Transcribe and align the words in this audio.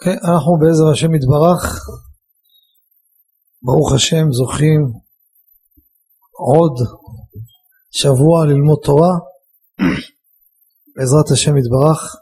כן, 0.00 0.10
okay, 0.10 0.30
אנחנו 0.30 0.58
בעזר 0.60 0.88
השם 0.92 1.14
יתברך, 1.14 1.88
ברוך 3.62 3.92
השם 3.92 4.32
זוכים 4.32 4.92
עוד 6.30 6.74
שבוע 7.90 8.46
ללמוד 8.46 8.78
תורה, 8.84 9.14
בעזרת 10.96 11.30
השם 11.32 11.56
יתברך, 11.56 12.16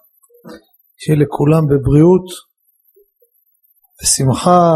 שיהיה 0.97 1.19
לכולם 1.19 1.63
בבריאות, 1.67 2.27
בשמחה, 4.03 4.73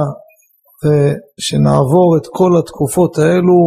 ושנעבור 0.82 2.16
את 2.18 2.26
כל 2.32 2.50
התקופות 2.58 3.18
האלו 3.18 3.58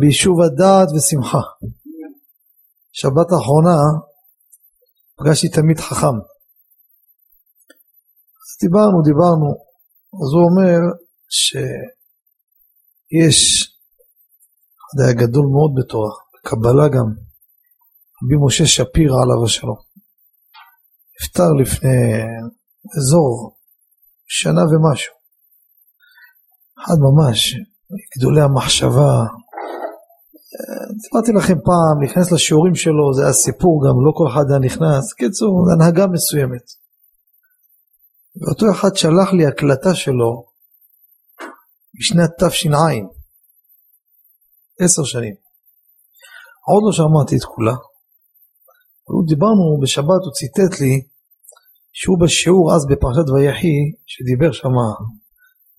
ביישוב 0.00 0.40
הדעת 0.40 0.88
ושמחה. 0.96 1.42
שבת 2.92 3.32
האחרונה 3.32 3.78
פגשתי 5.16 5.48
תלמיד 5.48 5.80
חכם. 5.80 6.16
דיברנו, 8.62 8.96
דיברנו, 9.10 9.48
אז 10.20 10.28
הוא 10.34 10.44
אומר 10.48 10.78
שיש, 11.38 13.38
זה 14.96 15.04
היה 15.04 15.12
גדול 15.12 15.46
מאוד 15.54 15.70
בתורה, 15.76 16.12
קבלה 16.44 16.88
גם, 16.88 17.08
רבי 18.22 18.36
משה 18.46 18.66
שפירא 18.66 19.18
עליו 19.22 19.44
השלום. 19.44 19.80
נפטר 21.16 21.50
לפני 21.60 22.00
אזור 22.98 23.56
שנה 24.26 24.60
ומשהו. 24.60 25.14
אחד 26.78 26.98
ממש, 27.06 27.54
גדולי 28.16 28.40
המחשבה, 28.40 29.12
סיפרתי 31.02 31.32
לכם 31.32 31.54
פעם, 31.54 32.00
להיכנס 32.00 32.32
לשיעורים 32.32 32.74
שלו, 32.74 33.14
זה 33.16 33.22
היה 33.22 33.32
סיפור 33.32 33.82
גם, 33.84 33.94
לא 34.06 34.12
כל 34.14 34.24
אחד 34.32 34.44
היה 34.50 34.58
נכנס, 34.58 35.12
קיצור, 35.18 35.52
הנהגה 35.72 36.06
מסוימת. 36.06 36.79
ואותו 38.40 38.66
אחד 38.72 38.96
שלח 38.96 39.32
לי 39.32 39.46
הקלטה 39.46 39.94
שלו 39.94 40.46
בשנת 41.98 42.30
תש"ע, 42.44 42.76
עשר 44.80 45.04
שנים. 45.04 45.34
עוד 46.68 46.82
לא 46.86 46.92
שמעתי 46.92 47.36
את 47.36 47.44
כולה. 47.44 47.76
דיברנו 49.28 49.80
בשבת, 49.82 50.22
הוא 50.24 50.32
ציטט 50.38 50.80
לי 50.80 50.94
שהוא 51.92 52.20
בשיעור 52.20 52.74
אז 52.74 52.86
בפרשת 52.90 53.28
ויחי, 53.30 53.78
שדיבר 54.06 54.52
שם 54.52 54.76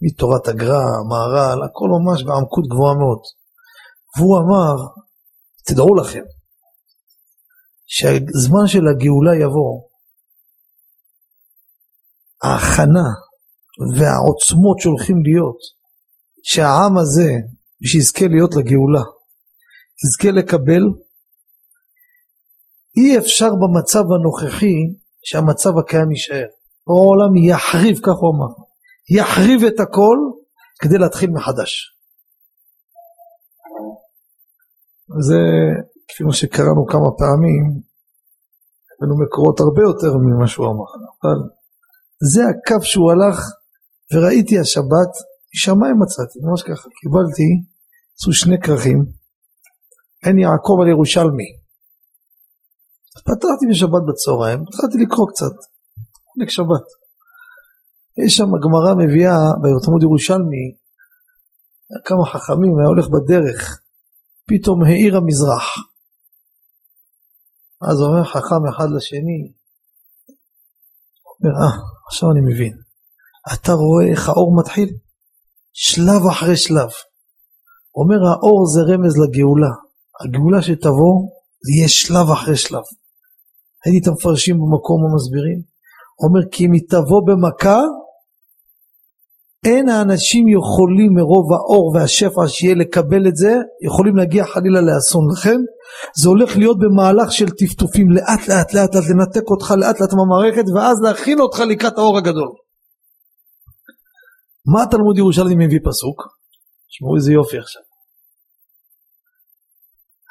מתורת 0.02 0.48
הגר"א, 0.48 0.84
מהר"ל, 1.10 1.60
הכל 1.66 1.90
ממש 1.96 2.24
בעמקות 2.24 2.66
גבוהה 2.72 2.96
מאוד. 3.02 3.22
והוא 4.18 4.38
אמר, 4.42 4.76
תדעו 5.68 5.96
לכם, 5.96 6.26
שהזמן 7.88 8.68
של 8.68 8.88
הגאולה 8.88 9.36
יבוא, 9.44 9.74
ההכנה 12.44 13.08
והעוצמות 13.98 14.80
שהולכים 14.80 15.18
להיות, 15.24 15.60
שהעם 16.44 16.98
הזה, 16.98 17.32
שיזכה 17.86 18.28
להיות 18.28 18.56
לגאולה, 18.56 19.04
יזכה 20.04 20.32
לקבל, 20.32 20.84
אי 22.98 23.18
אפשר 23.18 23.50
במצב 23.62 24.04
הנוכחי 24.12 24.80
שהמצב 25.24 25.78
הקיים 25.78 26.12
יישאר. 26.12 26.48
העולם 26.88 27.36
יחריב, 27.50 27.98
כך 27.98 28.18
הוא 28.22 28.32
אמר, 28.36 28.54
יחריב 29.18 29.64
את 29.64 29.80
הכל 29.80 30.18
כדי 30.82 30.98
להתחיל 30.98 31.30
מחדש. 31.30 31.98
זה 35.28 35.40
כפי 36.08 36.24
מה 36.24 36.34
שקראנו 36.34 36.86
כמה 36.88 37.10
פעמים, 37.18 37.66
הבאנו 38.92 39.16
מקורות 39.24 39.60
הרבה 39.60 39.82
יותר 39.82 40.18
ממה 40.18 40.48
שהוא 40.48 40.66
אמר, 40.66 40.90
אבל 41.24 41.40
זה 42.34 42.42
הקו 42.50 42.86
שהוא 42.86 43.12
הלך 43.12 43.38
וראיתי 44.14 44.60
השבת, 44.60 45.12
משמיים 45.54 45.96
מצאתי, 46.02 46.40
ממש 46.44 46.62
ככה, 46.62 46.90
קיבלתי, 47.02 47.50
עשו 48.18 48.34
שני 48.34 48.62
כרכים, 48.62 49.06
אין 50.26 50.38
יעקב 50.38 50.78
על 50.82 50.88
ירושלמי. 50.88 51.50
פתחתי 53.26 53.66
בשבת 53.70 54.02
בצהריים, 54.08 54.60
התחלתי 54.68 54.98
לקרוא 55.04 55.28
קצת, 55.32 55.56
עונג 56.28 56.50
שבת. 56.50 56.88
יש 58.26 58.36
שם 58.36 58.50
הגמרא 58.56 58.94
מביאה 59.02 59.40
בתלמוד 59.62 60.04
ירושלמי, 60.04 60.66
כמה 62.06 62.26
חכמים, 62.26 62.80
היה 62.80 62.88
הולך 62.88 63.08
בדרך, 63.08 63.82
פתאום 64.46 64.84
האיר 64.84 65.18
המזרח. 65.18 65.68
אז 67.82 68.02
אומר 68.02 68.24
חכם 68.24 68.68
אחד 68.70 68.88
לשני, 68.96 69.52
אומר, 71.44 71.54
אה, 71.62 71.78
עכשיו 72.12 72.32
אני 72.32 72.42
מבין. 72.42 72.74
אתה 73.54 73.72
רואה 73.74 74.06
איך 74.12 74.30
האור 74.30 74.60
מתחיל? 74.60 74.90
שלב 75.74 76.22
אחרי 76.32 76.58
שלב. 76.58 76.90
אומר 78.00 78.20
האור 78.30 78.66
זה 78.74 78.82
רמז 78.94 79.14
לגאולה. 79.22 79.74
הגאולה 80.22 80.62
שתבוא 80.62 81.16
זה 81.66 81.72
יהיה 81.72 81.90
שלב 81.90 82.28
אחרי 82.32 82.58
שלב. 82.58 82.86
הייתי 83.86 84.00
את 84.02 84.08
המפרשים 84.08 84.56
במקום 84.56 85.00
המסבירים. 85.06 85.60
אומר 86.24 86.42
כי 86.52 86.66
אם 86.66 86.72
היא 86.72 86.82
תבוא 86.90 87.22
במכה 87.28 87.80
אין 89.66 89.90
האנשים 89.90 90.46
יכולים 90.48 91.14
מרוב 91.14 91.54
האור 91.54 91.92
והשפע 91.96 92.48
שיהיה 92.48 92.76
לקבל 92.76 93.28
את 93.28 93.36
זה, 93.36 93.54
יכולים 93.86 94.16
להגיע 94.16 94.46
חלילה 94.46 94.82
לאסון. 94.82 95.24
לכן 95.34 95.60
זה 96.22 96.30
הולך 96.30 96.58
להיות 96.58 96.78
במהלך 96.80 97.32
של 97.32 97.50
טפטופים 97.50 98.08
לאט 98.12 98.48
לאט 98.48 98.74
לאט 98.74 98.94
לאט 98.94 99.06
לנתק 99.10 99.46
אותך 99.52 99.72
לאט 99.72 100.00
לאט 100.00 100.14
מהמערכת 100.14 100.66
ואז 100.76 100.98
להכין 101.04 101.40
אותך 101.40 101.60
לקראת 101.60 101.98
האור 101.98 102.18
הגדול. 102.18 102.52
מה 104.74 104.84
התלמוד 104.84 105.18
ירושלמי 105.18 105.66
מביא 105.66 105.80
פסוק? 105.90 106.18
תשמעו 106.90 107.16
איזה 107.16 107.34
יופי 107.34 107.58
עכשיו. 107.58 107.82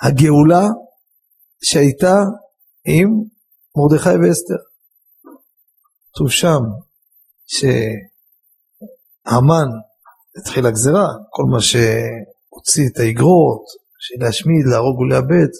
הגאולה 0.02 0.68
שהייתה 1.64 2.16
עם 2.84 3.08
מרדכי 3.76 4.08
ואסתר. 4.08 4.62
כתוב 6.12 6.30
שם 6.30 6.60
ש... 7.46 7.64
המן 9.26 9.68
התחילה 10.36 10.68
הגזרה, 10.68 11.06
כל 11.30 11.42
מה 11.52 11.60
שהוציא 11.60 12.88
את 12.92 12.98
האגרות, 12.98 13.64
להשמיד, 14.20 14.66
להרוג 14.66 15.00
ולאבד. 15.00 15.50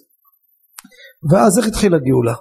ואז 1.31 1.59
איך 1.59 1.67
התחילה 1.67 1.97
הגאולה? 1.97 2.35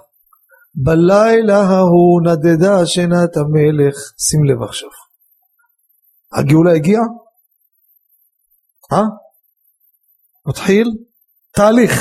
בלילה 0.74 1.58
ההוא 1.58 2.20
נדדה 2.26 2.86
שינת 2.86 3.36
המלך, 3.36 3.96
שים 4.18 4.44
לב 4.44 4.62
עכשיו. 4.62 4.90
הגאולה 6.32 6.72
הגיעה? 6.72 7.02
אה? 8.92 9.06
מתחיל 10.46 10.86
תהליך. 11.52 11.92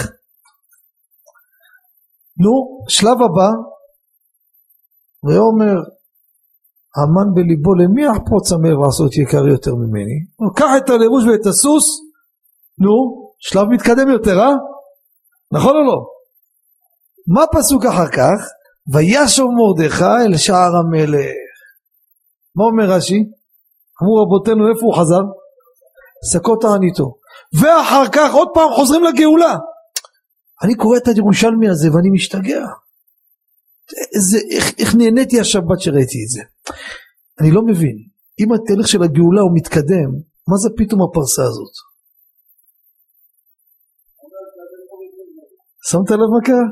נו, 2.38 2.86
שלב 2.90 3.18
הבא, 3.26 3.50
ויאמר 5.24 5.80
המן 6.98 7.34
בליבו 7.34 7.74
למי 7.74 8.12
אחפוץ 8.12 8.52
המלך 8.52 8.78
לעשות 8.86 9.18
יקר 9.18 9.48
יותר 9.48 9.76
ממני? 9.76 10.18
קח 10.56 10.72
את 10.78 10.90
הלבוש 10.90 11.24
ואת 11.26 11.46
הסוס, 11.46 11.86
נו, 12.80 12.94
שלב 13.40 13.68
מתקדם 13.68 14.10
יותר, 14.10 14.40
אה? 14.40 14.54
נכון 15.52 15.76
או 15.76 15.84
לא? 15.84 16.06
מה 17.28 17.44
פסוק 17.52 17.86
אחר 17.86 18.08
כך? 18.08 18.48
וישוב 18.94 19.48
מרדכי 19.52 20.26
אל 20.26 20.38
שער 20.38 20.76
המלך. 20.76 21.50
מה 22.56 22.64
אומר 22.64 22.84
רש"י? 22.84 23.24
אמרו 24.04 24.24
רבותינו 24.24 24.68
איפה 24.70 24.86
הוא 24.86 24.96
חזר? 24.98 25.22
שקות 26.34 26.62
תעניתו. 26.62 27.16
ואחר 27.54 28.08
כך 28.12 28.34
עוד 28.34 28.48
פעם 28.54 28.70
חוזרים 28.76 29.04
לגאולה. 29.04 29.58
אני 30.64 30.76
קורא 30.76 30.98
את 30.98 31.08
הירושלמי 31.08 31.70
הזה 31.70 31.88
ואני 31.94 32.10
משתגע. 32.10 32.66
איזה, 34.16 34.38
איך, 34.56 34.66
איך 34.80 34.96
נהניתי 34.96 35.40
השבת 35.40 35.80
שראיתי 35.80 36.20
את 36.26 36.30
זה. 36.30 36.42
אני 37.42 37.52
לא 37.52 37.62
מבין, 37.62 37.98
אם 38.40 38.54
התהליך 38.54 38.88
של 38.88 39.04
הגאולה 39.04 39.42
הוא 39.42 39.52
מתקדם, 39.56 40.10
מה 40.50 40.58
זה 40.58 40.70
פתאום 40.78 41.02
הפרסה 41.02 41.42
הזאת? 41.42 41.74
שמת 45.90 46.12
לב 46.12 46.30
מה 46.36 46.42
קרה? 46.46 46.68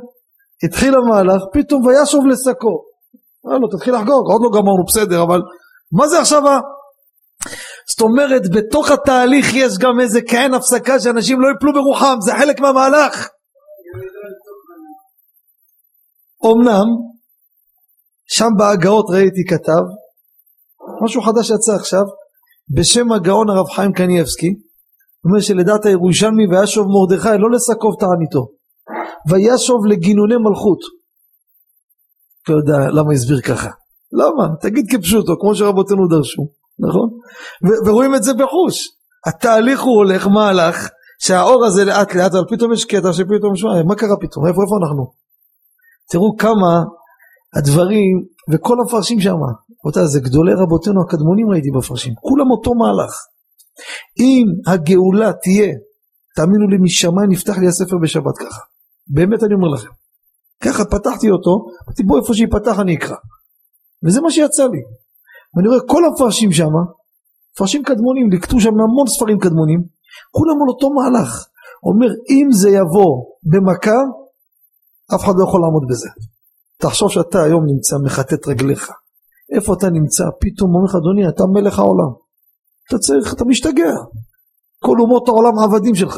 התחיל 0.63 0.93
המהלך, 0.95 1.41
פתאום 1.53 1.85
וישוב 1.85 2.25
לשקו. 2.27 2.75
אמר 3.47 3.57
לו, 3.57 3.67
תתחיל 3.67 3.93
לחגוג, 3.95 4.31
עוד 4.31 4.41
לא 4.43 4.49
גמרנו, 4.49 4.83
בסדר, 4.87 5.23
אבל 5.23 5.41
מה 5.91 6.07
זה 6.07 6.19
עכשיו 6.19 6.47
ה... 6.47 6.59
זאת 7.91 8.01
אומרת, 8.01 8.41
בתוך 8.55 8.91
התהליך 8.91 9.45
יש 9.53 9.77
גם 9.77 9.99
איזה 9.99 10.19
כעין 10.21 10.53
הפסקה 10.53 10.99
שאנשים 10.99 11.41
לא 11.41 11.47
יפלו 11.55 11.73
ברוחם, 11.73 12.15
זה 12.25 12.31
חלק 12.39 12.59
מהמהלך. 12.59 13.27
אמנם, 16.45 16.87
שם 18.27 18.50
בהגאות 18.57 19.06
ראיתי 19.09 19.45
כתב, 19.50 19.83
משהו 21.03 21.21
חדש 21.21 21.50
יצא 21.50 21.71
עכשיו, 21.75 22.03
בשם 22.75 23.12
הגאון 23.12 23.50
הרב 23.50 23.68
חיים 23.75 23.94
קניאבסקי, 23.94 24.53
אומר 25.25 25.39
שלדעת 25.39 25.85
הירושלמי 25.85 26.47
וישוב 26.47 26.88
מרדכי 26.88 27.38
לא 27.39 27.51
לסקוב 27.51 27.95
תעניתו, 28.00 28.47
וישוב 29.29 29.85
לגינוני 29.85 30.35
מלכות. 30.38 30.79
לא 32.50 32.56
יודע 32.56 32.89
למה 32.91 33.13
הסביר 33.13 33.41
ככה. 33.41 33.69
למה? 34.12 34.56
תגיד 34.62 34.85
כפשוטו, 34.91 35.33
כמו 35.39 35.56
שרבותינו 35.56 36.07
דרשו, 36.07 36.41
נכון? 36.80 37.09
ורואים 37.88 38.15
את 38.15 38.23
זה 38.23 38.33
בחוש. 38.33 38.88
התהליך 39.27 39.81
הוא 39.81 39.95
הולך 39.95 40.27
מהלך 40.27 40.89
שהאור 41.19 41.65
הזה 41.65 41.85
לאט 41.85 42.15
לאט, 42.15 42.31
אבל 42.35 42.45
פתאום 42.50 42.73
יש 42.73 42.85
קטע 42.85 43.13
שפתאום 43.13 43.56
שמע, 43.56 43.83
מה 43.88 43.95
קרה 43.95 44.15
פתאום? 44.21 44.47
איפה, 44.47 44.62
איפה 44.62 44.75
אנחנו? 44.81 45.12
תראו 46.12 46.35
כמה 46.38 46.83
הדברים, 47.57 48.25
וכל 48.51 48.75
המפרשים 48.80 49.21
שם, 49.21 49.38
רבותיי, 49.86 50.07
זה 50.07 50.19
גדולי 50.19 50.54
רבותינו 50.54 51.01
הקדמונים 51.01 51.50
ראיתי 51.50 51.69
בפרשים, 51.77 52.13
כולם 52.21 52.51
אותו 52.51 52.71
מהלך. 52.75 53.13
אם 54.19 54.45
הגאולה 54.68 55.31
תהיה, 55.44 55.74
תאמינו 56.36 56.68
לי, 56.68 56.77
משמיים 56.81 57.30
נפתח 57.30 57.57
לי 57.57 57.68
הספר 57.68 57.98
בשבת 58.04 58.38
ככה. 58.38 58.62
באמת 59.07 59.44
אני 59.44 59.54
אומר 59.54 59.68
לכם. 59.68 59.89
ככה 60.63 60.86
פתחתי 60.86 61.30
אותו, 61.30 61.65
אמרתי 61.86 62.04
בוא 62.04 62.19
איפה 62.19 62.33
שיפתח 62.33 62.80
אני 62.80 62.95
אקרא. 62.95 63.15
וזה 64.06 64.21
מה 64.21 64.31
שיצא 64.31 64.63
לי. 64.63 64.81
ואני 65.54 65.68
רואה 65.68 65.80
כל 65.88 66.06
המפרשים 66.06 66.51
שם, 66.51 66.74
מפרשים 67.54 67.83
קדמונים, 67.83 68.31
לקטו 68.31 68.59
שם 68.59 68.69
המון 68.69 69.07
ספרים 69.07 69.39
קדמונים, 69.39 69.83
כולם 70.31 70.56
על 70.62 70.69
אותו 70.69 70.89
מהלך. 70.89 71.45
אומר 71.83 72.07
אם 72.30 72.48
זה 72.51 72.69
יבוא 72.69 73.12
במכה, 73.51 74.00
אף 75.15 75.21
אחד 75.24 75.33
לא 75.38 75.44
יכול 75.48 75.62
לעמוד 75.62 75.83
בזה. 75.89 76.09
תחשוב 76.81 77.12
שאתה 77.12 77.44
היום 77.44 77.63
נמצא 77.65 77.95
מחטט 78.06 78.47
רגליך. 78.47 78.91
איפה 79.56 79.74
אתה 79.77 79.89
נמצא? 79.89 80.24
פתאום 80.41 80.75
אומר 80.75 80.85
לך 80.85 80.95
אדוני 80.95 81.29
אתה 81.29 81.44
מלך 81.53 81.79
העולם. 81.79 82.12
אתה 82.88 82.97
צריך, 82.97 83.33
אתה 83.33 83.45
משתגע. 83.45 83.94
כל 84.85 84.97
אומות 85.00 85.27
העולם 85.27 85.53
עבדים 85.63 85.95
שלך. 85.95 86.15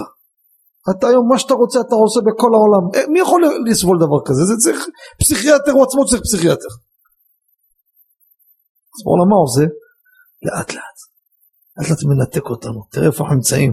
אתה 0.92 1.08
היום 1.08 1.28
מה 1.30 1.40
שאתה 1.40 1.54
רוצה 1.54 1.80
אתה 1.82 1.96
עושה 1.96 2.20
בכל 2.28 2.52
העולם. 2.54 2.84
אה, 2.96 3.08
מי 3.12 3.20
יכול 3.20 3.42
לסבול 3.70 3.98
דבר 4.06 4.20
כזה? 4.26 4.44
זה 4.50 4.56
צריך 4.64 4.80
פסיכיאטר, 5.22 5.72
הוא 5.72 5.84
עצמו 5.84 6.06
צריך 6.06 6.22
פסיכיאטר. 6.22 6.72
אז 8.94 9.00
בעולם 9.06 9.28
מה 9.30 9.38
עושה? 9.46 9.66
לאט 10.46 10.70
לאט. 10.76 10.98
לאט 11.78 11.90
לאט 11.90 12.04
מנתק 12.10 12.46
אותנו. 12.50 12.80
תראה 12.92 13.08
איפה 13.08 13.24
אנחנו 13.24 13.36
נמצאים. 13.36 13.72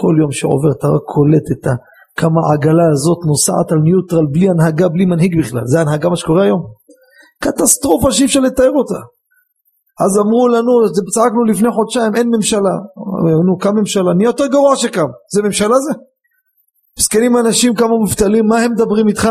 כל 0.00 0.14
יום 0.20 0.32
שעובר 0.32 0.70
אתה 0.78 0.86
רק 0.94 1.04
קולט 1.14 1.46
את 1.52 1.66
ה... 1.66 1.72
כמה 2.18 2.40
העגלה 2.46 2.86
הזאת 2.92 3.18
נוסעת 3.26 3.72
על 3.72 3.78
ניוטרל 3.78 4.26
בלי 4.32 4.48
הנהגה, 4.50 4.88
בלי 4.88 5.04
מנהיג 5.04 5.38
בכלל. 5.38 5.62
זה 5.64 5.80
הנהגה 5.80 6.08
מה 6.08 6.16
שקורה 6.16 6.42
היום. 6.42 6.62
קטסטרופה 7.42 8.12
שאי 8.12 8.24
אפשר 8.24 8.40
לתאר 8.40 8.70
אותה. 8.70 9.00
אז 10.04 10.18
אמרו 10.18 10.48
לנו, 10.48 10.72
צעקנו 11.14 11.44
לפני 11.44 11.68
חודשיים, 11.70 12.14
אין 12.14 12.28
ממשלה. 12.36 12.76
נו, 13.46 13.58
קם 13.58 13.76
ממשלה, 13.76 14.14
נהיה 14.16 14.28
יותר 14.28 14.46
גרוע 14.46 14.76
שקם. 14.76 15.08
זה 15.34 15.42
ממשלה 15.42 15.78
זה? 15.78 15.92
מסכנים 16.98 17.36
אנשים 17.36 17.74
כמה 17.74 17.88
מובטלים, 17.88 18.46
מה 18.46 18.58
הם 18.58 18.72
מדברים 18.72 19.08
איתך? 19.08 19.28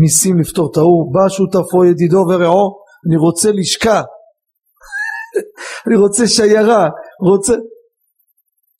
מיסים 0.00 0.38
לפתור 0.38 0.68
את 0.72 0.76
ההוא, 0.76 1.14
בא 1.14 1.28
שותפו 1.28 1.84
ידידו 1.84 2.18
ורעו, 2.18 2.80
אני 3.06 3.16
רוצה 3.16 3.52
לשכה, 3.52 4.02
אני 5.86 5.96
רוצה 5.96 6.26
שיירה, 6.26 6.88
רוצה... 7.30 7.52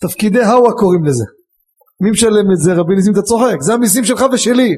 תפקידי 0.01 0.45
הווה 0.45 0.73
קוראים 0.73 1.05
לזה. 1.05 1.25
מי 2.01 2.11
משלם 2.11 2.53
את 2.53 2.59
זה? 2.59 2.73
רבי 2.75 2.95
ניסים 2.95 3.13
אתה 3.13 3.23
צוחק, 3.23 3.57
זה 3.61 3.75
המיסים 3.75 4.05
שלך 4.05 4.25
ושלי. 4.33 4.77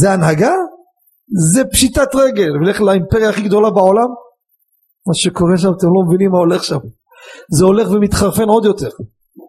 זה 0.00 0.12
הנהגה? 0.12 0.52
זה 1.54 1.62
פשיטת 1.72 2.14
רגל, 2.14 2.50
ולך 2.56 2.80
לאימפריה 2.80 3.28
הכי 3.30 3.42
גדולה 3.42 3.70
בעולם, 3.70 4.08
מה 5.08 5.14
שקורה 5.14 5.58
שם 5.58 5.68
אתם 5.78 5.86
לא 5.86 6.06
מבינים 6.06 6.30
מה 6.30 6.38
הולך 6.38 6.64
שם, 6.64 6.78
זה 7.58 7.64
הולך 7.64 7.90
ומתחרפן 7.90 8.48
עוד 8.48 8.64
יותר, 8.64 8.90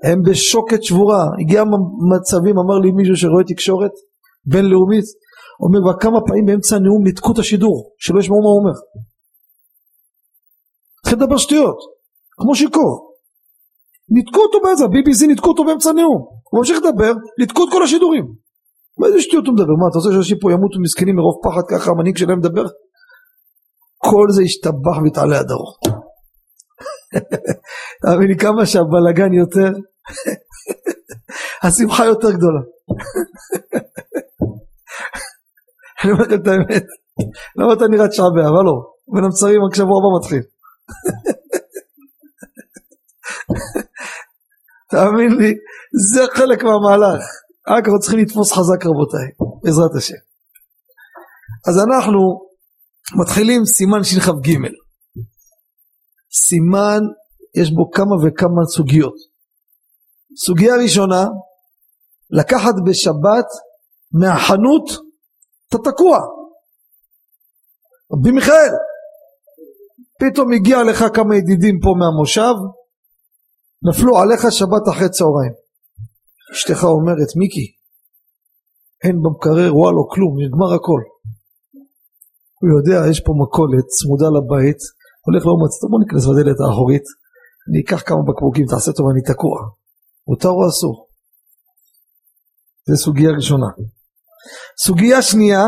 הם 0.04 0.22
בשוקת 0.22 0.84
שבורה, 0.84 1.26
הגיע 1.42 1.64
מצבים, 2.12 2.56
אמר 2.58 2.78
לי 2.84 2.92
מישהו 2.92 3.18
שרואה 3.18 3.44
תקשורת 3.48 3.92
בינלאומית, 4.46 5.06
אומר 5.64 5.80
כבר 5.82 6.00
כמה 6.00 6.20
פעמים 6.28 6.46
באמצע 6.46 6.76
הנאום 6.76 7.04
ניתקו 7.04 7.32
את 7.34 7.38
השידור, 7.38 7.94
שלא 7.98 8.20
ישמעו 8.20 8.42
מה 8.42 8.50
הוא 8.50 8.60
אומר. 8.60 8.80
התחיל 11.00 11.18
לדבר 11.18 11.38
שטויות, 11.38 11.78
כמו 12.38 12.56
שיכור. 12.56 13.13
ניתקו 14.10 14.42
אותו 14.42 14.58
באמצע, 14.64 14.86
BBC 14.86 15.28
ניתקו 15.28 15.50
אותו 15.50 15.64
באמצע 15.64 15.90
הנאום, 15.90 16.22
הוא 16.52 16.60
ממשיך 16.60 16.78
לדבר, 16.78 17.14
ניתקו 17.40 17.64
את 17.64 17.70
כל 17.72 17.84
השידורים. 17.84 18.26
מה 18.98 19.08
איזה 19.08 19.22
שטויות 19.22 19.46
הוא 19.48 19.54
מדבר? 19.54 19.76
מה 19.82 19.88
אתה 19.90 19.98
רוצה 19.98 20.10
שאנשים 20.14 20.38
פה 20.42 20.52
ימותו 20.52 20.80
מסכנים 20.82 21.16
מרוב 21.16 21.36
פחד 21.44 21.62
ככה 21.70 21.92
המנהיג 21.92 22.18
שלהם 22.18 22.38
מדבר? 22.40 22.66
כל 23.98 24.28
זה 24.30 24.44
ישתבח 24.44 24.98
ויתעלה 25.04 25.40
עד 25.40 25.52
הרוב. 25.52 25.76
תאמין 28.02 28.28
לי 28.28 28.38
כמה 28.38 28.66
שהבלגן 28.66 29.34
יותר, 29.34 29.72
השמחה 31.64 32.06
יותר 32.06 32.32
גדולה. 32.32 32.62
אני 36.04 36.12
אומר 36.12 36.24
לכם 36.24 36.42
את 36.42 36.48
האמת, 36.48 36.86
למה 37.60 37.74
אתה 37.74 37.88
נראה 37.88 38.08
תשעה 38.08 38.30
באב? 38.36 38.56
הלו, 38.60 38.76
בין 39.14 39.24
המצרים 39.24 39.64
רק 39.68 39.76
שבוע 39.76 39.98
הבא 40.00 40.18
מתחיל. 40.20 40.42
תאמין 44.94 45.32
לי, 45.40 45.52
זה 46.12 46.22
חלק 46.38 46.64
מהמהלך. 46.64 47.24
רק 47.68 47.84
אנחנו 47.86 48.00
צריכים 48.00 48.20
לתפוס 48.20 48.52
חזק 48.52 48.86
רבותיי, 48.86 49.28
בעזרת 49.64 49.96
השם. 49.98 50.22
אז 51.68 51.76
אנחנו 51.86 52.20
מתחילים 53.22 53.66
סימן 53.66 54.04
שכ"ג. 54.04 54.50
סימן, 56.46 57.02
יש 57.56 57.72
בו 57.72 57.92
כמה 57.92 58.16
וכמה 58.24 58.62
סוגיות. 58.76 59.16
סוגיה 60.46 60.76
ראשונה, 60.84 61.24
לקחת 62.30 62.76
בשבת 62.86 63.50
מהחנות, 64.12 64.86
אתה 65.70 65.78
תקוע. 65.78 66.18
רבי 68.14 68.32
מיכאל, 68.32 68.74
פתאום 70.20 70.54
הגיע 70.54 70.84
לך 70.84 71.06
כמה 71.14 71.36
ידידים 71.36 71.80
פה 71.84 71.90
מהמושב, 72.00 72.56
נפלו 73.88 74.18
עליך 74.18 74.42
שבת 74.52 74.86
אחרי 74.92 75.10
צהריים. 75.10 75.54
אשתך 76.54 76.84
אומרת 76.84 77.32
מיקי 77.40 77.68
אין 79.04 79.16
במקרר 79.24 79.78
וואלו 79.78 80.10
כלום 80.14 80.34
נגמר 80.44 80.74
הכל. 80.76 81.02
הוא 82.60 82.70
יודע 82.78 83.10
יש 83.12 83.20
פה 83.26 83.32
מכולת 83.42 83.86
צמודה 83.98 84.28
לבית 84.38 84.82
הולך 85.26 85.46
לא 85.46 85.54
מצטער 85.64 85.90
בוא 85.92 86.00
ניכנס 86.04 86.26
בדלת 86.28 86.60
האחורית 86.62 87.06
אני 87.68 87.82
אקח 87.82 88.02
כמה 88.08 88.22
בקבוקים 88.28 88.66
תעשה 88.66 88.92
טוב 88.92 89.06
אני 89.12 89.22
תקוע. 89.22 89.58
מותר 90.28 90.50
או 90.50 90.70
אסור 90.70 91.08
זה 92.88 92.96
סוגיה 93.04 93.32
ראשונה. 93.32 93.68
סוגיה 94.86 95.22
שנייה 95.22 95.64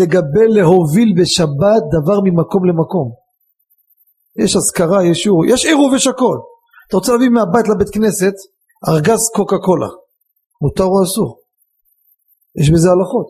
לגבי 0.00 0.46
להוביל 0.48 1.10
בשבת 1.20 1.82
דבר 1.96 2.18
ממקום 2.24 2.62
למקום 2.68 3.23
יש 4.42 4.56
אזכרה, 4.56 5.04
יש 5.10 5.18
שיעור, 5.18 5.46
יש 5.46 5.64
עירוב 5.64 5.94
יש 5.94 6.06
הכל 6.06 6.38
אתה 6.88 6.96
רוצה 6.96 7.12
להביא 7.12 7.28
מהבית 7.28 7.68
לבית 7.68 7.90
כנסת 7.94 8.34
ארגז 8.88 9.22
קוקה 9.36 9.58
קולה, 9.66 9.90
מותר 10.62 10.84
או 10.84 11.04
אסור? 11.04 11.40
יש 12.60 12.70
בזה 12.70 12.88
הלכות. 12.90 13.28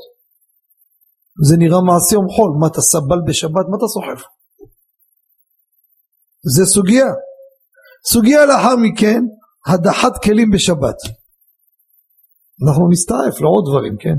זה 1.48 1.56
נראה 1.56 1.80
מעשה 1.88 2.16
חול, 2.36 2.50
מה 2.60 2.66
אתה 2.66 2.80
סבל 2.80 3.20
בשבת, 3.28 3.66
מה 3.70 3.76
אתה 3.78 3.88
סוחב? 3.94 4.20
זה 6.54 6.64
סוגיה. 6.74 7.10
סוגיה 8.12 8.46
לאחר 8.46 8.76
מכן, 8.76 9.20
הדחת 9.66 10.22
כלים 10.24 10.50
בשבת. 10.54 10.98
אנחנו 12.64 12.84
נסתעף 12.90 13.40
לעוד 13.40 13.64
דברים, 13.68 13.96
כן? 14.00 14.18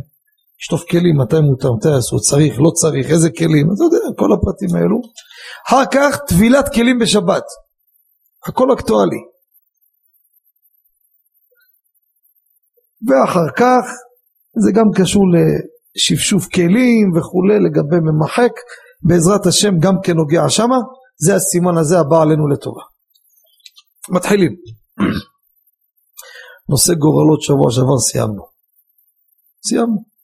לשטוף 0.59 0.83
כלים, 0.91 1.17
מתי 1.21 1.39
מותר, 1.39 1.71
מתי 1.74 1.88
אסור, 2.00 2.19
צריך, 2.19 2.53
לא 2.59 2.71
צריך, 2.81 3.12
איזה 3.12 3.29
כלים, 3.38 3.65
אתה 3.74 3.83
יודע, 3.83 4.03
כל 4.19 4.29
הפרטים 4.33 4.75
האלו. 4.75 5.01
אחר 5.67 5.85
כך, 5.93 6.19
טבילת 6.27 6.74
כלים 6.74 7.00
בשבת. 7.00 7.43
הכל 8.47 8.74
אקטואלי. 8.74 9.21
ואחר 13.07 13.50
כך 13.57 13.85
זה 14.63 14.71
גם 14.75 14.85
קשור 14.95 15.24
לשפשוף 15.33 16.47
כלים 16.55 17.05
וכולי 17.15 17.57
לגבי 17.65 18.00
ממחק 18.07 18.51
בעזרת 19.07 19.45
השם 19.45 19.79
גם 19.79 19.95
כן 20.03 20.13
נוגע 20.13 20.50
שמה 20.50 20.77
זה 21.25 21.35
הסימן 21.35 21.77
הזה 21.77 22.00
הבא 22.00 22.21
עלינו 22.21 22.47
לטובה. 22.47 22.81
מתחילים. 24.09 24.51
נושא 26.69 26.93
גורלות 26.93 27.41
שבוע 27.41 27.71
שעבר 27.71 28.00
סיימנו. 28.00 28.43
סיימנו. 29.67 30.14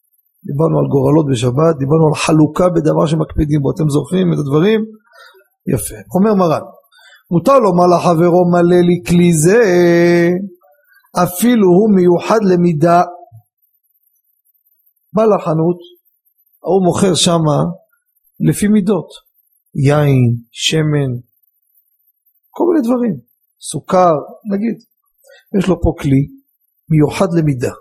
דיברנו 0.49 0.79
על 0.79 0.87
גורלות 0.93 1.25
בשבת, 1.31 1.73
דיברנו 1.79 2.07
על 2.07 2.15
חלוקה 2.15 2.69
בדבר 2.69 3.05
שמקפידים 3.07 3.61
בו. 3.61 3.71
אתם 3.71 3.89
זוכרים 3.89 4.33
את 4.33 4.39
הדברים? 4.39 4.79
יפה. 5.73 5.99
אומר 6.15 6.33
מרן 6.33 6.65
מותר 7.31 7.59
לומר 7.59 7.87
לחברו 7.95 8.51
מלא 8.51 8.81
לי 8.87 8.97
כלי 9.07 9.33
זה 9.33 9.59
אפילו 11.23 11.67
הוא 11.67 11.95
מיוחד 11.95 12.39
למידה 12.53 13.01
בא 15.13 15.23
לחנות 15.25 15.77
ההוא 16.63 16.85
מוכר 16.85 17.15
שמה 17.15 17.59
לפי 18.39 18.67
מידות 18.67 19.09
יין, 19.75 20.35
שמן 20.51 21.11
כל 22.49 22.63
מיני 22.69 22.87
דברים 22.87 23.19
סוכר 23.61 24.13
נגיד 24.53 24.83
יש 25.59 25.67
לו 25.67 25.81
פה 25.81 25.93
כלי 25.99 26.27
מיוחד 26.89 27.27
למידה 27.37 27.73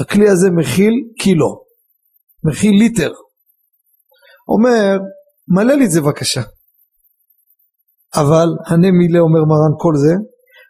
הכלי 0.00 0.28
הזה 0.28 0.50
מכיל 0.50 0.92
קילו 1.18 1.64
מכיל 2.44 2.74
ליטר. 2.78 3.12
אומר, 4.48 4.98
מלא 5.48 5.74
לי 5.74 5.84
את 5.84 5.90
זה 5.90 6.00
בבקשה. 6.00 6.42
אבל 8.14 8.48
הנה 8.66 8.90
מילה 8.90 9.20
אומר 9.20 9.42
מרן 9.50 9.74
כל 9.78 9.92
זה, 9.96 10.14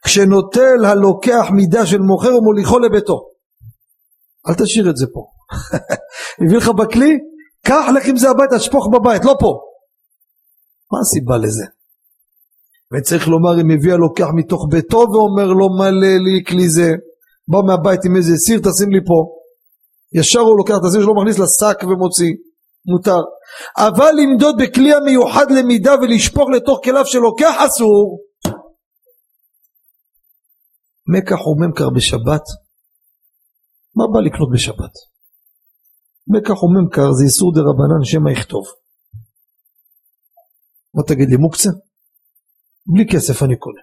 כשנוטל 0.04 0.84
הלוקח 0.84 1.46
מידה 1.52 1.86
של 1.86 1.98
מוכר 1.98 2.36
ומוליכו 2.36 2.78
לביתו. 2.78 3.18
אל 4.48 4.54
תשאיר 4.54 4.90
את 4.90 4.96
זה 4.96 5.06
פה. 5.14 5.26
הביא 6.46 6.56
לך 6.56 6.68
בכלי, 6.68 7.18
קח 7.66 7.84
לך 7.96 8.06
עם 8.08 8.16
זה 8.16 8.30
הביתה, 8.30 8.58
שפוך 8.58 8.88
בבית, 8.92 9.24
לא 9.24 9.36
פה. 9.40 9.52
מה 10.92 10.98
הסיבה 11.00 11.36
לזה? 11.36 11.64
וצריך 12.92 13.28
לומר 13.28 13.60
אם 13.60 13.68
מביא 13.68 13.92
הלוקח 13.92 14.26
מתוך 14.34 14.66
ביתו 14.70 14.98
ואומר 14.98 15.46
לו 15.46 15.68
מלא 15.78 16.16
לי 16.24 16.44
כלי 16.46 16.68
זה, 16.68 16.90
בא 17.48 17.58
מהבית 17.66 18.04
עם 18.04 18.16
איזה 18.16 18.36
סיר 18.36 18.58
תשים 18.58 18.90
לי 18.90 19.00
פה, 19.06 19.18
ישר 20.14 20.40
הוא 20.40 20.58
לוקח 20.58 20.74
את 20.80 20.84
הסיר 20.88 21.00
שלו 21.02 21.14
מכניס 21.16 21.38
לשק 21.38 21.78
ומוציא, 21.82 22.32
מותר. 22.86 23.22
אבל 23.78 24.12
למדוד 24.18 24.54
בכלי 24.62 24.94
המיוחד 24.94 25.46
למידה 25.50 25.92
ולשפוך 26.02 26.50
לתוך 26.56 26.80
כליו 26.84 27.06
של 27.06 27.18
לוקח 27.18 27.54
אסור. 27.66 28.18
מקח 31.16 31.46
וממכר 31.46 31.90
בשבת, 31.90 32.44
מה 33.96 34.04
בא 34.12 34.20
לקנות 34.26 34.50
בשבת? 34.52 34.94
מקח 36.26 36.62
וממכר 36.62 37.12
זה 37.12 37.24
איסור 37.24 37.52
דה 37.54 37.60
רבנן 37.60 38.04
שמא 38.04 38.30
יכתוב. 38.30 38.64
מה 40.94 41.02
תגיד 41.08 41.28
לי 41.30 41.36
מוקצה? 41.36 41.70
בלי 42.86 43.04
כסף 43.12 43.42
אני 43.42 43.56
קונה. 43.56 43.80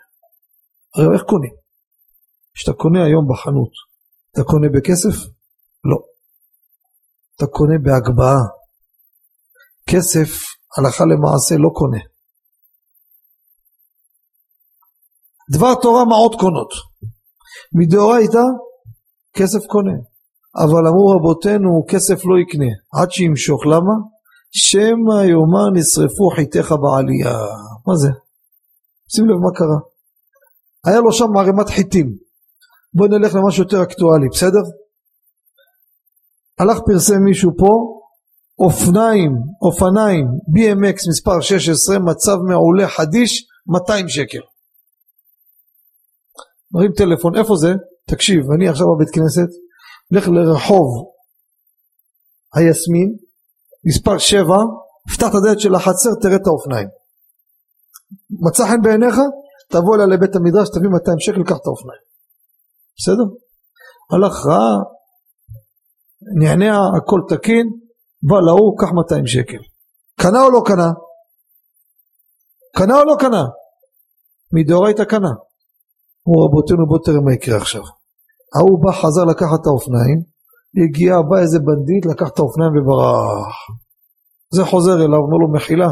הרי 0.96 1.16
איך 1.16 1.22
קונים? 1.22 1.54
כשאתה 2.54 2.78
קונה 2.78 3.04
היום 3.06 3.26
בחנות, 3.32 3.72
אתה 4.32 4.44
קונה 4.44 4.68
בכסף? 4.74 5.16
לא. 5.84 6.09
אתה 7.40 7.48
קונה 7.48 7.78
בהגבהה. 7.84 8.44
כסף, 9.90 10.30
הלכה 10.78 11.04
למעשה, 11.06 11.56
לא 11.58 11.70
קונה. 11.74 12.02
דבר 15.52 15.76
תורה 15.82 16.06
מעות 16.06 16.36
קונות. 16.40 16.72
מדאורייתא, 17.74 18.46
כסף 19.34 19.66
קונה. 19.68 19.98
אבל 20.56 20.88
אמרו 20.90 21.08
רבותינו, 21.16 21.86
כסף 21.90 22.26
לא 22.26 22.36
יקנה, 22.44 22.72
עד 22.94 23.12
שימשוך. 23.12 23.66
למה? 23.66 23.96
שמא 24.52 25.18
יאמר 25.32 25.68
נשרפו 25.74 26.30
חיתיך 26.36 26.72
בעלייה. 26.82 27.38
מה 27.88 27.96
זה? 27.96 28.10
שים 29.14 29.26
לב 29.26 29.38
מה 29.46 29.52
קרה. 29.58 29.80
היה 30.86 31.00
לו 31.02 31.12
שם 31.14 31.38
ערימת 31.38 31.70
חיטים. 31.70 32.08
בוא 32.94 33.08
נלך 33.08 33.36
למשהו 33.36 33.64
יותר 33.64 33.84
אקטואלי, 33.84 34.28
בסדר? 34.32 34.64
הלך 36.60 36.78
פרסם 36.86 37.24
מישהו 37.24 37.52
פה, 37.58 37.72
אופניים, 38.60 39.32
אופניים, 39.62 40.26
BMX 40.26 41.10
מספר 41.10 41.42
16, 41.42 42.00
מצב 42.00 42.36
מעולה 42.50 42.88
חדיש, 42.88 43.48
200 43.68 44.10
שקל. 44.10 44.40
מרים 46.72 46.92
טלפון, 46.98 47.38
איפה 47.38 47.56
זה? 47.56 47.74
תקשיב, 48.10 48.52
אני 48.56 48.70
עכשיו 48.70 48.86
בבית 48.96 49.10
כנסת, 49.10 49.50
לך 50.12 50.28
לרחוב 50.28 50.88
היסמין, 52.56 53.16
מספר 53.86 54.18
7, 54.18 54.56
פתח 55.14 55.28
את 55.30 55.36
הדלת 55.36 55.60
של 55.60 55.76
החצר, 55.76 56.10
תראה 56.22 56.36
את 56.36 56.48
האופניים. 56.48 56.88
מצא 58.48 58.64
חן 58.68 58.82
בעיניך, 58.82 59.16
תבוא 59.72 59.96
אליה 59.96 60.06
לבית 60.06 60.36
המדרש, 60.36 60.70
תביא 60.70 60.90
200 60.90 61.20
שקל, 61.20 61.44
קח 61.44 61.58
את 61.62 61.68
האופניים. 61.68 62.02
בסדר? 62.98 63.28
הלך 64.12 64.46
ראה, 64.46 64.99
נענע, 66.42 66.78
הכל 66.98 67.20
תקין, 67.30 67.68
בא 68.24 68.36
להוא, 68.36 68.78
קח 68.80 68.92
200 68.94 69.28
שקל. 69.28 69.62
קנה 70.22 70.44
או 70.44 70.50
לא 70.50 70.62
קנה? 70.66 70.92
קנה 72.78 73.00
או 73.00 73.06
לא 73.06 73.16
קנה? 73.20 73.44
מדאורייתא 74.54 75.04
קנה. 75.04 75.34
הוא 76.26 76.46
רבותינו 76.46 76.88
בוא 76.88 77.00
תראה 77.06 77.22
מה 77.26 77.34
יקרה 77.34 77.58
עכשיו. 77.58 77.82
ההוא 78.56 78.84
בא 78.84 78.92
חזר 78.92 79.26
לקחת 79.32 79.60
את 79.62 79.68
האופניים, 79.68 80.20
הגיע, 80.84 81.14
בא 81.30 81.38
איזה 81.42 81.60
בנדיט, 81.60 82.06
לקח 82.06 82.28
את 82.34 82.40
האופניים 82.40 82.72
וברח. 82.72 83.56
זה 84.56 84.64
חוזר 84.66 84.96
אליו, 84.96 85.20
אומר 85.26 85.38
לו 85.42 85.54
מחילה, 85.56 85.92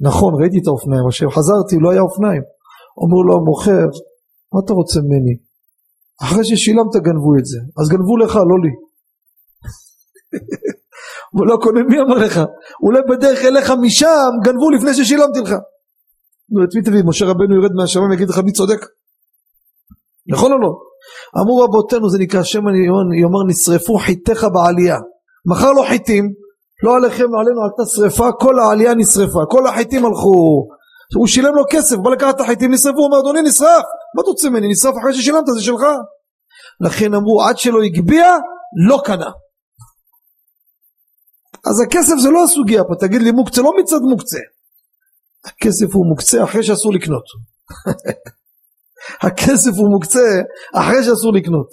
נכון 0.00 0.30
ראיתי 0.40 0.58
את 0.62 0.66
האופניים, 0.66 1.02
אבל 1.02 1.10
כשחזרתי 1.10 1.76
לא 1.84 1.90
היה 1.90 2.00
אופניים. 2.00 2.42
אומר 3.02 3.20
לו 3.26 3.32
המוכר, 3.38 3.86
מה 4.52 4.58
אתה 4.64 4.72
רוצה 4.72 4.98
ממני? 5.04 5.36
אחרי 6.22 6.44
ששילמת 6.44 6.92
גנבו 7.06 7.32
את 7.38 7.46
זה, 7.50 7.58
אז 7.78 7.88
גנבו 7.92 8.16
לך, 8.16 8.36
לא 8.50 8.56
לי. 8.64 8.72
הוא 11.34 11.46
לא 11.46 11.56
קונה, 11.62 11.80
מי 11.82 12.00
אמר 12.00 12.18
לך? 12.18 12.40
אולי 12.82 13.00
בדרך 13.10 13.44
אליך 13.44 13.70
משם 13.80 14.30
גנבו 14.44 14.70
לפני 14.70 14.94
ששילמתי 14.94 15.40
לך. 15.40 15.50
נו, 16.50 16.64
את 16.64 16.74
מי 16.74 16.82
תביא? 16.82 17.02
משה 17.06 17.24
רבנו 17.24 17.62
ירד 17.62 17.72
מהשמיים 17.74 18.10
ויגיד 18.10 18.28
לך 18.28 18.38
מי 18.38 18.52
צודק? 18.52 18.86
נכון 20.28 20.52
או 20.52 20.58
לא? 20.58 20.72
אמרו 21.40 21.58
רבותינו 21.58 22.10
זה 22.10 22.18
נקרא 22.18 22.42
שם 22.42 22.62
יאמר 23.22 23.44
נשרפו 23.48 23.98
חיתיך 23.98 24.46
בעלייה. 24.54 24.96
מחר 25.46 25.72
לא 25.72 25.84
חיתים, 25.88 26.32
לא 26.84 26.96
עליכם 26.96 27.24
עלינו 27.24 27.60
עלתה 27.62 27.90
שרפה, 27.96 28.32
כל 28.32 28.58
העלייה 28.58 28.94
נשרפה, 28.94 29.40
כל 29.50 29.66
החיתים 29.66 30.04
הלכו. 30.04 30.66
הוא 31.18 31.26
שילם 31.26 31.54
לו 31.54 31.62
כסף, 31.70 31.96
בא 31.96 32.10
לקחת 32.10 32.34
את 32.34 32.40
החיתים, 32.40 32.72
נשרפו, 32.72 32.98
הוא 32.98 33.06
אומר 33.06 33.20
אדוני 33.20 33.42
נשרף, 33.42 33.84
מה 34.16 34.22
אתה 34.22 34.30
רוצה 34.30 34.50
ממני? 34.50 34.70
נשרף 34.70 34.94
אחרי 35.00 35.14
ששילמת 35.14 35.46
זה 35.46 35.62
שלך. 35.62 35.82
לכן 36.80 37.14
אמרו 37.14 37.42
עד 37.42 37.58
שלא 37.58 37.82
הגביה 37.82 38.36
לא 38.88 39.00
קנה. 39.04 39.30
אז 41.70 41.80
הכסף 41.80 42.14
זה 42.22 42.30
לא 42.30 42.44
הסוגיה 42.44 42.84
פה, 42.84 42.94
תגיד 43.00 43.22
לי 43.22 43.30
מוקצה 43.30 43.62
לא 43.62 43.70
מצד 43.80 44.00
מוקצה. 44.10 44.38
הכסף 45.44 45.94
הוא 45.94 46.06
מוקצה 46.06 46.44
אחרי 46.44 46.62
שאסור 46.62 46.92
לקנות. 46.92 47.24
הכסף 49.26 49.70
הוא 49.78 49.90
מוקצה 49.90 50.26
אחרי 50.74 51.04
שאסור 51.04 51.32
לקנות. 51.34 51.68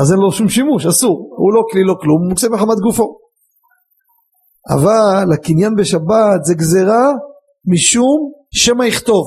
אז 0.00 0.12
אין 0.12 0.20
לו 0.20 0.32
שום 0.32 0.48
שימוש, 0.48 0.86
אסור. 0.86 1.34
הוא 1.38 1.54
לא 1.54 1.62
כלי, 1.70 1.84
לא 1.84 1.94
כלום, 2.00 2.22
הוא 2.22 2.28
מוקצה 2.28 2.48
מחמת 2.48 2.78
גופו. 2.82 3.18
אבל 4.74 5.32
הקניין 5.34 5.74
בשבת 5.76 6.44
זה 6.44 6.54
גזירה 6.54 7.12
משום 7.72 8.32
שמא 8.50 8.84
יכתוב. 8.84 9.24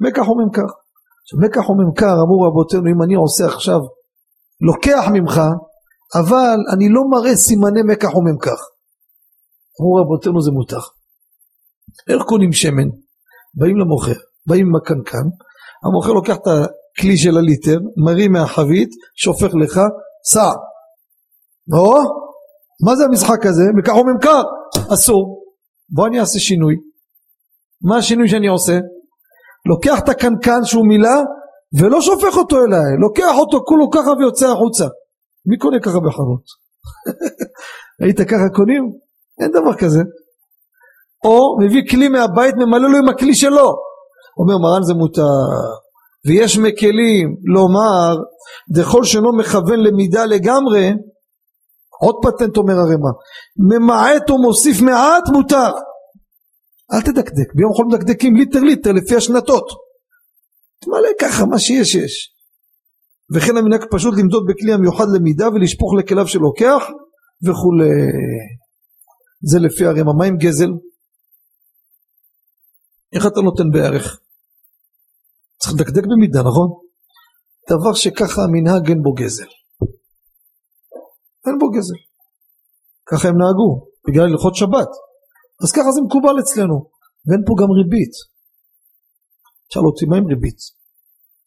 מקח 0.00 0.28
וממכר. 0.28 0.68
מקח 1.44 1.70
וממכר 1.70 2.14
אמרו 2.24 2.42
רבותינו 2.48 2.86
אם 2.92 3.02
אני 3.02 3.14
עושה 3.14 3.44
עכשיו 3.46 3.80
לוקח 4.60 5.04
ממך 5.12 5.40
אבל 6.18 6.56
אני 6.74 6.88
לא 6.88 7.02
מראה 7.10 7.36
סימני 7.36 7.82
מקח 7.82 8.14
וממכר. 8.16 8.60
אמרו 9.80 9.94
רבותינו 9.94 10.42
זה 10.42 10.50
מותר. 10.50 10.80
איך 12.08 12.22
קונים 12.22 12.52
שמן? 12.52 12.88
באים 13.54 13.76
למוכר, 13.76 14.20
באים 14.46 14.66
עם 14.66 14.76
הקנקן, 14.76 15.26
המוכר 15.84 16.12
לוקח 16.12 16.36
את 16.36 16.46
הכלי 16.46 17.16
של 17.16 17.36
הליטר, 17.38 17.78
מרים 18.04 18.32
מהחבית, 18.32 18.88
שופך 19.16 19.54
לך, 19.54 19.80
סע. 20.32 20.50
או, 21.72 21.94
מה 22.86 22.96
זה 22.96 23.04
המשחק 23.04 23.46
הזה? 23.46 23.62
מקח 23.76 23.94
וממכר, 23.94 24.42
אסור. 24.94 25.42
בוא 25.94 26.06
אני 26.06 26.20
אעשה 26.20 26.38
שינוי. 26.38 26.74
מה 27.82 27.96
השינוי 27.96 28.28
שאני 28.28 28.46
עושה? 28.46 28.78
לוקח 29.68 29.98
את 29.98 30.08
הקנקן 30.08 30.64
שהוא 30.64 30.86
מילא 30.88 31.18
ולא 31.80 32.00
שופך 32.00 32.36
אותו 32.36 32.56
אליי, 32.56 32.96
לוקח 33.00 33.38
אותו 33.38 33.60
כולו 33.64 33.90
ככה 33.90 34.10
ויוצא 34.10 34.46
החוצה. 34.48 34.84
מי 35.50 35.58
קונה 35.58 35.80
ככה 35.80 35.98
בחנות? 36.06 36.44
היית 38.02 38.20
ככה 38.20 38.48
קונים? 38.54 38.92
אין 39.40 39.50
דבר 39.50 39.74
כזה. 39.74 40.00
או 41.24 41.58
מביא 41.60 41.82
כלי 41.90 42.08
מהבית 42.08 42.54
ממלא 42.54 42.90
לו 42.90 42.98
עם 42.98 43.08
הכלי 43.08 43.34
שלו. 43.34 43.68
אומר 44.38 44.58
מרן 44.58 44.82
זה 44.82 44.94
מותר. 44.94 45.22
ויש 46.26 46.58
מקלים 46.58 47.36
לומר 47.54 48.16
דכל 48.74 49.04
שאינו 49.04 49.36
מכוון 49.36 49.80
למידה 49.80 50.24
לגמרי 50.24 50.90
עוד 52.00 52.14
פטנט 52.22 52.56
אומר 52.56 52.74
הרמ"א 52.74 53.12
ממעט 53.68 54.30
ומוסיף 54.30 54.80
מעט 54.80 55.22
מותר 55.32 55.72
אל 56.92 57.00
תדקדק 57.00 57.54
ביום 57.54 57.72
חול 57.72 57.86
מדקדקים 57.86 58.36
ליטר 58.36 58.60
ליטר 58.60 58.92
לפי 58.92 59.16
השנתות 59.16 59.66
תמלא 60.84 61.08
ככה 61.20 61.44
מה 61.44 61.58
שיש 61.58 61.94
יש 61.94 62.34
וכן 63.34 63.56
המנהג 63.56 63.84
פשוט 63.90 64.14
למדוד 64.18 64.44
בכלי 64.48 64.72
המיוחד 64.72 65.04
למידה 65.14 65.48
ולשפוך 65.48 65.90
לכליו 65.98 66.26
של 66.28 66.38
לוקח 66.38 66.82
וכולי 67.44 67.90
זה 69.50 69.58
לפי 69.58 69.84
הרמ"א 69.84 70.12
מה 70.18 70.24
עם 70.26 70.36
גזל? 70.36 70.70
איך 73.14 73.26
אתה 73.26 73.40
נותן 73.40 73.70
בערך? 73.72 74.20
צריך 75.60 75.74
לדקדק 75.74 76.04
במידה 76.10 76.40
נכון? 76.40 76.68
דבר 77.70 77.94
שככה 77.94 78.42
המנהג 78.42 78.88
אין 78.88 79.02
בו 79.02 79.12
גזל 79.12 79.50
אין 81.46 81.58
בו 81.58 81.70
גזל 81.70 82.00
ככה 83.10 83.28
הם 83.28 83.34
נהגו 83.40 83.70
בגלל 84.08 84.24
הלכות 84.24 84.54
שבת 84.54 84.90
אז 85.62 85.72
ככה 85.72 85.90
זה 85.94 86.00
מקובל 86.06 86.40
אצלנו 86.40 86.90
ואין 87.26 87.42
פה 87.46 87.52
גם 87.60 87.70
ריבית 87.78 88.14
שאל 89.72 89.82
אותי 89.82 90.06
מה 90.06 90.16
עם 90.16 90.26
ריבית? 90.26 90.79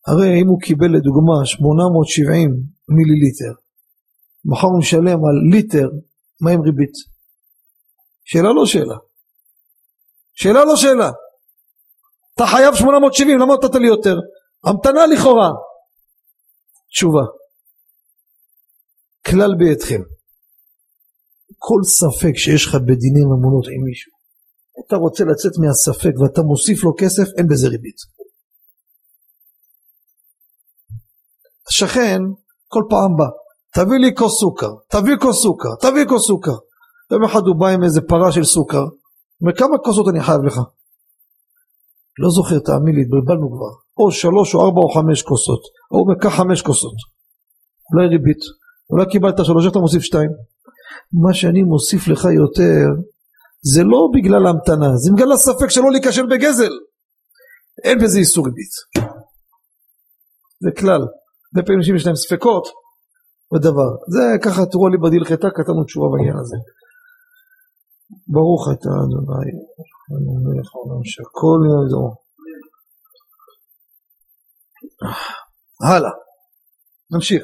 הרי 0.07 0.41
אם 0.41 0.47
הוא 0.47 0.59
קיבל 0.61 0.87
לדוגמה 0.95 1.45
870 1.45 2.49
מיליליטר 2.95 3.53
מחר 4.45 4.67
הוא 4.67 4.79
משלם 4.79 5.19
על 5.27 5.37
ליטר 5.51 5.89
מים 6.41 6.61
ריבית. 6.61 6.95
שאלה 8.25 8.49
לא 8.53 8.65
שאלה. 8.65 8.97
שאלה 10.33 10.65
לא 10.65 10.75
שאלה. 10.75 11.09
אתה 12.35 12.43
חייב 12.47 12.75
870, 12.75 13.39
למה 13.39 13.53
נתת 13.53 13.75
לי 13.75 13.87
יותר? 13.87 14.15
המתנה 14.63 15.05
לכאורה. 15.07 15.49
תשובה. 16.91 17.25
כלל 19.27 19.51
בידכם. 19.59 20.01
כל 21.57 21.81
ספק 21.99 22.35
שיש 22.37 22.65
לך 22.67 22.75
בדיני 22.75 23.23
ממונות 23.29 23.65
עם 23.73 23.83
מישהו, 23.87 24.11
אתה 24.79 24.95
רוצה 24.95 25.23
לצאת 25.23 25.51
מהספק 25.61 26.13
ואתה 26.19 26.41
מוסיף 26.41 26.83
לו 26.83 26.91
כסף, 26.97 27.27
אין 27.37 27.47
בזה 27.47 27.67
ריבית. 27.67 27.99
השכן 31.67 32.21
כל 32.67 32.83
פעם 32.89 33.11
בא, 33.17 33.29
תביא 33.73 33.97
לי 33.97 34.15
כוס 34.15 34.39
סוכר, 34.39 34.71
תביא 34.89 35.15
כוס 35.21 35.43
סוכר, 35.43 35.75
תביא 35.81 36.05
כוס 36.05 36.27
סוכר. 36.27 36.57
יום 37.11 37.23
אחד 37.23 37.41
הוא 37.47 37.55
בא 37.59 37.67
עם 37.67 37.83
איזה 37.83 38.01
פרה 38.01 38.31
של 38.31 38.43
סוכר, 38.43 38.83
אומר 39.41 39.55
כמה 39.57 39.77
כוסות 39.77 40.07
אני 40.09 40.23
חייב 40.23 40.43
לך? 40.43 40.57
לא 42.19 42.29
זוכר, 42.29 42.59
תאמין 42.59 42.95
לי, 42.95 43.01
התבלבלנו 43.01 43.47
כבר. 43.51 43.73
או 43.97 44.11
שלוש 44.11 44.55
או 44.55 44.65
ארבע 44.65 44.81
או 44.81 44.89
חמש 44.89 45.21
כוסות. 45.21 45.61
או 45.91 45.97
הוא 45.97 46.01
אומר 46.01 46.15
קח 46.21 46.35
חמש 46.37 46.61
כוסות. 46.61 46.95
אולי 47.93 48.07
ריבית. 48.07 48.43
אולי 48.89 49.05
קיבלת 49.11 49.45
שלוש, 49.45 49.67
אתה 49.67 49.79
מוסיף 49.79 50.01
שתיים. 50.01 50.29
מה 51.23 51.33
שאני 51.33 51.63
מוסיף 51.63 52.07
לך 52.07 52.25
יותר, 52.25 52.85
זה 53.73 53.83
לא 53.83 53.99
בגלל 54.13 54.45
ההמתנה, 54.45 54.95
זה 54.95 55.11
בגלל 55.13 55.31
הספק 55.31 55.69
שלא 55.69 55.91
להיכשל 55.91 56.25
בגזל. 56.25 56.73
אין 57.83 57.99
בזה 57.99 58.19
איסור 58.19 58.45
ריבית. 58.45 58.73
זה 60.63 60.71
כלל. 60.79 61.01
הרבה 61.55 61.65
פעמים 61.65 61.79
אנשים 61.79 61.95
יש 61.95 62.05
להם 62.05 62.15
ספקות 62.15 62.67
בדבר. 63.53 63.89
זה 64.13 64.23
ככה 64.43 64.61
תראו 64.71 64.87
לי 64.89 64.97
בדילחתה, 64.97 65.47
כתבנו 65.55 65.83
תשובה 65.83 66.07
בעניין 66.13 66.37
הזה. 66.37 66.57
ברוך 68.27 68.63
אתה 68.73 68.89
אדוני, 69.03 69.51
מלך 70.45 70.69
העולם 70.75 71.03
שהכל 71.03 71.59
יעזור. 71.69 72.15
הלאה, 75.89 76.11
נמשיך. 77.11 77.43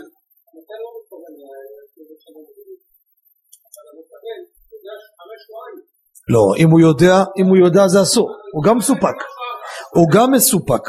לא, 6.30 6.44
אם 6.58 6.70
הוא 6.70 6.80
יודע, 6.80 7.16
אם 7.38 7.46
הוא 7.46 7.58
יודע 7.58 7.88
זה 7.88 8.02
אסור, 8.02 8.30
הוא 8.54 8.64
גם 8.64 8.78
מסופק, 8.78 9.18
הוא 9.96 10.08
גם 10.14 10.32
מסופק. 10.32 10.84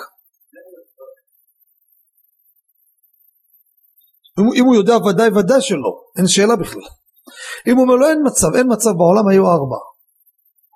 אם 4.54 4.64
הוא 4.64 4.74
יודע 4.74 4.96
ודאי 4.96 5.28
ודאי 5.28 5.60
שלא, 5.60 6.02
אין 6.18 6.26
שאלה 6.26 6.56
בכלל. 6.56 6.88
אם 7.66 7.76
הוא 7.76 7.82
אומר 7.82 7.94
לו 7.94 8.06
אין 8.08 8.18
מצב, 8.26 8.48
אין 8.56 8.66
מצב 8.72 8.90
בעולם 8.90 9.28
היו 9.28 9.46
ארבע. 9.46 9.80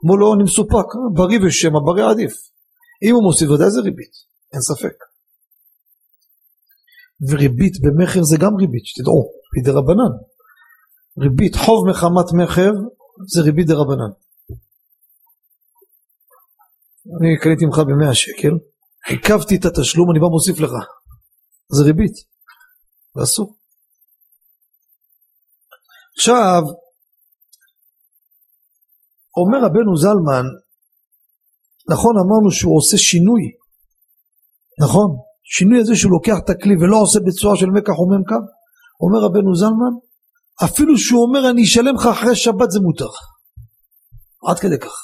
אמרו 0.05 0.17
לו 0.17 0.35
אני 0.35 0.43
מסופק, 0.43 0.89
בריא 1.15 1.39
ושמא, 1.47 1.79
בריא 1.85 2.05
עדיף. 2.05 2.33
אם 3.09 3.15
הוא 3.15 3.23
מוסיף 3.23 3.51
ודאי 3.51 3.71
זה 3.71 3.81
ריבית, 3.81 4.15
אין 4.53 4.61
ספק. 4.61 4.97
וריבית 7.31 7.73
במכר 7.83 8.23
זה 8.23 8.37
גם 8.41 8.57
ריבית, 8.57 8.87
שתדעו, 8.87 9.31
בידי 9.55 9.71
רבנן. 9.71 10.13
ריבית 11.23 11.55
חוב 11.57 11.89
מחמת 11.89 12.29
מכר 12.39 12.73
זה 13.35 13.43
ריבית 13.43 13.67
דה 13.67 13.75
רבנן. 13.75 14.13
אני 17.21 17.39
קניתי 17.43 17.65
ממך 17.65 17.79
במאה 17.79 18.15
שקל, 18.15 18.55
עיכבתי 19.09 19.57
את 19.57 19.65
התשלום, 19.65 20.11
אני 20.11 20.21
בא 20.21 20.27
מוסיף 20.27 20.61
לך. 20.61 20.73
זה 21.77 21.83
ריבית, 21.85 22.15
זה 23.17 23.23
אסור. 23.23 23.57
עכשיו, 26.17 26.63
אומר 29.37 29.59
רבנו 29.67 29.97
זלמן, 29.97 30.47
נכון 31.93 32.15
אמרנו 32.23 32.51
שהוא 32.51 32.77
עושה 32.79 32.97
שינוי, 32.97 33.43
נכון? 34.85 35.09
שינוי 35.43 35.81
הזה 35.81 35.97
שהוא 35.97 36.13
לוקח 36.13 36.37
את 36.45 36.51
הכלי 36.51 36.75
ולא 36.77 36.97
עושה 37.05 37.19
בצורה 37.27 37.57
של 37.57 37.67
מקח 37.67 37.99
וממכר, 37.99 38.43
אומר 39.03 39.19
רבנו 39.27 39.55
זלמן, 39.55 39.95
אפילו 40.65 40.99
שהוא 40.99 41.23
אומר 41.27 41.51
אני 41.51 41.63
אשלם 41.65 41.95
לך 41.95 42.07
אחרי 42.07 42.37
שבת 42.37 42.71
זה 42.71 42.81
מותר. 42.81 43.13
עד 44.51 44.59
כדי 44.59 44.79
כך. 44.79 44.95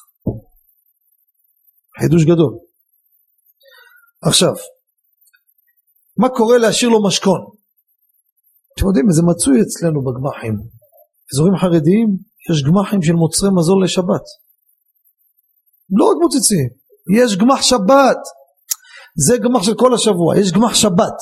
חידוש 2.00 2.24
גדול. 2.24 2.52
עכשיו, 4.22 4.52
מה 6.16 6.28
קורה 6.28 6.58
להשאיר 6.58 6.90
לו 6.90 7.06
משכון? 7.06 7.59
אתם 8.80 8.88
יודעים, 8.88 9.10
זה 9.10 9.22
מצוי 9.22 9.62
אצלנו 9.62 9.98
בגמחים. 10.04 10.54
אזורים 11.32 11.56
חרדיים 11.56 12.08
יש 12.50 12.62
גמחים 12.66 13.02
של 13.02 13.12
מוצרי 13.12 13.50
מזון 13.56 13.82
לשבת. 13.82 14.26
לא 15.98 16.04
רק 16.04 16.16
מוצצים, 16.22 16.68
יש 17.16 17.36
גמח 17.36 17.62
שבת. 17.62 18.20
זה 19.26 19.38
גמח 19.38 19.62
של 19.62 19.74
כל 19.74 19.94
השבוע, 19.94 20.38
יש 20.38 20.52
גמח 20.52 20.74
שבת. 20.74 21.16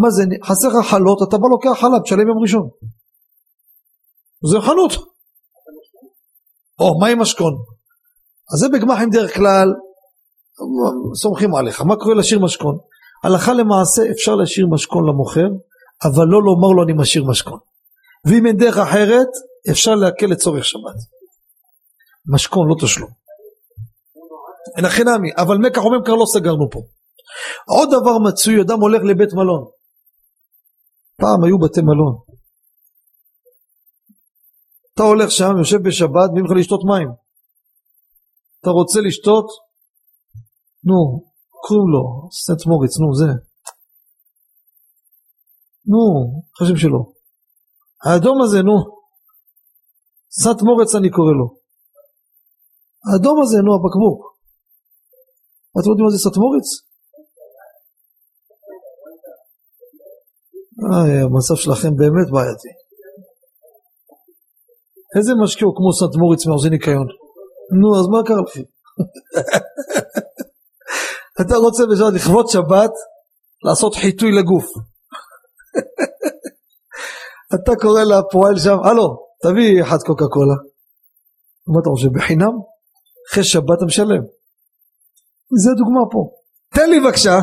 מה 0.00 0.10
זה, 0.10 0.22
חסר 0.44 0.68
לך 0.68 0.86
חלות, 0.90 1.18
אתה 1.28 1.38
בא 1.38 1.48
לוקח 1.50 1.80
חלב, 1.80 2.02
תשלם 2.04 2.28
יום 2.28 2.38
ראשון. 2.42 2.68
זה 4.52 4.60
חנות. 4.60 4.92
או, 6.80 6.98
מה 7.00 7.08
עם 7.08 7.18
משכון? 7.20 7.52
אז 8.52 8.58
זה 8.60 8.68
בגמחים 8.68 9.10
דרך 9.10 9.34
כלל, 9.34 9.68
סומכים 11.22 11.54
עליך. 11.54 11.80
מה 11.80 11.96
קורה 11.96 12.14
להשאיר 12.14 12.40
משכון? 12.40 12.78
הלכה 13.24 13.52
למעשה 13.52 14.02
אפשר 14.10 14.34
להשאיר 14.34 14.66
משכון 14.70 15.08
למוכר, 15.08 15.48
אבל 16.04 16.24
לא 16.24 16.42
לומר 16.42 16.68
לו 16.76 16.84
אני 16.84 16.92
משאיר 16.92 17.24
משכון. 17.24 17.58
ואם 18.24 18.46
אין 18.46 18.56
דרך 18.56 18.76
אחרת, 18.78 19.28
אפשר 19.70 19.94
להקל 19.94 20.26
לצורך 20.26 20.64
שבת. 20.64 20.98
משכון, 22.32 22.68
לא 22.68 22.74
תשלום. 22.82 23.10
הכי 24.86 25.02
נמי, 25.04 25.30
אבל 25.36 25.56
מקח 25.56 25.84
וממכר 25.84 26.12
לא 26.12 26.24
סגרנו 26.34 26.70
פה. 26.70 26.80
עוד 27.66 27.88
דבר 27.88 28.18
מצוי, 28.28 28.62
אדם 28.62 28.80
הולך 28.80 29.02
לבית 29.02 29.32
מלון. 29.32 29.64
פעם 31.20 31.44
היו 31.44 31.58
בתי 31.58 31.80
מלון. 31.80 32.18
אתה 34.94 35.02
הולך 35.02 35.30
שם, 35.30 35.52
יושב 35.58 35.78
בשבת, 35.88 36.30
מביאים 36.30 36.46
לך 36.46 36.52
לשתות 36.56 36.80
מים. 36.84 37.08
אתה 38.60 38.70
רוצה 38.70 39.00
לשתות? 39.00 39.46
נו, 40.84 41.22
קוראים 41.50 41.88
לו, 41.92 42.28
סנט 42.32 42.66
מוריץ, 42.66 42.98
נו, 43.00 43.14
זה. 43.14 43.47
נו, 45.90 46.02
חשב 46.58 46.76
שלא. 46.76 47.02
האדום 48.04 48.42
הזה, 48.42 48.58
נו. 48.62 48.76
סנט 50.40 50.62
מורץ 50.62 50.94
אני 50.94 51.10
קורא 51.10 51.32
לו. 51.38 51.46
האדום 53.06 53.36
הזה, 53.42 53.58
נו, 53.64 53.70
הבקבוק. 53.74 54.20
אתם 55.76 55.90
יודעים 55.90 56.04
מה 56.06 56.12
זה 56.14 56.18
סנט 56.24 56.36
מורץ? 56.36 56.68
איי, 60.92 61.20
המצב 61.22 61.56
שלכם 61.62 61.96
באמת 61.96 62.28
בעייתי. 62.32 62.72
איזה 65.16 65.32
משקיע 65.42 65.66
הוא 65.66 65.76
כמו 65.76 65.92
סנט 65.92 66.14
מוריץ 66.20 66.46
מעוזי 66.46 66.70
ניקיון? 66.70 67.08
נו, 67.80 67.88
אז 67.98 68.06
מה 68.12 68.18
קרה 68.26 68.42
לכם? 68.46 68.66
אתה 71.40 71.56
רוצה 71.56 71.82
בשבת 71.90 72.12
לכבוד 72.14 72.46
שבת 72.48 72.94
לעשות 73.64 73.94
חיטוי 73.94 74.30
לגוף. 74.32 74.66
אתה 77.54 77.72
קורא 77.82 78.02
לפועל 78.02 78.58
שם, 78.58 78.78
הלו, 78.84 79.06
תביא 79.42 79.82
אחד 79.82 79.96
קוקה 80.06 80.24
קולה. 80.30 80.58
מה 81.66 81.80
אתה 81.82 81.90
חושב, 81.90 82.08
בחינם? 82.14 82.54
אחרי 83.30 83.44
שבת 83.44 83.76
אתה 83.76 83.84
משלם. 83.86 84.22
זה 85.64 85.70
דוגמה 85.76 86.00
פה. 86.12 86.30
תן 86.74 86.90
לי 86.90 87.00
בבקשה. 87.00 87.38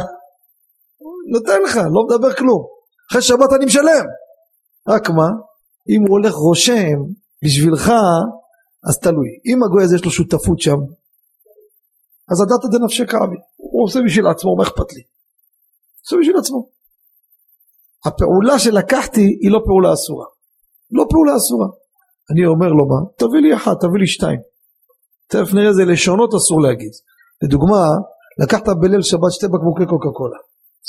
נותן 1.34 1.62
לך, 1.62 1.76
לא 1.78 2.04
מדבר 2.08 2.34
כלום. 2.34 2.66
אחרי 3.12 3.22
שבת 3.22 3.54
אני 3.56 3.66
משלם. 3.66 4.06
רק 4.90 5.10
מה, 5.10 5.30
אם 5.90 6.02
הוא 6.08 6.18
הולך 6.18 6.34
רושם 6.34 6.98
בשבילך, 7.44 7.92
אז 8.90 9.00
תלוי. 9.00 9.30
אם 9.46 9.64
הגוי 9.64 9.84
הזה 9.84 9.96
יש 9.96 10.06
לו 10.06 10.12
שותפות 10.12 10.60
שם, 10.60 10.80
אז 12.32 12.38
הדת 12.42 12.80
דנפשי 12.80 13.06
כאבי. 13.08 13.40
הוא 13.56 13.86
עושה 13.86 14.00
בשביל 14.06 14.28
עצמו, 14.28 14.56
מה 14.56 14.64
אכפת 14.64 14.94
לי? 14.94 15.02
עושה 16.02 16.16
בשביל 16.22 16.38
עצמו. 16.38 16.75
הפעולה 18.08 18.60
שלקחתי 18.60 19.26
היא 19.42 19.52
לא 19.52 19.60
פעולה 19.66 19.94
אסורה. 19.94 20.26
לא 20.92 21.04
פעולה 21.12 21.34
אסורה. 21.36 21.68
אני 22.32 22.46
אומר 22.46 22.68
לו 22.78 22.86
מה? 22.92 23.00
תביא 23.18 23.42
לי 23.42 23.56
אחת, 23.56 23.76
תביא 23.82 24.00
לי 24.00 24.08
שתיים. 24.08 24.40
תכף 25.28 25.54
נראה 25.54 25.70
איזה 25.70 25.84
לשונות 25.86 26.30
אסור 26.34 26.62
להגיד. 26.62 26.94
לדוגמה, 27.44 27.84
לקחת 28.44 28.68
בליל 28.82 29.02
שבת 29.02 29.32
שתי 29.32 29.48
בקבוקי 29.48 29.86
קוקה 29.92 30.10
קולה. 30.18 30.40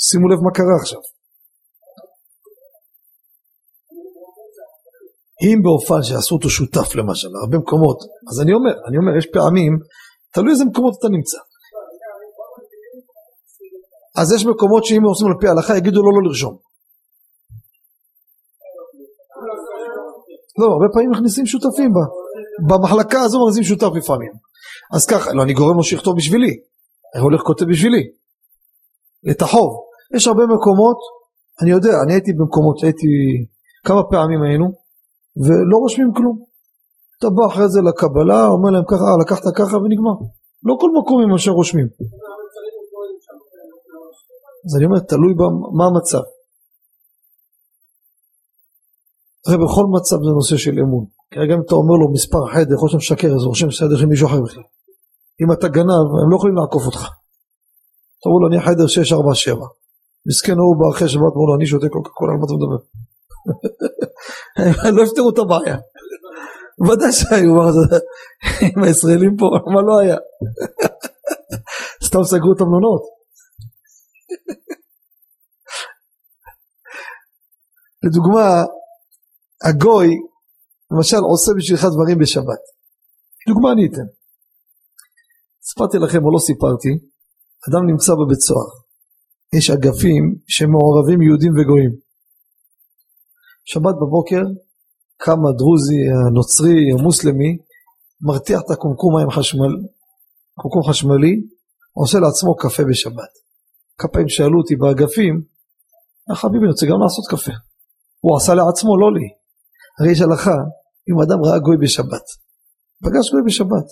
שימו 0.05 0.27
לב 0.27 0.39
מה 0.45 0.51
קרה 0.57 0.75
עכשיו. 0.81 0.99
אם 5.45 5.57
באופן 5.63 6.03
שעשו 6.03 6.35
אותו 6.35 6.49
שותף 6.49 6.95
למשל, 6.95 7.27
הרבה 7.41 7.57
מקומות, 7.57 7.99
אז 8.29 8.41
אני 8.41 8.53
אומר, 8.53 8.73
אני 8.87 8.97
אומר, 8.97 9.17
יש 9.17 9.27
פעמים, 9.33 9.73
תלוי 10.33 10.51
איזה 10.51 10.65
מקומות 10.65 10.93
אתה 10.99 11.07
נמצא. 11.09 11.37
אז 14.19 14.33
יש 14.33 14.45
מקומות 14.45 14.85
שאם 14.85 15.03
עושים 15.03 15.27
על 15.27 15.33
פי 15.39 15.47
ההלכה 15.47 15.77
יגידו 15.77 16.01
לו 16.01 16.11
לא 16.11 16.27
לרשום. 16.27 16.66
לא, 20.57 20.65
הרבה 20.65 20.85
פעמים 20.93 21.09
מכניסים 21.11 21.45
שותפים 21.45 21.93
בה. 21.93 22.05
במחלקה 22.69 23.21
הזו 23.21 23.37
מכניסים 23.41 23.63
שותף 23.63 23.95
לפעמים. 23.95 24.31
אז 24.95 25.05
ככה, 25.05 25.33
לא, 25.33 25.43
אני 25.43 25.53
גורם 25.53 25.77
לו 25.77 25.83
שיכתוב 25.83 26.17
בשבילי. 26.17 26.53
אני 27.15 27.23
הולך 27.23 27.41
כותב 27.41 27.65
בשבילי. 27.65 28.03
את 29.31 29.41
החוב. 29.41 29.69
יש 30.15 30.27
הרבה 30.27 30.43
מקומות, 30.43 30.97
אני 31.61 31.71
יודע, 31.71 31.93
אני 32.03 32.13
הייתי 32.13 32.31
במקומות, 32.33 32.83
הייתי, 32.83 33.07
כמה 33.85 34.01
פעמים 34.11 34.43
היינו, 34.43 34.65
ולא 35.45 35.77
רושמים 35.77 36.11
כלום. 36.13 36.37
אתה 37.17 37.27
בא 37.29 37.45
אחרי 37.45 37.69
זה 37.69 37.81
לקבלה, 37.81 38.47
אומר 38.47 38.69
להם 38.69 38.83
ככה, 38.87 39.03
אה, 39.03 39.17
לקחת 39.21 39.43
ככה 39.55 39.77
ונגמר. 39.77 40.17
לא 40.63 40.73
כל 40.81 40.89
מקום 40.99 41.23
עם 41.23 41.33
אשר 41.35 41.51
רושמים. 41.51 41.87
אז 44.65 44.71
אני 44.77 44.85
אומר, 44.85 44.99
תלוי 44.99 45.33
במה 45.33 45.85
המצב. 45.85 46.23
הרי 49.47 49.57
בכל 49.57 49.85
מצב 49.95 50.17
זה 50.25 50.31
נושא 50.39 50.57
של 50.57 50.75
אמון. 50.83 51.05
כרגע 51.31 51.53
אם 51.55 51.61
אתה 51.65 51.75
אומר 51.75 51.95
לו 52.01 52.11
מספר 52.11 52.41
חדר, 52.53 52.73
יכול 52.73 52.89
להיות 52.91 53.01
שאתה 53.01 53.13
משקר, 53.13 53.27
אז 53.27 53.43
רושם 53.43 53.71
סדר 53.71 53.97
של 53.97 54.05
מישהו 54.05 54.27
אחר 54.27 54.41
בכלל. 54.41 54.63
אם 55.41 55.51
אתה 55.53 55.67
גנב, 55.67 56.07
הם 56.23 56.31
לא 56.31 56.35
יכולים 56.35 56.55
לעקוף 56.55 56.85
אותך. 56.85 57.01
תראו 58.21 58.39
לו, 58.41 58.47
אני 58.47 58.61
חדר 58.65 58.87
647. 58.87 59.65
מסכן 60.27 60.57
הוא 60.57 60.75
בא 60.79 60.85
אחרי 60.95 61.09
שבת, 61.09 61.31
אמרו 61.33 61.47
לו, 61.47 61.55
אני 61.55 61.67
שותה 61.67 61.89
קוקה 61.89 62.09
קולה, 62.09 62.33
על 62.33 62.39
מה 62.39 62.45
אתה 62.45 62.53
מדבר? 62.57 62.79
לא 64.97 65.01
יפתרו 65.03 65.29
את 65.29 65.37
הבעיה. 65.37 65.77
ודאי 66.87 67.11
שהיו, 67.11 67.53
עם 68.75 68.83
הישראלים 68.83 69.37
פה, 69.37 69.45
מה 69.73 69.81
לא 69.81 69.99
היה? 69.99 70.17
סתם 72.07 72.23
סגרו 72.23 72.53
את 72.53 72.61
המלונות. 72.61 73.01
לדוגמה, 78.03 78.65
הגוי, 79.63 80.09
למשל, 80.91 81.17
עושה 81.17 81.51
בשבילך 81.57 81.85
דברים 81.93 82.17
בשבת. 82.17 82.61
דוגמה 83.47 83.71
אני 83.71 83.87
אתן. 83.87 84.07
סיפרתי 85.61 85.97
לכם 85.97 86.25
או 86.25 86.31
לא 86.31 86.39
סיפרתי, 86.39 86.89
אדם 87.69 87.83
נמצא 87.89 88.13
בבית 88.13 88.39
סוהר. 88.39 88.69
יש 89.57 89.69
אגפים 89.69 90.35
שמעורבים 90.47 91.21
יהודים 91.21 91.53
וגויים. 91.57 91.93
שבת 93.65 93.95
בבוקר 94.01 94.43
קם 95.17 95.39
הדרוזי, 95.45 96.01
הנוצרי, 96.27 96.77
המוסלמי, 96.99 97.57
מרתיח 98.21 98.59
את 98.65 98.71
הקומקום 98.71 99.15
מים 99.15 99.29
חשמל, 99.29 99.73
קומקום 100.55 100.83
חשמלי, 100.89 101.41
עושה 101.93 102.19
לעצמו 102.19 102.55
קפה 102.55 102.83
בשבת. 102.89 103.31
כמה 103.97 104.11
פעמים 104.11 104.29
שאלו 104.29 104.57
אותי 104.59 104.75
באגפים, 104.75 105.41
החביבי 106.31 106.63
אני 106.63 106.71
רוצה 106.71 106.85
גם 106.85 106.99
לעשות 107.03 107.25
קפה. 107.29 107.51
הוא 108.19 108.37
עשה 108.37 108.53
לעצמו, 108.53 108.97
לא 108.97 109.13
לי. 109.13 109.27
הרי 109.99 110.11
יש 110.11 110.21
הלכה, 110.21 110.57
אם 111.09 111.17
אדם 111.23 111.39
ראה 111.45 111.59
גוי 111.59 111.77
בשבת, 111.81 112.25
פגש 113.03 113.25
גוי 113.31 113.41
בשבת, 113.45 113.87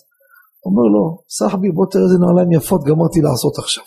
אומר 0.66 0.86
לו, 0.94 1.04
סחבי 1.38 1.72
בוא 1.72 1.86
תראה 1.92 2.04
איזה 2.04 2.18
נעליים 2.24 2.52
יפות 2.52 2.82
גמרתי 2.90 3.20
לעשות 3.22 3.56
עכשיו. 3.64 3.84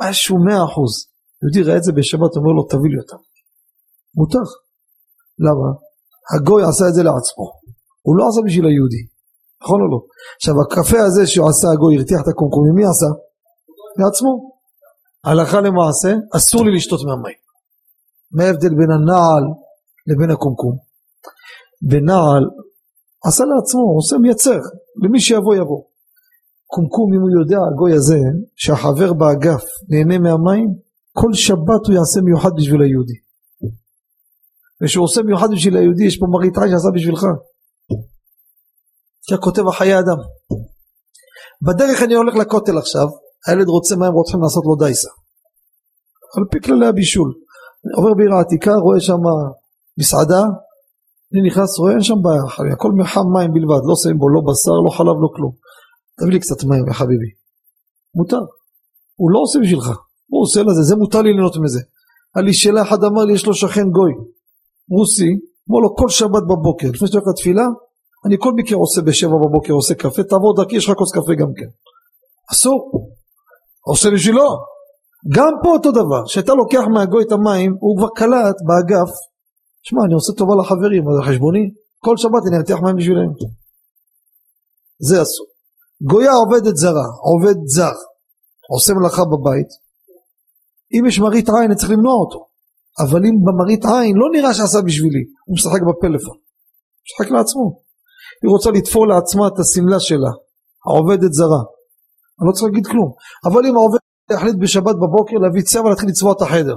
משהו 0.00 0.36
מאה 0.46 0.64
אחוז. 0.68 0.92
יהודי 1.40 1.62
ראה 1.68 1.76
את 1.76 1.84
זה 1.84 1.92
בשבת, 1.92 2.32
אומר 2.36 2.52
לו 2.56 2.62
תביא 2.72 2.90
לי 2.92 2.98
אותם. 3.02 3.20
מותר. 4.18 4.46
למה? 5.46 5.68
הגוי 6.34 6.62
עשה 6.68 6.84
את 6.88 6.94
זה 6.94 7.02
לעצמו. 7.08 7.46
הוא 8.06 8.14
לא 8.18 8.22
עשה 8.28 8.40
בשביל 8.46 8.66
היהודי. 8.66 9.02
נכון 9.62 9.78
או 9.82 9.88
לא? 9.92 10.00
עכשיו 10.36 10.54
הקפה 10.62 11.00
הזה 11.06 11.26
שהוא 11.26 11.48
עשה 11.50 11.66
הגוי 11.72 11.96
הרתיח 11.96 12.20
את 12.22 12.28
הקומקומים, 12.32 12.74
מי 12.78 12.84
עשה? 12.92 13.10
לעצמו. 14.00 14.32
הלכה 15.24 15.60
למעשה, 15.60 16.10
אסור 16.36 16.60
לי 16.64 16.72
לשתות 16.76 17.00
מהמים. 17.06 17.38
מה 18.36 18.44
ההבדל 18.44 18.72
בין 18.78 18.90
הנעל 18.96 19.44
לבין 20.06 20.30
הקומקום? 20.30 20.76
בנעל 21.82 22.44
עשה 23.26 23.44
לעצמו, 23.44 23.82
עושה 23.96 24.16
מייצר, 24.18 24.60
למי 25.02 25.20
שיבוא 25.20 25.54
יבוא. 25.54 25.82
קומקום 26.66 27.14
אם 27.14 27.20
הוא 27.20 27.30
יודע 27.40 27.58
הגוי 27.68 27.92
הזה 27.92 28.20
שהחבר 28.56 29.12
באגף 29.12 29.64
נהנה 29.90 30.18
מהמים 30.18 30.68
כל 31.18 31.32
שבת 31.32 31.82
הוא 31.86 31.94
יעשה 31.94 32.20
מיוחד 32.24 32.50
בשביל 32.56 32.82
היהודי. 32.82 33.18
וכשהוא 34.82 35.04
עושה 35.04 35.22
מיוחד 35.22 35.50
בשביל 35.52 35.76
היהודי 35.76 36.04
יש 36.04 36.18
פה 36.20 36.26
מראית 36.30 36.58
עין 36.58 36.70
שעשה 36.70 36.88
בשבילך. 36.94 37.24
כי 39.26 39.34
כותב 39.40 39.62
החיי 39.68 39.98
אדם. 39.98 40.20
בדרך 41.66 42.02
אני 42.02 42.14
הולך 42.14 42.34
לכותל 42.34 42.78
עכשיו 42.78 43.06
הילד 43.46 43.68
רוצה 43.68 43.96
מים 43.96 44.12
רוצים 44.12 44.42
לעשות 44.42 44.64
לו 44.66 44.86
דייסה. 44.86 45.08
על 46.36 46.44
פי 46.50 46.58
כללי 46.60 46.86
הבישול. 46.86 47.30
עובר 47.96 48.14
בעיר 48.16 48.32
העתיקה 48.34 48.72
רואה 48.84 49.00
שם 49.00 49.22
מסעדה 49.98 50.42
אני 51.32 51.42
נכנס 51.48 51.78
רואה 51.78 51.92
אין 51.92 52.02
שם 52.02 52.14
בעיה 52.22 52.72
הכל 52.72 52.92
מחם 52.92 53.26
מים 53.34 53.50
בלבד 53.54 53.82
לא 53.88 53.94
שמים 54.02 54.18
בו 54.18 54.28
לא 54.28 54.40
בשר 54.48 54.76
לא 54.86 54.90
חלב 54.96 55.16
לא 55.24 55.28
כלום. 55.36 55.52
תביא 56.18 56.32
לי 56.32 56.40
קצת 56.40 56.64
מים 56.64 56.92
חביבי. 56.92 57.30
מותר. 58.14 58.42
הוא 59.20 59.30
לא 59.30 59.38
עושה 59.44 59.58
בשבילך. 59.62 59.88
הוא 60.30 60.42
עושה 60.42 60.60
לזה 60.62 60.82
זה 60.82 60.96
מותר 60.96 61.22
לי 61.22 61.32
ליהנות 61.32 61.56
מזה. 61.56 61.80
היה 62.34 62.44
לי 62.44 62.54
שאלה 62.54 62.82
אחד 62.82 63.04
אמר 63.04 63.24
לי 63.24 63.32
יש 63.32 63.46
לו 63.46 63.54
שכן 63.54 63.88
גוי. 63.96 64.12
רוסי 64.90 65.30
אמר 65.70 65.80
לו 65.84 65.96
כל 65.96 66.08
שבת 66.08 66.44
בבוקר 66.50 66.88
לפני 66.94 67.08
שאתה 67.08 67.18
הולך 67.18 67.28
לתפילה 67.28 67.66
אני 68.26 68.36
כל 68.38 68.52
מקרה 68.56 68.78
עושה 68.78 69.02
בשבע 69.02 69.36
בבוקר 69.44 69.72
עושה 69.72 69.94
קפה 69.94 70.22
תעבור 70.22 70.56
דרכי 70.56 70.76
יש 70.76 70.88
לך 70.88 70.96
כוס 70.98 71.12
קפה 71.12 71.34
גם 71.40 71.50
כן. 71.58 71.70
אסור. 72.52 72.80
עושה 73.86 74.10
בשבילו. 74.10 74.48
גם 75.36 75.52
פה 75.62 75.68
אותו 75.68 75.90
דבר 75.90 76.26
שאתה 76.26 76.54
לוקח 76.54 76.84
מהגוי 76.94 77.24
את 77.26 77.32
המים 77.32 77.76
הוא 77.80 77.98
כבר 77.98 78.08
קלט 78.16 78.56
באגף 78.66 79.10
שמע 79.86 80.00
אני 80.06 80.14
עושה 80.14 80.32
טובה 80.38 80.54
לחברים 80.60 81.02
אז 81.08 81.16
חשבוני 81.28 81.64
כל 82.04 82.16
שבת 82.16 82.42
אני 82.48 82.56
ארתיח 82.56 82.78
מים 82.84 82.96
בשבילם. 82.96 83.30
זה 85.08 85.16
אסור. 85.22 85.46
גויה 86.10 86.32
עובדת 86.32 86.76
זרה, 86.76 87.06
עובד 87.30 87.56
זר, 87.76 87.96
עושה 88.74 88.92
מלאכה 88.94 89.24
בבית, 89.32 89.70
אם 90.94 91.06
יש 91.06 91.18
מראית 91.18 91.48
עין 91.48 91.70
אני 91.70 91.76
צריך 91.76 91.90
למנוע 91.90 92.16
אותו, 92.22 92.40
אבל 93.02 93.20
אם 93.26 93.36
במראית 93.46 93.84
עין 93.84 94.16
לא 94.16 94.26
נראה 94.32 94.54
שעשה 94.54 94.80
בשבילי, 94.86 95.24
הוא 95.46 95.54
משחק 95.54 95.82
בפלאפון, 95.88 96.38
משחק 97.04 97.30
לעצמו, 97.34 97.64
היא 98.42 98.50
רוצה 98.50 98.70
לתפור 98.70 99.06
לעצמה 99.06 99.44
את 99.48 99.58
השמלה 99.58 100.00
שלה, 100.00 100.32
העובדת 100.86 101.32
זרה, 101.32 101.62
אני 102.38 102.46
לא 102.48 102.52
צריך 102.52 102.66
להגיד 102.68 102.86
כלום, 102.86 103.10
אבל 103.46 103.66
אם 103.66 103.76
העובד 103.76 103.98
יחליט 104.32 104.56
בשבת 104.60 104.96
בבוקר 105.02 105.36
להביא 105.42 105.62
צבע 105.62 105.84
ולהתחיל 105.84 106.08
לצבוע 106.08 106.32
את 106.32 106.42
החדר, 106.42 106.76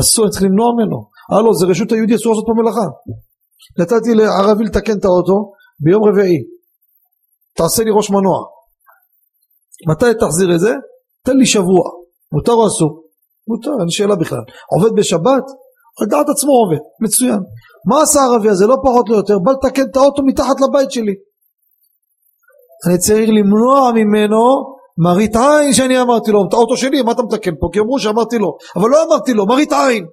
אסור, 0.00 0.24
אני 0.24 0.32
צריך 0.32 0.42
למנוע 0.42 0.68
ממנו, 0.74 0.98
הלו 1.32 1.54
זה 1.54 1.66
רשות 1.66 1.92
היהודי 1.92 2.14
אסור 2.14 2.32
לעשות 2.32 2.44
פה 2.46 2.52
מלאכה, 2.56 2.86
נתתי 3.78 4.14
לערבי 4.14 4.64
לתקן 4.64 4.98
את 4.98 5.04
האוטו 5.04 5.52
ביום 5.80 6.04
רביעי 6.04 6.38
תעשה 7.56 7.84
לי 7.84 7.90
ראש 7.96 8.10
מנוע. 8.10 8.38
מתי 9.90 10.18
תחזיר 10.20 10.54
את 10.54 10.60
זה? 10.60 10.72
תן 11.24 11.36
לי 11.36 11.46
שבוע. 11.46 11.84
מותר 12.32 12.52
או 12.52 12.66
אסור? 12.66 13.02
מותר, 13.48 13.70
אין 13.80 13.90
שאלה 13.90 14.16
בכלל. 14.16 14.44
עובד 14.74 14.96
בשבת? 14.96 15.44
על 16.00 16.06
דעת 16.06 16.28
עצמו 16.28 16.52
עובד, 16.52 16.82
מצוין. 17.00 17.40
מה 17.88 18.02
עשה 18.02 18.20
הערבי 18.20 18.48
הזה? 18.48 18.66
לא 18.66 18.76
פחות 18.84 19.08
לא 19.08 19.16
יותר, 19.16 19.38
בא 19.44 19.52
לתקן 19.52 19.82
את 19.90 19.96
האוטו 19.96 20.22
מתחת 20.22 20.60
לבית 20.60 20.90
שלי. 20.90 21.14
אני 22.86 22.98
צריך 22.98 23.28
למנוע 23.28 23.92
ממנו 23.92 24.40
מראית 24.98 25.36
עין 25.36 25.72
שאני 25.72 26.00
אמרתי 26.00 26.30
לו, 26.30 26.44
את 26.48 26.52
האוטו 26.52 26.76
שלי, 26.76 27.02
מה 27.02 27.12
אתה 27.12 27.22
מתקן 27.22 27.50
פה? 27.60 27.68
כי 27.72 27.80
אמרו 27.80 27.98
שאמרתי 27.98 28.38
לו, 28.38 28.56
אבל 28.76 28.90
לא 28.90 29.04
אמרתי 29.04 29.34
לו, 29.34 29.46
מראית 29.46 29.72
עין. 29.72 30.06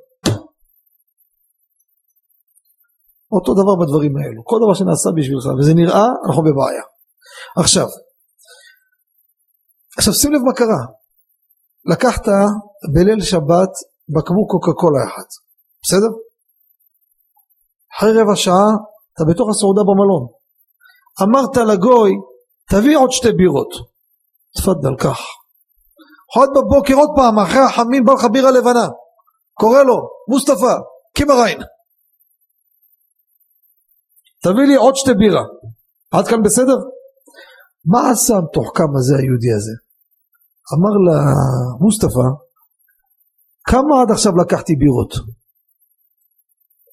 אותו 3.31 3.53
דבר 3.53 3.75
בדברים 3.81 4.13
האלו, 4.17 4.41
כל 4.45 4.57
דבר 4.63 4.73
שנעשה 4.73 5.09
בשבילך 5.15 5.45
וזה 5.59 5.73
נראה, 5.73 6.05
אנחנו 6.25 6.43
בבעיה. 6.43 6.83
עכשיו, 7.57 7.87
עכשיו 9.97 10.13
שים 10.13 10.33
לב 10.33 10.41
מה 10.41 10.53
קרה, 10.53 10.81
לקחת 11.85 12.25
בליל 12.93 13.21
שבת 13.21 13.73
בקבוק 14.15 14.51
קוקה 14.51 14.71
קולה 14.71 15.03
אחד, 15.07 15.27
בסדר? 15.83 16.11
אחרי 17.97 18.21
רבע 18.21 18.35
שעה 18.35 18.69
אתה 19.13 19.23
בתוך 19.29 19.49
הסעודה 19.49 19.81
במלון, 19.89 20.23
אמרת 21.23 21.57
לגוי 21.57 22.11
תביא 22.69 22.97
עוד 22.97 23.11
שתי 23.11 23.31
בירות, 23.31 23.71
תפדל 24.57 24.95
קח, 24.99 25.19
עוד 26.35 26.49
בבוקר 26.49 26.93
עוד 26.93 27.09
פעם 27.15 27.39
אחרי 27.39 27.59
החמים 27.59 28.05
בא 28.05 28.13
לך 28.13 28.25
בירה 28.31 28.51
לבנה, 28.51 28.87
קורא 29.53 29.83
לו 29.83 29.95
מוסטפא 30.29 30.73
קימריין 31.15 31.59
תביא 34.43 34.65
לי 34.67 34.75
עוד 34.75 34.95
שתי 34.95 35.13
בירה, 35.13 35.43
עד 36.11 36.27
כאן 36.27 36.43
בסדר? 36.43 36.77
מה 37.85 38.11
עשה 38.11 38.33
המתוחכם 38.35 38.91
הזה 38.99 39.13
היהודי 39.19 39.51
הזה? 39.57 39.75
אמר 40.73 40.93
למוסטפא, 41.07 42.27
כמה 43.63 44.01
עד 44.01 44.11
עכשיו 44.11 44.33
לקחתי 44.41 44.73
בירות? 44.75 45.13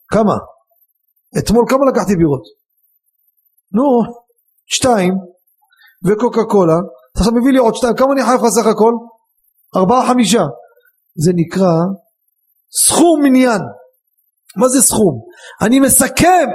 כמה? 0.08 0.34
אתמול 1.38 1.64
כמה 1.68 1.80
לקחתי 1.90 2.16
בירות? 2.16 2.42
נו, 3.72 3.84
שתיים, 4.66 5.14
וקוקה 6.06 6.44
קולה, 6.50 6.78
אתה 7.12 7.20
עכשיו 7.20 7.32
מביא 7.32 7.52
לי 7.52 7.58
עוד 7.58 7.74
שתיים, 7.74 7.96
כמה 7.96 8.12
אני 8.12 8.22
חייב 8.22 8.40
לך 8.40 8.46
סך 8.48 8.66
הכל? 8.66 8.92
ארבעה 9.76 10.08
חמישה. 10.08 10.42
זה 11.24 11.32
נקרא 11.34 11.74
סכום 12.86 13.20
מניין. 13.22 13.60
מה 14.56 14.68
זה 14.68 14.82
סכום? 14.82 15.20
אני 15.62 15.80
מסכם 15.80 16.48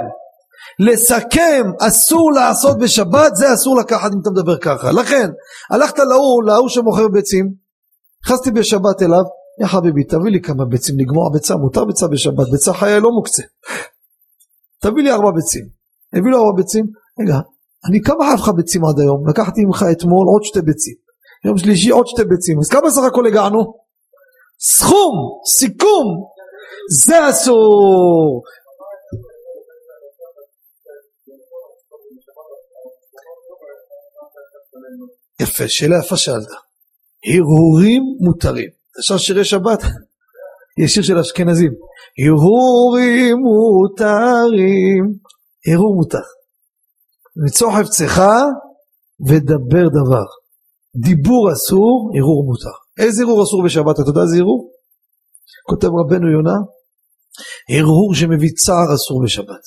לסכם 0.78 1.70
אסור 1.80 2.32
לעשות 2.32 2.78
בשבת 2.78 3.36
זה 3.36 3.54
אסור 3.54 3.76
לקחת 3.76 4.10
אם 4.12 4.18
אתה 4.22 4.30
מדבר 4.30 4.58
ככה. 4.58 4.92
לכן 4.92 5.30
הלכת 5.70 5.98
להוא 5.98 6.44
להוא 6.46 6.68
שמוכר 6.68 7.08
ביצים 7.08 7.54
נכנסתי 8.24 8.50
בשבת 8.50 9.02
אליו 9.02 9.24
יא 9.60 9.66
חביבי 9.66 10.04
תביא 10.04 10.30
לי 10.30 10.40
כמה 10.40 10.64
ביצים 10.64 10.94
לגמוע 10.98 11.30
ביצה 11.32 11.56
מותר 11.56 11.84
ביצה 11.84 12.06
בשבת 12.06 12.48
ביצה 12.52 12.72
חיה 12.72 12.98
לא 13.00 13.10
מוקצה. 13.10 13.42
תביא 14.82 15.02
לי 15.02 15.12
ארבע 15.12 15.30
ביצים. 15.34 15.68
הביא 16.12 16.30
לו 16.30 16.38
ארבע 16.38 16.56
ביצים 16.56 16.84
רגע 17.20 17.38
אני 17.88 18.00
כמה 18.02 18.24
חייב 18.26 18.38
לך 18.38 18.48
ביצים 18.48 18.84
עד 18.84 19.00
היום? 19.00 19.28
לקחתי 19.28 19.64
ממך 19.64 19.84
אתמול 19.92 20.26
עוד 20.28 20.42
שתי 20.42 20.60
ביצים. 20.60 20.94
יום 21.44 21.58
שלישי 21.58 21.90
עוד 21.90 22.06
שתי 22.06 22.24
ביצים. 22.24 22.58
אז 22.58 22.68
כמה 22.68 22.90
סך 22.90 23.02
הכל 23.02 23.26
הגענו? 23.26 23.74
סכום 24.60 25.14
סיכום 25.58 26.06
זה 27.04 27.30
אסור 27.30 28.42
יפה, 35.42 35.68
שאלה 35.68 35.96
יפה 35.98 36.16
שאלת. 36.16 36.46
הרהורים 37.26 38.02
מותרים. 38.20 38.70
עכשיו 38.98 39.18
שירי 39.18 39.44
שבת, 39.44 39.82
יש 40.82 40.94
שיר 40.94 41.02
של 41.02 41.18
אשכנזים. 41.18 41.72
הרהורים 42.24 43.36
מותרים. 43.38 45.04
הרהור 45.66 45.94
מותר. 45.94 46.26
מצור 47.46 47.70
חפצך 47.78 48.22
ודבר 49.28 49.88
דבר. 49.88 50.26
דיבור 50.96 51.52
אסור, 51.52 52.10
הרהור 52.16 52.44
מותר. 52.44 53.04
איזה 53.06 53.22
הרהור 53.22 53.42
אסור 53.42 53.64
בשבת? 53.64 54.00
אתה 54.00 54.10
יודע 54.10 54.20
איזה 54.20 54.36
הרהור? 54.36 54.70
כותב 55.68 55.88
רבנו 56.00 56.30
יונה, 56.36 56.58
הרהור 57.70 58.14
שמביא 58.14 58.50
צער 58.64 58.94
אסור 58.94 59.24
בשבת. 59.24 59.64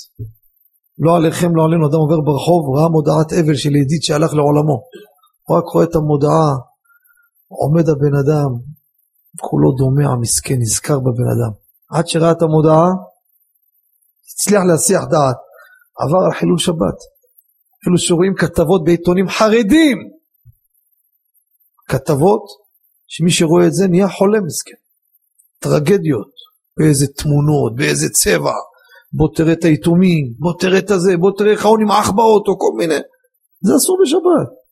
לא 1.00 1.16
עליכם, 1.16 1.56
לא 1.56 1.64
עלינו, 1.66 1.88
אדם 1.88 2.00
עובר 2.04 2.22
ברחוב, 2.26 2.62
ראה 2.76 2.90
מודעת 2.90 3.34
אבל 3.34 3.56
של 3.56 3.76
ידיד 3.76 4.02
שהלך 4.02 4.34
לעולמו. 4.34 4.78
הוא 5.46 5.58
רק 5.58 5.64
רואה 5.74 5.86
את 5.86 5.96
המודעה, 5.96 6.50
עומד 7.48 7.90
הבן 7.90 8.16
אדם, 8.24 8.52
כולו 9.40 9.72
דומע, 9.72 10.16
מסכן, 10.22 10.56
נזכר 10.60 11.00
בבן 11.00 11.30
אדם. 11.36 11.54
עד 11.92 12.08
שראה 12.08 12.32
את 12.32 12.42
המודעה, 12.42 12.88
הצליח 14.26 14.62
להסיח 14.70 15.02
דעת, 15.02 15.38
עבר 16.00 16.26
על 16.26 16.40
חילול 16.40 16.58
שבת. 16.58 16.98
אפילו 17.82 17.98
שרואים 17.98 18.34
כתבות 18.38 18.84
בעיתונים 18.84 19.30
חרדים, 19.30 19.98
כתבות 21.88 22.44
שמי 23.08 23.32
שרואה 23.32 23.68
את 23.68 23.74
זה 23.74 23.88
נהיה 23.88 24.08
חולה 24.08 24.40
מסכן. 24.42 24.82
טרגדיות, 25.60 26.32
באיזה 26.78 27.08
תמונות, 27.08 27.76
באיזה 27.76 28.10
צבע, 28.10 28.54
בוא 29.14 29.28
תראה 29.36 29.54
את 29.54 29.64
היתומים, 29.64 30.34
בוא 30.40 30.54
תראה 30.60 30.80
את 30.80 30.92
הזה, 30.92 31.18
בוא 31.20 31.32
תראה 31.38 31.52
איך 31.52 31.66
ההוא 31.66 31.80
נמעך 31.80 32.12
באוטו, 32.12 32.58
כל 32.58 32.78
מיני. 32.78 33.00
זה 33.62 33.76
אסור 33.76 33.98
בשבת. 34.04 34.65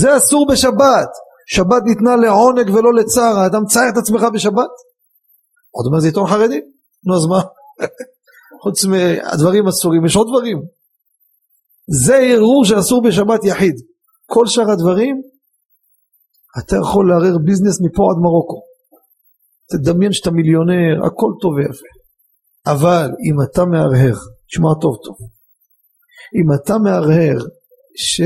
זה 0.00 0.16
אסור 0.16 0.46
בשבת. 0.52 1.08
שבת 1.46 1.82
ניתנה 1.86 2.16
לעונג 2.16 2.70
ולא 2.74 2.94
לצער. 2.94 3.46
אתה 3.46 3.60
מצייר 3.60 3.88
את 3.92 3.96
עצמך 3.96 4.22
בשבת? 4.34 4.72
עוד 5.70 5.86
אומר 5.86 6.00
זה 6.00 6.08
עיתון 6.08 6.26
חרדי? 6.26 6.60
נו 7.06 7.16
אז 7.16 7.26
מה? 7.26 7.40
חוץ 8.62 8.84
מהדברים 8.84 9.68
אסורים 9.68 10.04
יש 10.06 10.16
עוד 10.16 10.26
דברים. 10.28 10.62
זה 12.04 12.16
ערעור 12.16 12.64
שאסור 12.64 13.02
בשבת 13.02 13.44
יחיד. 13.44 13.74
כל 14.26 14.46
שאר 14.46 14.70
הדברים 14.70 15.22
אתה 16.58 16.76
יכול 16.76 17.08
לערער 17.08 17.38
ביזנס 17.44 17.80
מפה 17.80 18.02
עד 18.10 18.18
מרוקו. 18.22 18.60
תדמיין 19.70 20.12
שאתה 20.12 20.30
מיליונר, 20.30 21.06
הכל 21.06 21.32
טוב 21.40 21.52
ויפה. 21.54 21.90
אבל 22.66 23.06
אם 23.26 23.36
אתה 23.44 23.64
מהרהר, 23.64 24.16
שמע 24.46 24.68
טוב 24.80 24.96
טוב, 25.04 25.16
אם 26.38 26.46
אתה 26.56 26.78
מהרהר 26.78 27.38
ש... 27.96 28.20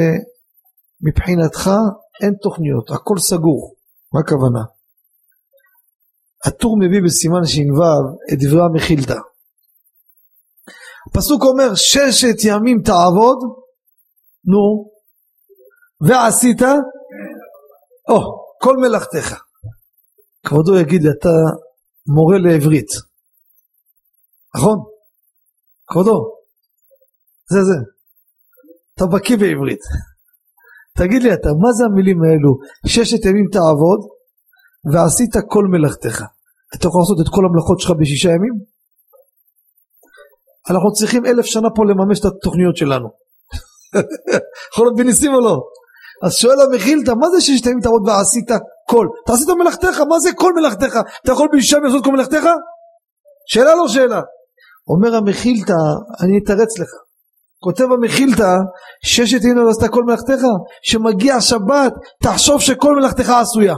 מבחינתך 1.00 1.70
אין 2.22 2.34
תוכניות, 2.42 2.90
הכל 2.90 3.18
סגור. 3.18 3.74
מה 4.12 4.20
הכוונה? 4.20 4.64
הטור 6.46 6.76
מביא 6.78 7.00
בסימן 7.04 7.44
ש"ו 7.44 7.82
את 8.32 8.38
דברי 8.40 8.62
המחילתא. 8.64 9.20
הפסוק 11.06 11.42
אומר 11.42 11.74
ששת 11.74 12.36
ימים 12.44 12.82
תעבוד, 12.84 13.38
נו, 14.44 14.90
ועשית, 16.08 16.62
או, 18.08 18.18
כל 18.60 18.76
מלאכתך. 18.76 19.42
כבודו 20.46 20.78
יגיד 20.80 21.02
לי, 21.02 21.08
אתה 21.18 21.28
מורה 22.06 22.38
לעברית, 22.38 22.88
נכון? 24.56 24.78
כבודו, 25.86 26.38
זה 27.50 27.58
זה, 27.64 27.78
אתה 28.94 29.06
בקיא 29.06 29.36
בעברית. 29.36 29.80
תגיד 30.98 31.22
לי 31.22 31.34
אתה, 31.34 31.48
מה 31.62 31.72
זה 31.72 31.84
המילים 31.84 32.18
האלו? 32.22 32.52
ששת 32.86 33.24
ימים 33.24 33.46
תעבוד 33.52 34.00
ועשית 34.92 35.34
כל 35.48 35.64
מלאכתך. 35.72 36.16
אתה 36.74 36.86
יכול 36.88 37.00
לעשות 37.02 37.18
את 37.22 37.28
כל 37.34 37.42
המלאכות 37.46 37.80
שלך 37.80 37.90
בשישה 38.00 38.28
ימים? 38.28 38.54
אנחנו 40.70 40.92
צריכים 40.92 41.26
אלף 41.26 41.44
שנה 41.44 41.68
פה 41.76 41.82
לממש 41.84 42.20
את 42.20 42.24
התוכניות 42.24 42.76
שלנו. 42.76 43.08
יכול 44.72 44.84
להיות 44.86 44.96
בניסים 44.98 45.34
או 45.34 45.40
לא? 45.40 45.56
אז 46.24 46.34
שואל 46.34 46.60
המחילתא, 46.60 47.10
מה 47.10 47.26
זה 47.30 47.40
ששת 47.40 47.66
ימים 47.66 47.80
תעבוד 47.80 48.02
ועשית 48.08 48.48
כל? 48.88 49.06
אתה 49.24 49.32
עשית 49.32 49.48
מלאכתך, 49.48 50.00
מה 50.00 50.18
זה 50.20 50.30
כל 50.34 50.52
מלאכתך? 50.56 50.94
אתה 51.22 51.32
יכול 51.32 51.48
בשישה 51.52 51.76
ימים 51.76 51.88
לעשות 51.88 52.04
כל 52.04 52.12
מלאכתך? 52.12 52.44
שאלה 53.46 53.74
לא 53.74 53.88
שאלה. 53.88 54.20
אומר 54.88 55.16
המחילתא, 55.16 55.80
אני 56.22 56.38
אתרץ 56.44 56.78
לך. 56.78 57.07
כותב 57.58 57.84
המחילתא 57.92 58.56
ששת 59.04 59.44
ימים 59.44 59.56
לא 59.56 59.70
עשתה 59.70 59.88
כל 59.88 60.04
מלאכתך 60.04 60.42
שמגיע 60.82 61.40
שבת 61.40 61.92
תחשוב 62.22 62.60
שכל 62.60 62.96
מלאכתך 62.96 63.28
עשויה 63.28 63.74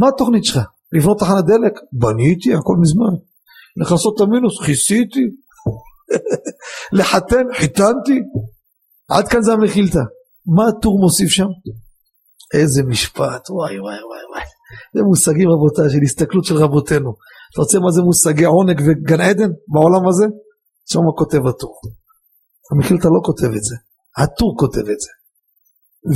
מה 0.00 0.08
התוכנית 0.08 0.44
שלך? 0.44 0.58
לבנות 0.92 1.18
תחנת 1.18 1.44
דלק? 1.44 1.72
בניתי 1.92 2.54
הכל 2.54 2.76
מזמן 2.80 3.14
לכסות 3.76 4.14
את 4.16 4.20
המינוס? 4.20 4.62
כיסיתי 4.66 5.24
לחתן? 6.98 7.44
חיתנתי 7.54 8.18
עד 9.08 9.28
כאן 9.28 9.42
זה 9.42 9.52
המחילתא 9.52 9.98
מה 10.46 10.68
הטור 10.68 11.00
מוסיף 11.00 11.28
שם? 11.28 11.48
איזה 12.54 12.82
משפט 12.82 13.50
וואי 13.50 13.80
וואי 13.80 13.94
וואי 14.08 14.24
וואי 14.30 14.44
זה 14.94 15.02
מושגים 15.02 15.48
רבותיי 15.50 15.90
של 15.90 16.02
הסתכלות 16.02 16.44
של 16.44 16.54
רבותינו 16.54 17.10
אתה 17.52 17.60
רוצה 17.60 17.78
מה 17.78 17.90
זה 17.90 18.02
מושגי 18.02 18.44
עונג 18.44 18.80
וגן 18.80 19.20
עדן 19.20 19.50
בעולם 19.72 20.08
הזה? 20.08 20.26
שם 20.92 21.00
כותב 21.16 21.46
הטור. 21.46 21.80
המחילתא 22.72 23.08
לא 23.08 23.20
כותב 23.24 23.50
את 23.56 23.62
זה, 23.62 23.76
הטור 24.16 24.54
כותב 24.58 24.88
את 24.92 25.00
זה. 25.00 25.10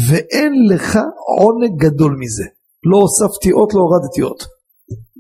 ואין 0.09 0.53
לך 0.71 0.99
עונג 1.39 1.73
גדול 1.85 2.17
מזה. 2.19 2.45
לא 2.91 2.97
הוספתי 2.97 3.53
אות, 3.53 3.75
לא 3.75 3.81
הורדתי 3.81 4.23
אות. 4.23 4.43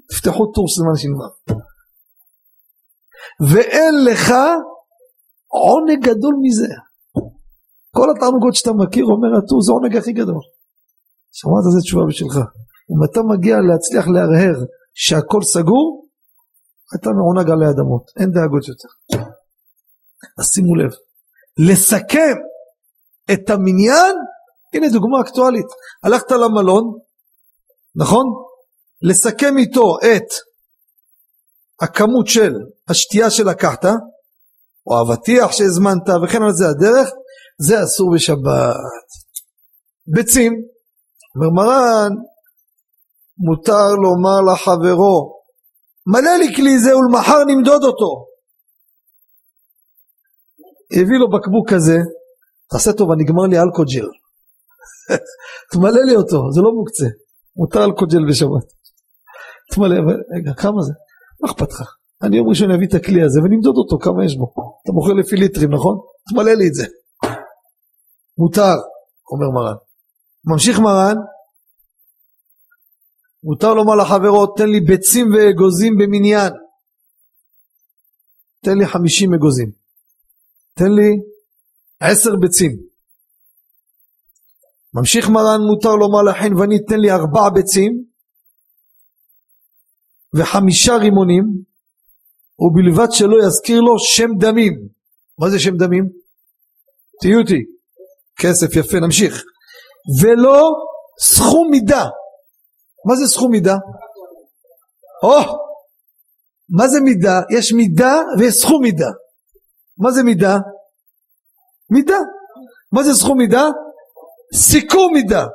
תפתחו 0.09 0.47
טור 0.55 0.67
סימן 0.69 0.97
ש"ו. 0.97 1.53
ואין 3.53 3.95
לך 4.05 4.33
עונג 5.49 6.05
גדול 6.09 6.35
מזה. 6.43 6.75
כל 7.97 8.07
התענוגות 8.17 8.55
שאתה 8.55 8.73
מכיר, 8.73 9.05
אומר 9.05 9.39
הטור, 9.39 9.63
זה 9.63 9.73
העונג 9.73 9.97
הכי 9.97 10.13
גדול. 10.13 10.43
שמעת 11.33 11.65
איזה 11.67 11.81
תשובה 11.81 12.03
בשבילך. 12.09 12.37
אם 12.91 13.05
אתה 13.11 13.21
מגיע 13.23 13.57
להצליח 13.69 14.05
להרהר 14.09 14.57
שהכל 14.95 15.43
סגור, 15.43 16.07
אתה 16.95 17.11
מעונג 17.11 17.51
עלי 17.51 17.71
אדמות, 17.71 18.05
אין 18.21 18.31
דאגות 18.31 18.69
יותר. 18.69 18.89
אז 20.39 20.51
שימו 20.55 20.75
לב, 20.75 20.91
לסכם 21.59 22.37
את 23.33 23.51
המניין, 23.51 24.17
הנה 24.75 24.89
דוגמה 24.89 25.21
אקטואלית, 25.21 25.67
הלכת 26.03 26.31
למלון, 26.31 26.85
נכון? 27.97 28.25
לסכם 29.03 29.59
איתו 29.59 29.97
את 30.01 30.29
הכמות 31.83 32.27
של 32.27 32.53
השתייה 32.89 33.31
שלקחת, 33.31 33.85
או 34.87 35.01
אבטיח 35.03 35.53
שהזמנת 35.53 36.09
וכן 36.25 36.43
על 36.43 36.53
זה 36.53 36.65
הדרך, 36.69 37.09
זה 37.67 37.83
אסור 37.85 38.15
בשבת. 38.15 38.77
ביצים, 40.15 40.53
אומר 41.37 41.65
מרן, 41.67 42.13
מותר 43.39 43.89
לומר 44.03 44.53
לחברו, 44.53 45.43
מלא 46.07 46.31
לי 46.31 46.55
כלי 46.57 46.79
זה 46.79 46.97
ולמחר 46.97 47.45
נמדוד 47.45 47.85
אותו. 47.85 48.32
הביא 50.97 51.19
לו 51.19 51.31
בקבוק 51.31 51.73
כזה, 51.73 51.99
תעשה 52.71 52.93
טובה, 52.93 53.15
נגמר 53.19 53.43
לי 53.43 53.59
אלכוג'ל. 53.59 54.09
תמלא 55.73 56.03
לי 56.09 56.17
אותו, 56.17 56.53
זה 56.53 56.61
לא 56.61 56.73
מוקצה. 56.73 57.07
מותר 57.57 57.85
אלכוג'ל 57.85 58.29
בשבת. 58.29 58.67
תמלא, 59.73 59.97
רגע, 60.37 60.55
כמה 60.57 60.83
זה? 60.83 60.93
מה 61.41 61.51
אכפת 61.51 61.71
לך? 61.71 61.95
אני 62.23 62.37
יום 62.37 62.49
ראשון 62.49 62.71
אביא 62.71 62.87
את 62.89 62.95
הכלי 62.95 63.23
הזה 63.23 63.41
ונמדוד 63.41 63.77
אותו, 63.77 63.99
כמה 63.99 64.25
יש 64.25 64.37
בו. 64.37 64.53
אתה 64.83 64.93
מוכר 64.93 65.13
לפי 65.13 65.37
ליטרים, 65.37 65.75
נכון? 65.75 65.99
תמלא 66.31 66.53
לי 66.53 66.69
את 66.69 66.75
זה. 66.75 66.87
מותר, 68.39 68.77
אומר 69.33 69.51
מרן. 69.55 69.77
ממשיך 70.45 70.79
מרן, 70.79 71.17
מותר 73.45 73.75
לומר 73.75 73.95
לחברות 73.95 74.57
תן 74.57 74.69
לי 74.69 74.81
ביצים 74.81 75.27
ואגוזים 75.33 75.99
במניין 75.99 76.53
תן 78.65 78.79
לי 78.79 78.87
חמישים 78.87 79.35
אגוזים 79.35 79.82
תן 80.75 80.93
לי 80.93 81.11
עשר 82.01 82.31
ביצים 82.41 82.77
ממשיך 84.95 85.29
מרן 85.29 85.61
מותר 85.71 85.95
לומר 85.97 86.23
לחנווני 86.23 86.85
תן 86.89 87.01
לי 87.01 87.11
ארבע 87.11 87.51
ביצים 87.55 88.05
וחמישה 90.35 90.97
רימונים 90.97 91.45
ובלבד 92.59 93.13
שלא 93.13 93.37
יזכיר 93.47 93.81
לו 93.81 93.99
שם 93.99 94.29
דמים 94.41 94.89
מה 95.39 95.51
זה 95.51 95.59
שם 95.59 95.77
דמים? 95.77 96.05
תהיו 97.21 97.39
איתי 97.39 97.65
כסף 98.39 98.77
יפה 98.77 98.97
נמשיך 99.01 99.45
ולא 100.23 100.63
סכום 101.21 101.71
מידה 101.71 102.05
מה 103.05 103.17
זה 103.17 103.27
סכום 103.27 103.51
מידה? 103.51 103.77
או, 105.23 105.41
oh, 105.41 105.47
מה 106.69 106.89
זה 106.89 107.01
מידה? 107.01 107.41
יש 107.59 107.73
מידה 107.73 108.23
ויש 108.39 108.55
סכום 108.55 108.83
מידה. 108.83 109.11
מה 110.03 110.13
זה 110.13 110.23
מידה? 110.23 110.59
מידה. 111.91 112.19
מה 112.93 113.03
זה 113.03 113.15
סכום 113.15 113.39
מידה? 113.39 113.69
סיכום 114.55 115.13
מידה. 115.13 115.47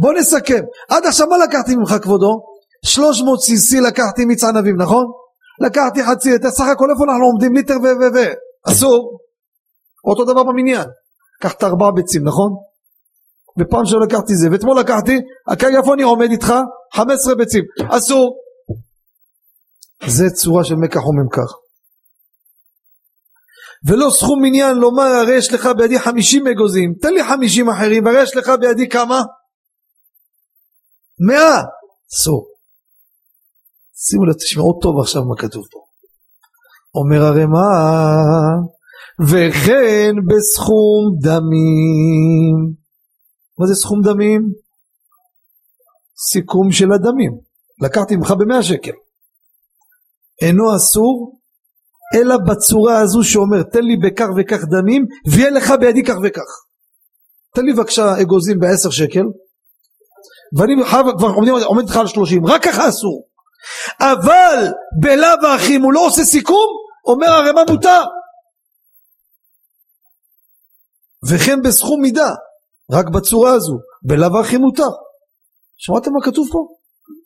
בוא 0.00 0.12
נסכם. 0.12 0.62
עד 0.90 1.06
עכשיו 1.06 1.26
מה 1.26 1.36
לקחתי 1.44 1.76
ממך 1.76 1.94
כבודו? 2.02 2.40
300 2.84 3.38
cc 3.38 3.88
לקחתי 3.88 4.24
מיץ 4.24 4.44
ענבים, 4.44 4.76
נכון? 4.76 5.04
לקחתי 5.66 6.04
חצי 6.04 6.30
ליטר, 6.30 6.50
סך 6.50 6.64
הכל 6.72 6.90
איפה 6.90 7.04
אנחנו 7.04 7.24
עומדים? 7.24 7.54
ליטר 7.56 7.74
ו... 7.74 7.84
ו... 7.84 8.14
ו... 8.14 8.18
אסור. 8.70 9.18
אותו 10.04 10.24
דבר 10.24 10.42
במניין. 10.42 10.86
קחת 11.40 11.64
ארבעה 11.64 11.90
ביצים, 11.90 12.24
נכון? 12.24 12.50
ופעם 13.60 13.84
שלא 13.84 14.00
לקחתי 14.00 14.34
זה, 14.34 14.48
ואתמול 14.52 14.80
לקחתי, 14.80 15.18
כרגע 15.58 15.78
איפה 15.78 15.94
אני 15.94 16.02
עומד 16.02 16.30
איתך? 16.30 16.54
15 16.94 17.34
ביצים, 17.34 17.64
אסור. 17.90 18.36
זה 20.06 20.30
צורה 20.30 20.64
של 20.64 20.74
מקח 20.74 21.06
וממכר. 21.06 21.67
ולא 23.86 24.10
סכום 24.10 24.42
מניין 24.42 24.76
לומר 24.76 25.02
הרי 25.02 25.36
יש 25.36 25.52
לך 25.52 25.68
בידי 25.78 25.98
50 25.98 26.46
אגוזים, 26.46 26.94
תן 27.02 27.14
לי 27.14 27.24
50 27.24 27.68
אחרים, 27.68 28.04
והרי 28.04 28.22
יש 28.22 28.36
לך 28.36 28.50
בידי 28.60 28.88
כמה? 28.88 29.22
100. 31.28 31.38
אסור. 32.12 32.48
שימו 33.94 34.24
לב, 34.24 34.34
תשמעו 34.34 34.78
טוב 34.82 35.00
עכשיו 35.00 35.22
מה 35.24 35.34
כתוב 35.38 35.64
פה. 35.72 35.78
אומר 36.94 37.22
הרי 37.22 37.46
מה? 37.46 37.68
וכן 39.30 40.14
בסכום 40.28 41.02
דמים. 41.22 42.74
מה 43.58 43.66
זה 43.66 43.74
סכום 43.74 44.00
דמים? 44.02 44.40
סיכום 46.32 46.72
של 46.72 46.92
הדמים. 46.92 47.32
לקחתי 47.82 48.16
ממך 48.16 48.30
במאה 48.30 48.62
שקל. 48.62 48.92
אינו 50.42 50.76
אסור 50.76 51.37
אלא 52.14 52.36
בצורה 52.36 52.98
הזו 53.00 53.24
שאומר 53.24 53.62
תן 53.62 53.82
לי 53.82 53.96
בכך 53.96 54.26
וכך 54.36 54.64
דמים 54.64 55.06
ויהיה 55.30 55.50
לך 55.50 55.72
בידי 55.80 56.04
כך 56.04 56.14
וכך. 56.22 56.50
תן 57.54 57.64
לי 57.64 57.72
בבקשה 57.72 58.20
אגוזים 58.22 58.58
בעשר 58.60 58.90
שקל 58.90 59.24
ואני 60.56 60.84
חייב, 60.84 61.06
כבר 61.18 61.28
עומד, 61.66 61.82
איתך 61.82 61.96
על 61.96 62.06
שלושים, 62.06 62.46
רק 62.46 62.62
ככה 62.62 62.88
אסור. 62.88 63.28
אבל 64.00 64.66
בלאו 65.00 65.48
הכי 65.54 65.76
אם 65.76 65.82
הוא 65.82 65.92
לא 65.92 66.06
עושה 66.06 66.24
סיכום, 66.24 66.66
אומר 67.04 67.26
הרי 67.26 67.52
מה 67.52 67.60
מותר. 67.70 68.02
וכן 71.30 71.62
בסכום 71.62 72.00
מידה. 72.02 72.30
רק 72.92 73.08
בצורה 73.08 73.52
הזו, 73.52 73.78
בלאו 74.02 74.40
הכי 74.40 74.56
מותר. 74.56 74.90
שמעתם 75.76 76.12
מה 76.12 76.18
כתוב 76.24 76.48
פה? 76.52 76.58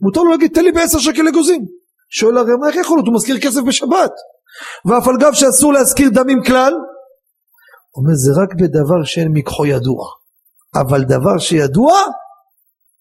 מותר 0.00 0.20
לו 0.20 0.30
להגיד 0.30 0.50
תן 0.54 0.64
לי 0.64 0.72
בעשר 0.72 0.98
שקל 0.98 1.28
אגוזים. 1.28 1.66
שואל 2.10 2.38
הרי 2.38 2.52
מה 2.60 2.68
איך 2.68 2.76
יכול 2.76 2.96
להיות? 2.96 3.06
הוא 3.06 3.14
מזכיר 3.14 3.40
כסף 3.40 3.60
בשבת. 3.66 4.12
ואף 4.86 5.08
על 5.08 5.16
גב 5.20 5.32
שאסור 5.32 5.72
להזכיר 5.72 6.08
דמים 6.14 6.42
כלל, 6.46 6.72
אומר 7.96 8.14
זה 8.14 8.32
רק 8.42 8.54
בדבר 8.54 9.04
שאין 9.04 9.28
מקחו 9.32 9.66
ידוע. 9.66 10.04
אבל 10.74 11.04
דבר 11.04 11.38
שידוע, 11.38 11.92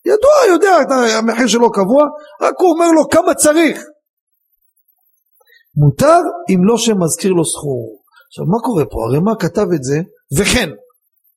ידוע, 0.06 0.32
יודע, 0.48 0.96
המחיר 1.18 1.48
שלו 1.48 1.72
קבוע, 1.72 2.04
רק 2.42 2.54
הוא 2.60 2.72
אומר 2.74 2.92
לו 2.92 3.10
כמה 3.10 3.34
צריך. 3.34 3.82
מותר 5.76 6.20
אם 6.50 6.60
לא 6.64 6.78
שמזכיר 6.78 7.32
לו 7.32 7.46
סכום. 7.46 8.02
עכשיו 8.28 8.46
מה 8.46 8.60
קורה 8.64 8.86
פה? 8.86 8.98
הרי 9.10 9.20
מה 9.20 9.36
כתב 9.40 9.68
את 9.76 9.84
זה? 9.84 10.00
וכן. 10.38 10.70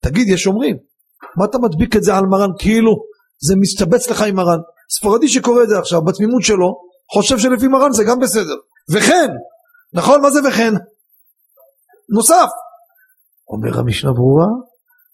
תגיד, 0.03 0.29
יש 0.29 0.46
אומרים. 0.46 0.77
מה 1.37 1.44
אתה 1.44 1.59
מדביק 1.59 1.96
את 1.96 2.03
זה 2.03 2.14
על 2.14 2.27
מרן 2.27 2.50
כאילו 2.59 2.92
זה 3.46 3.55
מסתבץ 3.57 4.11
לך 4.11 4.22
עם 4.22 4.37
מרן 4.37 4.59
ספרדי 4.90 5.29
שקורא 5.29 5.62
את 5.62 5.68
זה 5.68 5.79
עכשיו 5.79 6.03
בתמימות 6.05 6.42
שלו 6.42 6.74
חושב 7.12 7.38
שלפי 7.38 7.68
מרן 7.68 7.92
זה 7.92 8.05
גם 8.05 8.20
בסדר 8.20 8.55
וכן 8.92 9.31
נכון 9.95 10.23
מה 10.23 10.31
זה 10.31 10.41
וכן? 10.49 10.73
נוסף. 12.15 12.51
אומר 13.49 13.79
המשנה 13.79 14.13
ברורה 14.13 14.47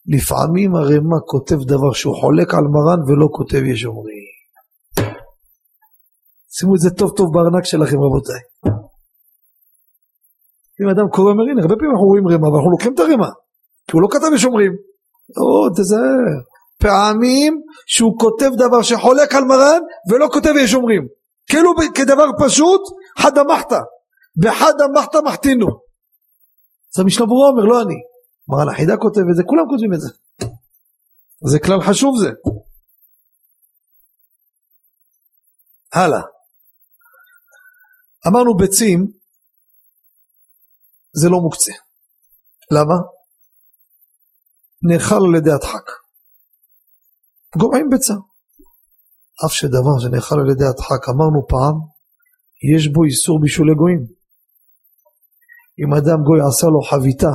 לפעמים 0.07 0.75
הרמ"א 0.77 1.19
כותב 1.27 1.57
דבר 1.66 1.93
שהוא 1.93 2.14
חולק 2.21 2.55
על 2.55 2.64
מרן 2.75 3.01
ולא 3.07 3.29
כותב 3.33 3.62
יש 3.73 3.85
אומרים. 3.85 4.31
שימו 6.59 6.75
את 6.75 6.81
זה 6.81 6.90
טוב 6.90 7.11
טוב 7.16 7.29
בארנק 7.35 7.64
שלכם 7.64 7.97
רבותיי. 7.97 8.40
אם 10.83 10.88
אדם 10.88 11.09
קורא 11.09 11.31
אומר 11.31 11.45
הנה 11.51 11.62
הרבה 11.62 11.75
פעמים 11.77 11.90
אנחנו 11.90 12.07
רואים 12.07 12.29
רמ"א 12.29 12.49
ואנחנו 12.49 12.71
לוקחים 12.71 12.95
את 12.95 12.99
הרמ"א 12.99 13.31
כי 13.87 13.93
הוא 13.93 14.03
לא 14.03 14.09
כתב 14.11 14.31
יש 14.35 14.45
אומרים. 14.45 14.73
לא, 15.37 15.71
תזהר. 15.77 16.35
פעמים 16.81 17.62
שהוא 17.87 18.19
כותב 18.19 18.51
דבר 18.57 18.83
שחולק 18.83 19.35
על 19.35 19.45
מרן 19.45 19.81
ולא 20.11 20.27
כותב 20.33 20.53
יש 20.61 20.75
אומרים. 20.75 21.07
כאילו 21.51 21.71
כדבר 21.95 22.27
פשוט, 22.45 22.81
חד 23.19 23.38
אמחתא. 24.40 24.50
בחד 24.50 24.72
אמחתא 24.90 25.18
מחתינו. 25.26 25.66
זה 26.90 27.03
המשנה 27.03 27.26
ברורה 27.26 27.48
אומר, 27.48 27.64
לא 27.64 27.83
אני. 27.83 27.94
מרן 28.48 28.74
החידה 28.74 28.96
כותב 28.96 29.20
את 29.31 29.37
זה, 29.37 29.42
כולם 29.46 29.64
כותבים 29.70 29.94
את 29.94 30.00
זה. 30.00 30.09
זה 31.53 31.59
כלל 31.59 31.81
חשוב 31.81 32.14
זה. 32.20 32.31
הלאה. 35.92 36.22
אמרנו 38.29 38.57
ביצים 38.57 39.12
זה 41.12 41.29
לא 41.29 41.38
מוקצה. 41.40 41.72
למה? 42.70 42.94
נאכל 44.83 45.14
על 45.14 45.35
ידי 45.37 45.53
הדחק. 45.53 45.87
גומעים 47.57 47.88
ביצה. 47.90 48.14
אף 49.46 49.53
שדבר 49.53 49.98
שנאכל 49.98 50.35
על 50.40 50.50
ידי 50.50 50.64
הדחק, 50.64 51.09
אמרנו 51.09 51.46
פעם, 51.48 51.76
יש 52.76 52.88
בו 52.88 53.05
איסור 53.05 53.40
בישולי 53.40 53.74
גויים. 53.74 54.19
אם 55.78 55.94
אדם 55.94 56.22
גוי 56.26 56.40
עשה 56.48 56.66
לו 56.66 56.80
חביתה, 56.83 57.35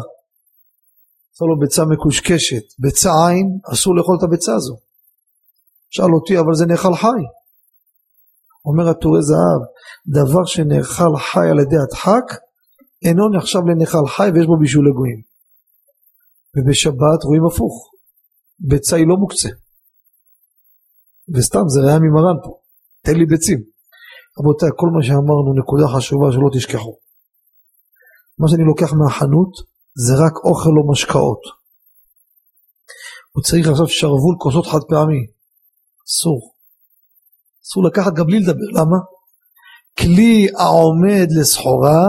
עשה 1.34 1.46
לו 1.46 1.60
ביצה 1.60 1.86
מקושקשת, 1.86 2.66
ביצה 2.80 3.10
עין, 3.28 3.60
אסור 3.74 3.96
לאכול 3.96 4.16
את 4.20 4.24
הביצה 4.24 4.56
הזו. 4.56 4.76
שאל 5.90 6.14
אותי, 6.14 6.40
אבל 6.40 6.54
זה 6.54 6.66
נאכל 6.66 6.96
חי. 6.96 7.22
אומר 8.66 8.90
הטורי 8.90 9.22
זהב, 9.22 9.62
דבר 10.08 10.46
שנאכל 10.46 11.18
חי 11.18 11.48
על 11.52 11.60
ידי 11.60 11.80
הדחק, 11.84 12.28
אינו 13.06 13.30
נחשב 13.38 13.60
לנאכל 13.70 14.08
חי 14.08 14.30
ויש 14.34 14.46
בו 14.46 14.58
בישולי 14.60 14.92
גויים. 14.92 15.22
ובשבת 16.56 17.24
רואים 17.24 17.46
הפוך, 17.46 17.92
ביצה 18.60 18.96
היא 18.96 19.08
לא 19.08 19.16
מוקצה. 19.16 19.50
וסתם 21.36 21.66
זה 21.68 21.80
ראייה 21.80 22.00
ממרן 22.00 22.38
פה, 22.44 22.52
תן 23.02 23.16
לי 23.16 23.26
ביצים. 23.26 23.60
רבותיי, 24.40 24.70
כל 24.76 24.88
מה 24.96 25.04
שאמרנו 25.04 25.54
נקודה 25.60 25.86
חשובה 25.96 26.32
שלא 26.32 26.50
תשכחו. 26.54 27.05
מה 28.40 28.48
שאני 28.50 28.64
לוקח 28.64 28.94
מהחנות 28.94 29.52
זה 29.96 30.14
רק 30.26 30.36
אוכל 30.38 30.70
או 30.70 30.92
משקאות. 30.92 31.42
הוא 33.32 33.44
צריך 33.44 33.68
עכשיו 33.68 33.88
שרוול 33.88 34.36
כוסות 34.40 34.66
חד 34.66 34.84
פעמי. 34.90 35.28
אסור. 36.08 36.54
אסור 37.66 37.84
לקחת 37.84 38.14
גם 38.14 38.26
בלי 38.26 38.40
לדבר, 38.40 38.70
למה? 38.74 38.98
כלי 40.00 40.48
העומד 40.58 41.28
לסחורה, 41.40 42.08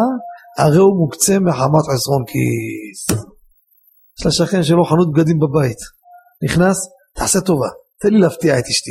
הרי 0.59 0.79
הוא 0.79 0.99
מוקצה 0.99 1.39
מחמת 1.39 1.85
חסרון 1.95 2.25
כיס. 2.27 3.19
יש 4.19 4.27
לשכן 4.27 4.63
שלו 4.63 4.85
חנות 4.85 5.13
בגדים 5.13 5.39
בבית. 5.39 5.79
נכנס, 6.45 6.89
תעשה 7.15 7.41
טובה, 7.41 7.69
תן 8.01 8.09
לי 8.09 8.19
להפתיע 8.21 8.59
את 8.59 8.65
אשתי. 8.65 8.91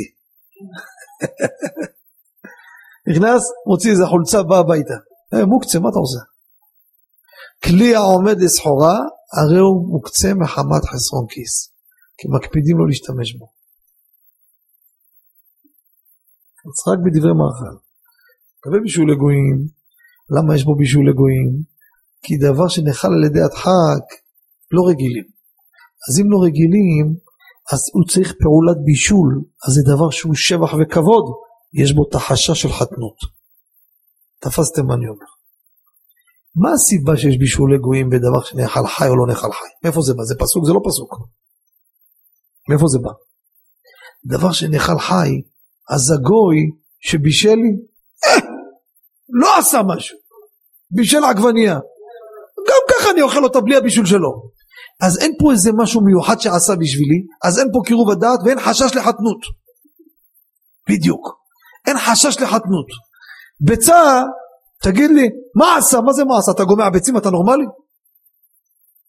נכנס, 3.10 3.42
מוציא 3.66 3.90
איזה 3.90 4.06
חולצה, 4.06 4.42
בא 4.42 4.58
הביתה. 4.58 4.94
אה, 5.34 5.46
מוקצה, 5.46 5.78
מה 5.78 5.88
אתה 5.88 5.98
עושה? 5.98 6.35
כלי 7.64 7.94
העומד 7.94 8.36
לסחורה, 8.40 8.98
הרי 9.38 9.58
הוא 9.58 9.88
מוקצה 9.88 10.34
מחמת 10.34 10.84
חסרון 10.84 11.26
כיס. 11.28 11.76
כי 12.18 12.28
מקפידים 12.36 12.78
לא 12.78 12.86
להשתמש 12.88 13.34
בו. 13.38 13.46
אז 16.66 16.78
רק 16.88 16.98
בדברי 17.04 17.32
מאכל. 17.40 17.74
לגבי 18.60 18.80
בישול 18.82 19.10
לגויים, 19.12 19.56
למה 20.34 20.54
יש 20.54 20.64
בו 20.64 20.74
בישול 20.76 21.08
לגויים? 21.10 21.52
כי 22.22 22.34
דבר 22.36 22.68
שנאכל 22.68 23.08
על 23.08 23.24
ידי 23.24 23.42
הדחק, 23.46 24.04
לא 24.74 24.82
רגילים. 24.90 25.24
אז 26.08 26.20
אם 26.20 26.30
לא 26.30 26.38
רגילים, 26.46 27.06
אז 27.72 27.80
הוא 27.94 28.04
צריך 28.10 28.28
פעולת 28.42 28.78
בישול, 28.84 29.30
אז 29.64 29.70
זה 29.74 29.82
דבר 29.92 30.10
שהוא 30.10 30.34
שבח 30.34 30.72
וכבוד, 30.74 31.24
יש 31.80 31.92
בו 31.92 32.02
את 32.08 32.14
החשש 32.14 32.62
של 32.62 32.72
חתנות. 32.78 33.18
תפסתם 34.40 34.86
מה 34.86 34.94
אני 34.94 35.08
אומר. 35.08 35.30
מה 36.56 36.68
הסיבה 36.72 37.16
שיש 37.16 37.38
בישולי 37.38 37.78
גויים 37.78 38.10
בדבר 38.10 38.42
שנאכל 38.44 38.86
חי 38.86 39.08
או 39.08 39.16
לא 39.16 39.26
נאכל 39.26 39.52
חי? 39.52 39.68
מאיפה 39.84 40.00
זה 40.00 40.14
בא? 40.14 40.22
זה 40.24 40.34
פסוק? 40.38 40.66
זה 40.66 40.72
לא 40.72 40.80
פסוק. 40.88 41.10
מאיפה 42.68 42.86
זה 42.86 42.98
בא? 42.98 43.10
דבר 44.26 44.52
שנאכל 44.52 44.98
חי, 44.98 45.30
אז 45.90 46.10
הגוי 46.10 46.56
שבישל 47.00 47.54
לי, 47.54 47.72
אה, 48.26 48.48
לא 49.28 49.58
עשה 49.58 49.80
משהו. 49.86 50.18
בישל 50.90 51.24
עגבנייה. 51.24 51.74
גם 52.68 52.80
ככה 52.90 53.10
אני 53.10 53.22
אוכל 53.22 53.44
אותה 53.44 53.60
בלי 53.60 53.76
הבישול 53.76 54.06
שלו. 54.06 54.56
אז 55.00 55.18
אין 55.18 55.32
פה 55.38 55.52
איזה 55.52 55.70
משהו 55.76 56.00
מיוחד 56.04 56.40
שעשה 56.40 56.72
בשבילי, 56.80 57.22
אז 57.44 57.58
אין 57.58 57.68
פה 57.72 57.80
קירוב 57.86 58.10
הדעת 58.10 58.40
ואין 58.44 58.60
חשש 58.60 58.94
לחתנות. 58.94 59.40
בדיוק. 60.90 61.38
אין 61.86 61.96
חשש 61.98 62.40
לחתנות. 62.40 62.86
ביצה, 63.60 64.22
תגיד 64.82 65.10
לי, 65.10 65.28
מה 65.54 65.76
עשה? 65.76 66.00
מה 66.00 66.12
זה 66.12 66.24
מה 66.24 66.38
עשה? 66.38 66.52
אתה 66.52 66.64
גומע 66.64 66.90
ביצים? 66.90 67.16
אתה 67.16 67.30
נורמלי? 67.30 67.64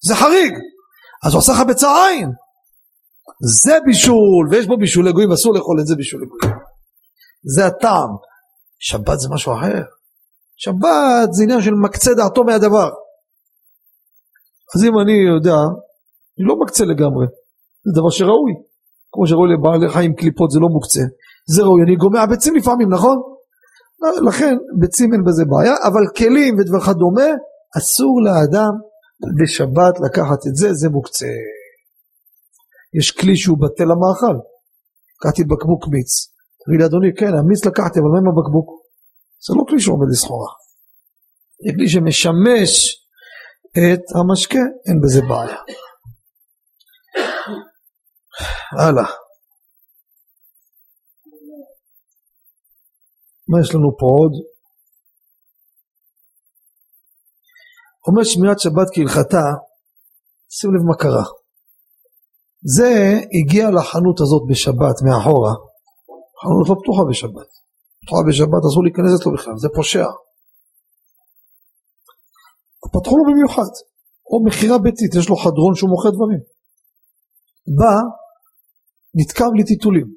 זה 0.07 0.15
חריג. 0.15 0.53
אז 1.25 1.33
הוא 1.33 1.39
עשה 1.39 1.51
לך 1.51 1.59
ביצה 1.67 1.87
עין. 2.07 2.29
זה 3.63 3.77
בישול, 3.85 4.47
ויש 4.51 4.67
בו 4.67 4.77
בישול 4.77 5.07
לגויים, 5.07 5.31
אסור 5.31 5.53
לאכול 5.53 5.79
את 5.81 5.87
זה 5.87 5.95
בישול 5.95 6.21
לגויים. 6.23 6.57
זה 7.55 7.65
הטעם. 7.65 8.09
שבת 8.79 9.19
זה 9.19 9.27
משהו 9.33 9.53
אחר. 9.53 9.81
שבת 10.57 11.29
זה 11.31 11.43
עניין 11.43 11.61
של 11.61 11.71
מקצה 11.83 12.13
דעתו 12.13 12.43
מהדבר. 12.43 12.89
אז 14.75 14.83
אם 14.83 14.99
אני 15.01 15.17
יודע, 15.35 15.57
אני 16.37 16.45
לא 16.49 16.55
מקצה 16.61 16.85
לגמרי, 16.85 17.25
זה 17.85 17.91
דבר 18.01 18.09
שראוי. 18.09 18.53
כמו 19.11 19.27
שראוי 19.27 19.49
לבעלי 19.53 19.93
חיים 19.93 20.15
קליפות 20.15 20.51
זה 20.51 20.59
לא 20.59 20.67
מוקצה, 20.67 21.03
זה 21.53 21.61
ראוי, 21.61 21.81
אני 21.85 21.95
גומע 21.95 22.25
ביצים 22.25 22.55
לפעמים, 22.55 22.93
נכון? 22.93 23.17
לכן 24.27 24.55
ביצים 24.79 25.13
אין 25.13 25.23
בזה 25.27 25.43
בעיה, 25.45 25.75
אבל 25.87 26.03
כלים 26.17 26.55
ודבר 26.55 26.93
דומה, 26.93 27.31
אסור 27.77 28.21
לאדם 28.25 28.73
בשבת 29.37 29.95
לקחת 30.05 30.41
את 30.47 30.55
זה, 30.55 30.73
זה 30.73 30.89
מוקצה. 30.89 31.33
יש 32.99 33.11
כלי 33.11 33.35
שהוא 33.37 33.57
בטל 33.63 33.89
המאכל, 33.91 34.37
לקחתי 35.15 35.43
בקבוק 35.43 35.83
מיץ, 35.91 36.11
תגיד 36.65 36.81
אדוני 36.85 37.11
כן 37.17 37.33
המיץ 37.39 37.65
לקחתי 37.65 37.99
אבל 37.99 38.09
מה 38.13 38.19
עם 38.19 38.27
הבקבוק? 38.27 38.69
זה 39.45 39.53
לא 39.57 39.63
כלי 39.69 39.79
שעומד 39.79 40.07
לסחורה, 40.11 40.51
זה 41.65 41.71
כלי 41.75 41.89
שמשמש 41.89 42.73
את 43.77 44.03
המשקה, 44.15 44.63
אין 44.87 45.01
בזה 45.03 45.21
בעיה. 45.29 45.57
הלאה. 48.79 49.26
מה 53.49 53.61
יש 53.61 53.75
לנו 53.75 53.97
פה 53.99 54.05
עוד? 54.19 54.33
אומר 58.07 58.23
שמירת 58.23 58.59
שבת 58.59 58.87
כהלכתה, 58.93 59.45
שים 60.49 60.69
לב 60.75 60.83
מה 60.89 60.95
קרה. 60.95 61.25
זה 62.75 62.91
הגיע 63.37 63.65
לחנות 63.71 64.17
הזאת 64.21 64.43
בשבת 64.49 64.97
מאחורה, 65.05 65.53
חנות 66.41 66.69
לא 66.69 66.75
פתוחה 66.81 67.03
בשבת. 67.09 67.49
פתוחה 68.01 68.21
בשבת 68.29 68.61
אסור 68.67 68.83
להיכנס 68.83 69.11
אצלו 69.15 69.33
בכלל, 69.33 69.53
זה 69.57 69.67
פושע. 69.75 70.07
פתחו 72.93 73.17
לו 73.17 73.23
במיוחד, 73.29 73.71
או 74.29 74.45
מכירה 74.45 74.77
ביתית, 74.77 75.15
יש 75.19 75.29
לו 75.29 75.35
חדרון 75.35 75.75
שהוא 75.75 75.89
מוכר 75.89 76.09
דברים. 76.09 76.41
בא, 77.77 77.95
נתקע 79.15 79.45
בלי 79.53 79.63
טיטולים. 79.63 80.07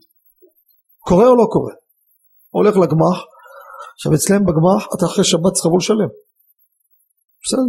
קורה 0.98 1.26
או 1.28 1.36
לא 1.36 1.46
קורה? 1.52 1.72
הולך 2.50 2.76
לגמח, 2.76 3.18
עכשיו 3.94 4.14
אצלם 4.14 4.42
בגמח 4.44 4.88
אתה 4.94 5.06
אחרי 5.06 5.24
שבת 5.24 5.52
צריך 5.54 5.66
לבוא 5.66 5.78
לשלם. 5.78 6.10
בסדר. 7.44 7.68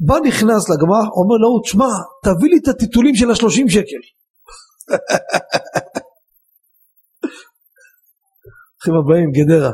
בא 0.00 0.14
נכנס 0.28 0.70
לגמח, 0.70 1.06
אומר 1.20 1.36
לו, 1.42 1.60
תשמע, 1.64 1.92
תביא 2.24 2.50
לי 2.50 2.58
את 2.62 2.68
הטיטולים 2.68 3.14
של 3.14 3.30
השלושים 3.30 3.68
שקל. 3.68 4.02
ברוכים 8.86 9.00
הבאים, 9.00 9.30
גדרה. 9.32 9.72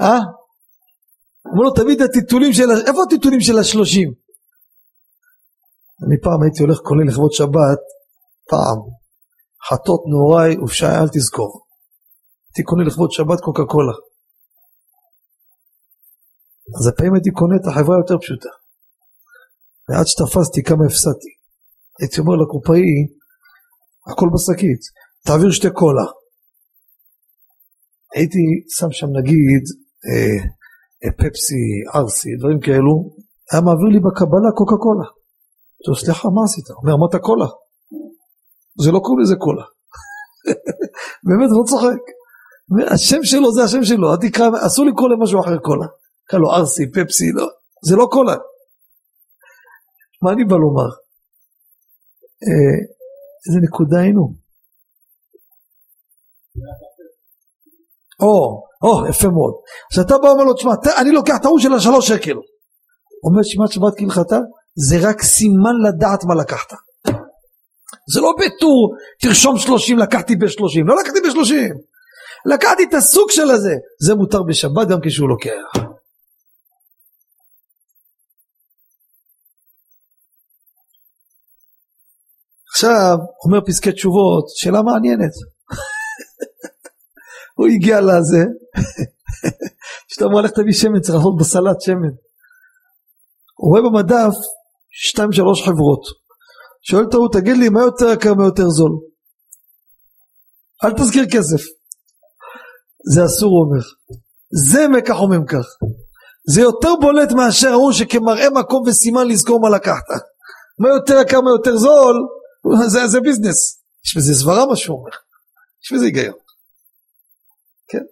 אה? 0.00 0.20
אמרו 1.46 1.62
לו 1.62 1.70
תביא 1.70 1.96
את 1.96 2.00
הטיטולים 2.00 2.52
של, 2.52 2.70
איפה 2.86 3.02
הטיטולים 3.06 3.40
של 3.40 3.58
השלושים? 3.58 4.08
אני 6.04 6.16
פעם 6.24 6.42
הייתי 6.42 6.62
הולך 6.62 6.78
כולל 6.88 7.08
לכבוד 7.08 7.32
שבת, 7.32 7.82
פעם, 8.50 8.78
חטות 9.68 10.02
נעוריי 10.10 10.52
ופשעי 10.58 10.96
אל 11.00 11.08
תזכור. 11.14 11.52
הייתי 12.48 12.62
קונה 12.62 12.82
לכבוד 12.84 13.10
שבת 13.10 13.40
קוקה 13.40 13.64
קולה. 13.72 13.96
אז 16.76 16.86
הפעמים 16.88 17.14
הייתי 17.14 17.30
קונה 17.30 17.56
את 17.56 17.66
החברה 17.68 17.96
יותר 18.02 18.18
פשוטה. 18.22 18.52
ועד 19.88 20.06
שתפסתי 20.06 20.60
כמה 20.68 20.84
הפסדתי. 20.86 21.32
הייתי 22.00 22.20
אומר 22.20 22.36
לקופאי, 22.42 22.94
הכל 24.08 24.28
בשקית, 24.34 24.82
תעביר 25.26 25.50
שתי 25.50 25.70
קולה. 25.80 26.06
הייתי 28.16 28.42
שם 28.76 28.90
שם 28.98 29.10
נגיד 29.18 29.64
אה, 30.06 30.38
אה, 31.02 31.12
פפסי, 31.20 31.64
ארסי, 31.94 32.30
דברים 32.38 32.60
כאלו, 32.66 32.94
היה 33.50 33.60
מעביר 33.66 33.88
לי 33.94 34.00
בקבלה 34.06 34.50
קוקה 34.58 34.76
קולה. 34.84 35.08
אמרתי 35.84 35.94
סליחה, 36.02 36.28
מה 36.34 36.42
עשית? 36.44 36.66
הוא 36.68 36.76
אומר, 36.80 36.94
אמרת 36.98 37.14
קולה. 37.26 37.50
זה 38.80 38.90
לא 38.92 38.98
קוראים 38.98 39.20
לזה 39.22 39.34
קולה. 39.38 39.64
באמת, 41.26 41.50
לא 41.50 41.62
צוחק. 41.66 42.02
השם 42.94 43.22
שלו 43.22 43.52
זה 43.52 43.62
השם 43.64 43.84
שלו, 43.84 44.12
אל 44.12 44.16
תקרא, 44.28 44.48
אסור 44.66 44.86
לקרוא 44.86 45.08
למשהו 45.08 45.40
אחר 45.40 45.58
קולה. 45.58 45.86
קרא 46.28 46.38
לו 46.40 46.52
ארסי, 46.52 46.82
פפסי, 46.94 47.32
לא, 47.34 47.46
זה 47.88 47.96
לא 47.96 48.06
קולה. 48.10 48.36
מה 50.22 50.32
אני 50.32 50.44
בא 50.44 50.56
לומר? 50.56 50.90
אה, 52.46 52.78
איזה 53.46 53.58
נקודה 53.62 54.00
היינו? 54.00 54.34
או, 58.20 58.62
או, 58.82 59.08
יפה 59.08 59.28
מאוד. 59.28 59.54
אז 59.92 59.98
אתה 60.04 60.18
בא 60.18 60.26
ואומר 60.26 60.44
לו, 60.44 60.54
תשמע, 60.54 60.72
אני 61.00 61.10
לוקח 61.10 61.36
את 61.40 61.44
ההוא 61.44 61.58
של 61.60 61.72
השלוש 61.72 62.08
שקל. 62.08 62.36
אומר 63.24 63.42
שמעת 63.42 63.72
שבת 63.72 63.94
כהלכתה, 63.98 64.38
זה 64.88 64.96
רק 65.08 65.22
סימן 65.22 65.76
לדעת 65.88 66.24
מה 66.24 66.34
לקחת. 66.34 66.72
זה 68.14 68.20
לא 68.20 68.32
בטור, 68.38 68.96
תרשום 69.20 69.58
שלושים, 69.58 69.98
לקחתי 69.98 70.36
בשלושים. 70.36 70.86
לא 70.86 70.94
לקחתי 71.00 71.18
בשלושים. 71.28 71.74
לקחתי 72.46 72.82
את 72.88 72.94
הסוג 72.94 73.30
של 73.30 73.50
הזה. 73.50 73.74
זה 74.06 74.14
מותר 74.14 74.42
בשבת 74.42 74.88
גם 74.88 74.98
כשהוא 75.02 75.28
לוקח. 75.28 75.92
עכשיו, 82.74 83.16
אומר 83.44 83.60
פסקי 83.66 83.92
תשובות, 83.92 84.44
שאלה 84.48 84.82
מעניינת. 84.82 85.34
הוא 87.56 87.66
הגיע 87.66 88.00
לזה, 88.00 88.44
כשאתה 90.08 90.24
אומר 90.24 90.40
לך 90.40 90.50
תביא 90.50 90.72
שמן, 90.72 91.00
צריך 91.00 91.14
לעשות 91.14 91.36
בסלט 91.38 91.80
שמן. 91.80 92.14
הוא 93.56 93.70
רואה 93.70 93.82
במדף 93.82 94.34
שתיים 94.90 95.32
שלוש 95.32 95.62
חברות. 95.62 96.21
שואל 96.82 97.04
ההוא, 97.12 97.28
תגיד 97.32 97.56
לי, 97.56 97.68
מה 97.68 97.80
יותר 97.80 98.12
יקר, 98.12 98.34
מה 98.34 98.44
יותר 98.44 98.68
זול? 98.68 98.92
אל 100.84 100.92
תזכיר 100.92 101.24
כסף. 101.32 101.62
זה 103.14 103.24
אסור, 103.24 103.50
הוא 103.50 103.64
אומר. 103.64 103.84
זה 104.70 104.88
מקח 104.88 105.20
וממכך. 105.20 105.66
זה 106.54 106.60
יותר 106.60 106.88
בולט 107.00 107.32
מאשר 107.32 107.68
ההוא 107.68 107.92
שכמראה 107.92 108.50
מקום 108.50 108.82
וסימן 108.88 109.28
לזכור 109.28 109.60
מה 109.60 109.76
לקחת. 109.76 110.04
מה 110.78 110.88
יותר 110.88 111.14
יקר, 111.22 111.40
מה 111.40 111.50
יותר 111.50 111.76
זול, 111.76 112.16
זה, 112.92 113.06
זה 113.06 113.20
ביזנס. 113.20 113.82
יש 114.04 114.16
בזה 114.16 114.34
סברה 114.34 114.66
מה 114.66 114.76
שהוא 114.76 114.98
אומר. 114.98 115.10
יש 115.84 115.92
בזה 115.92 116.04
היגיון. 116.04 116.34
כן. 117.88 118.04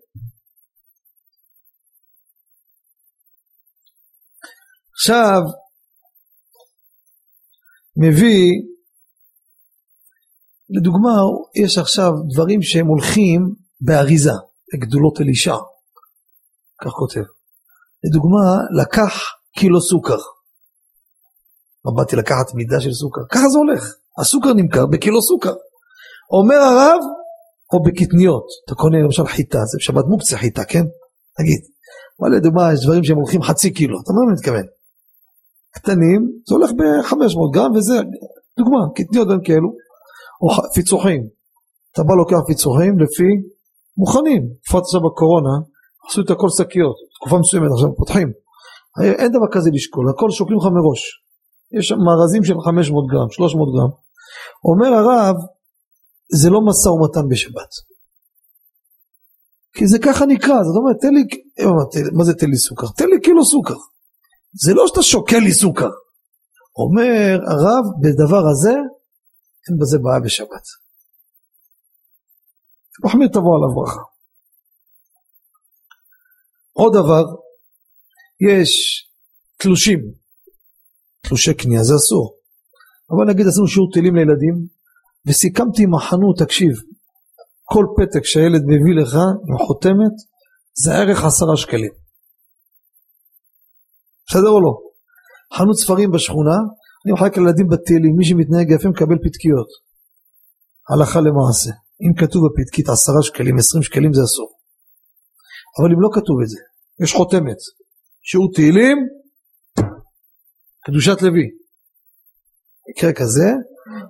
עכשיו, 4.93 5.41
מביא, 8.03 8.51
לדוגמה, 10.70 11.11
יש 11.64 11.78
עכשיו 11.78 12.11
דברים 12.32 12.62
שהם 12.62 12.86
הולכים 12.86 13.55
באריזה, 13.80 14.32
לגדולות 14.74 15.20
אלישע, 15.20 15.57
כך 16.82 16.90
כותב. 16.90 17.24
לדוגמה, 18.05 18.44
לקח 18.82 19.12
קילו 19.57 19.80
סוכר. 19.80 20.18
מה 21.84 21.92
באתי 21.96 22.16
לקחת 22.16 22.55
מידה 22.55 22.80
של 22.80 22.92
סוכר? 22.92 23.20
ככה 23.30 23.48
זה 23.48 23.59
הולך. 23.59 23.94
הסוכר 24.18 24.53
נמכר 24.53 24.86
בקילו 24.86 25.22
סוכר. 25.22 25.55
אומר 26.30 26.57
הרב, 26.57 27.01
או 27.72 27.82
בקטניות, 27.82 28.46
אתה 28.64 28.74
קונה 28.74 28.98
למשל 29.05 29.26
חיטה, 29.26 29.59
זה 29.59 29.78
בשבת 29.78 30.05
מוקצה 30.09 30.36
חיטה, 30.36 30.64
כן? 30.64 30.84
תגיד. 31.38 31.61
אבל 32.20 32.36
לדוגמה, 32.36 32.72
יש 32.72 32.80
דברים 32.84 33.05
שהם 33.05 33.16
הולכים 33.16 33.42
חצי 33.42 33.70
קילו, 33.70 34.01
אתה 34.03 34.12
מה 34.12 34.32
מתכוון? 34.34 34.80
קטנים, 35.75 36.21
זה 36.49 36.55
הולך 36.55 36.71
ב-500 36.73 37.55
גרם 37.55 37.73
וזה, 37.77 37.97
דוגמה, 38.59 38.79
קטניות 38.95 39.29
גם 39.29 39.41
כאלו, 39.45 39.68
או 40.43 40.49
פיצוחים. 40.75 41.23
אתה 41.93 42.03
בא 42.03 42.14
לוקח 42.14 42.37
פיצוחים 42.47 42.99
לפי 42.99 43.29
מוכנים, 43.97 44.43
בפרט 44.62 44.83
עכשיו 44.83 45.01
בקורונה, 45.01 45.55
עשו 46.09 46.21
את 46.21 46.31
הכל 46.31 46.49
שקיות, 46.59 46.97
תקופה 47.14 47.39
מסוימת 47.39 47.71
עכשיו 47.75 47.97
פותחים, 47.97 48.29
אין 49.21 49.33
דבר 49.33 49.49
כזה 49.53 49.71
לשקול, 49.73 50.05
הכל 50.11 50.31
שוקלים 50.31 50.59
לך 50.59 50.64
מראש, 50.64 51.03
יש 51.79 51.93
מארזים 51.93 52.45
של 52.45 52.55
500 52.64 53.05
גרם, 53.12 53.31
300 53.31 53.68
גרם, 53.75 53.91
אומר 54.68 54.91
הרב 54.99 55.37
זה 56.41 56.51
לא 56.51 56.61
משא 56.61 56.89
ומתן 56.89 57.29
בשבת. 57.31 57.73
כי 59.77 59.87
זה 59.87 59.99
ככה 59.99 60.27
נקרא, 60.27 60.62
זאת 60.62 60.77
אומרת 60.77 60.97
תן 61.01 61.14
לי, 61.14 61.23
מה 62.12 62.25
זה 62.25 62.35
תן 62.35 62.51
לי 62.51 62.57
סוכר? 62.57 62.87
תן 62.97 63.09
לי 63.09 63.21
קילו 63.21 63.45
סוכר, 63.45 63.81
זה 64.53 64.74
לא 64.74 64.84
שאתה 64.86 65.03
שוקל 65.03 65.38
לי 65.38 65.53
אומר 66.76 67.38
הרב 67.53 67.84
בדבר 68.03 68.42
הזה 68.53 68.74
אין 69.68 69.78
בזה 69.80 69.98
בעיה 70.03 70.20
בשבת 70.24 70.64
מחמיר 73.05 73.28
תבוא 73.28 73.57
עליו 73.57 73.74
ברכה. 73.74 74.01
עוד 76.72 76.92
דבר, 76.92 77.24
יש 78.51 78.70
תלושים, 79.57 80.01
תלושי 81.20 81.55
קנייה, 81.55 81.82
זה 81.84 81.94
אסור. 81.94 82.36
אבל 83.11 83.24
נגיד 83.32 83.46
עשינו 83.46 83.68
שיעור 83.68 83.90
טילים 83.92 84.16
לילדים, 84.16 84.66
וסיכמתי 85.26 85.82
עם 85.82 85.94
החנות, 85.94 86.38
תקשיב, 86.38 86.72
כל 87.64 87.84
פתק 87.96 88.24
שהילד 88.24 88.62
מביא 88.66 88.94
לך 89.03 89.14
עם 89.48 89.66
חותמת, 89.66 90.14
זה 90.82 90.90
ערך 90.94 91.24
עשרה 91.24 91.57
שקלים. 91.57 91.99
בסדר 94.31 94.49
או 94.49 94.61
לא? 94.61 94.72
חנות 95.57 95.76
ספרים 95.76 96.11
בשכונה, 96.11 96.57
אני 97.05 97.12
מחלק 97.12 97.39
לילדים 97.39 97.68
בתהילים, 97.68 98.16
מי 98.16 98.24
שמתנהג 98.24 98.70
יפה 98.70 98.89
מקבל 98.89 99.18
פתקיות. 99.24 99.68
הלכה 100.91 101.20
למעשה. 101.20 101.70
אם 102.03 102.12
כתוב 102.20 102.43
בפתקית 102.47 102.89
עשרה 102.89 103.22
שקלים, 103.22 103.59
עשרים 103.59 103.83
שקלים 103.83 104.14
זה 104.14 104.20
אסור. 104.24 104.51
אבל 105.78 105.93
אם 105.93 106.01
לא 106.01 106.09
כתוב 106.12 106.37
את 106.43 106.49
זה, 106.49 106.61
יש 107.03 107.12
חותמת, 107.12 107.61
שהוא 108.22 108.49
תהילים, 108.55 108.99
קדושת 110.85 111.22
לוי. 111.22 111.51
מקרה 112.91 113.12
כזה, 113.12 113.49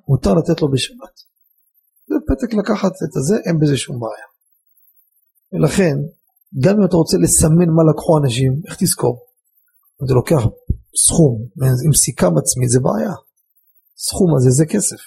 מותר 0.09 0.35
לתת 0.35 0.63
לו 0.63 0.71
בשבת. 0.71 1.15
זה 2.09 2.15
פתק 2.29 2.55
לקחת 2.55 2.93
את 3.05 3.17
הזה, 3.17 3.37
אין 3.47 3.59
בזה 3.61 3.77
שום 3.77 4.01
בעיה. 4.01 4.29
ולכן, 5.53 5.97
גם 6.65 6.75
אם 6.79 6.85
אתה 6.85 6.97
רוצה 6.97 7.17
לסמן 7.19 7.71
מה 7.77 7.83
לקחו 7.91 8.19
אנשים, 8.19 8.53
איך 8.67 8.77
תזכור? 8.79 9.30
אתה 10.05 10.15
לוקח 10.15 10.43
סכום 11.07 11.35
עם 11.87 11.93
סיכה 11.93 12.31
מצמית 12.31 12.69
זה 12.69 12.81
בעיה. 12.81 13.15
סכום 13.97 14.37
הזה 14.37 14.51
זה 14.51 14.65
כסף. 14.67 15.03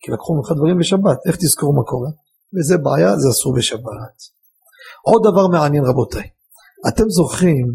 כי 0.00 0.12
לקחו 0.12 0.34
ממך 0.36 0.52
דברים 0.56 0.78
בשבת, 0.78 1.18
איך 1.26 1.36
תזכור 1.36 1.74
מה 1.74 1.82
קורה? 1.82 2.10
וזה 2.54 2.76
בעיה, 2.76 3.16
זה 3.16 3.28
אסור 3.30 3.54
בשבת. 3.56 4.16
עוד 5.02 5.22
דבר 5.28 5.46
מעניין 5.52 5.84
רבותיי, 5.84 6.28
אתם 6.88 7.08
זוכרים, 7.08 7.66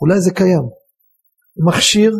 אולי 0.00 0.20
זה 0.20 0.30
קיים, 0.30 0.64
מכשיר, 1.66 2.12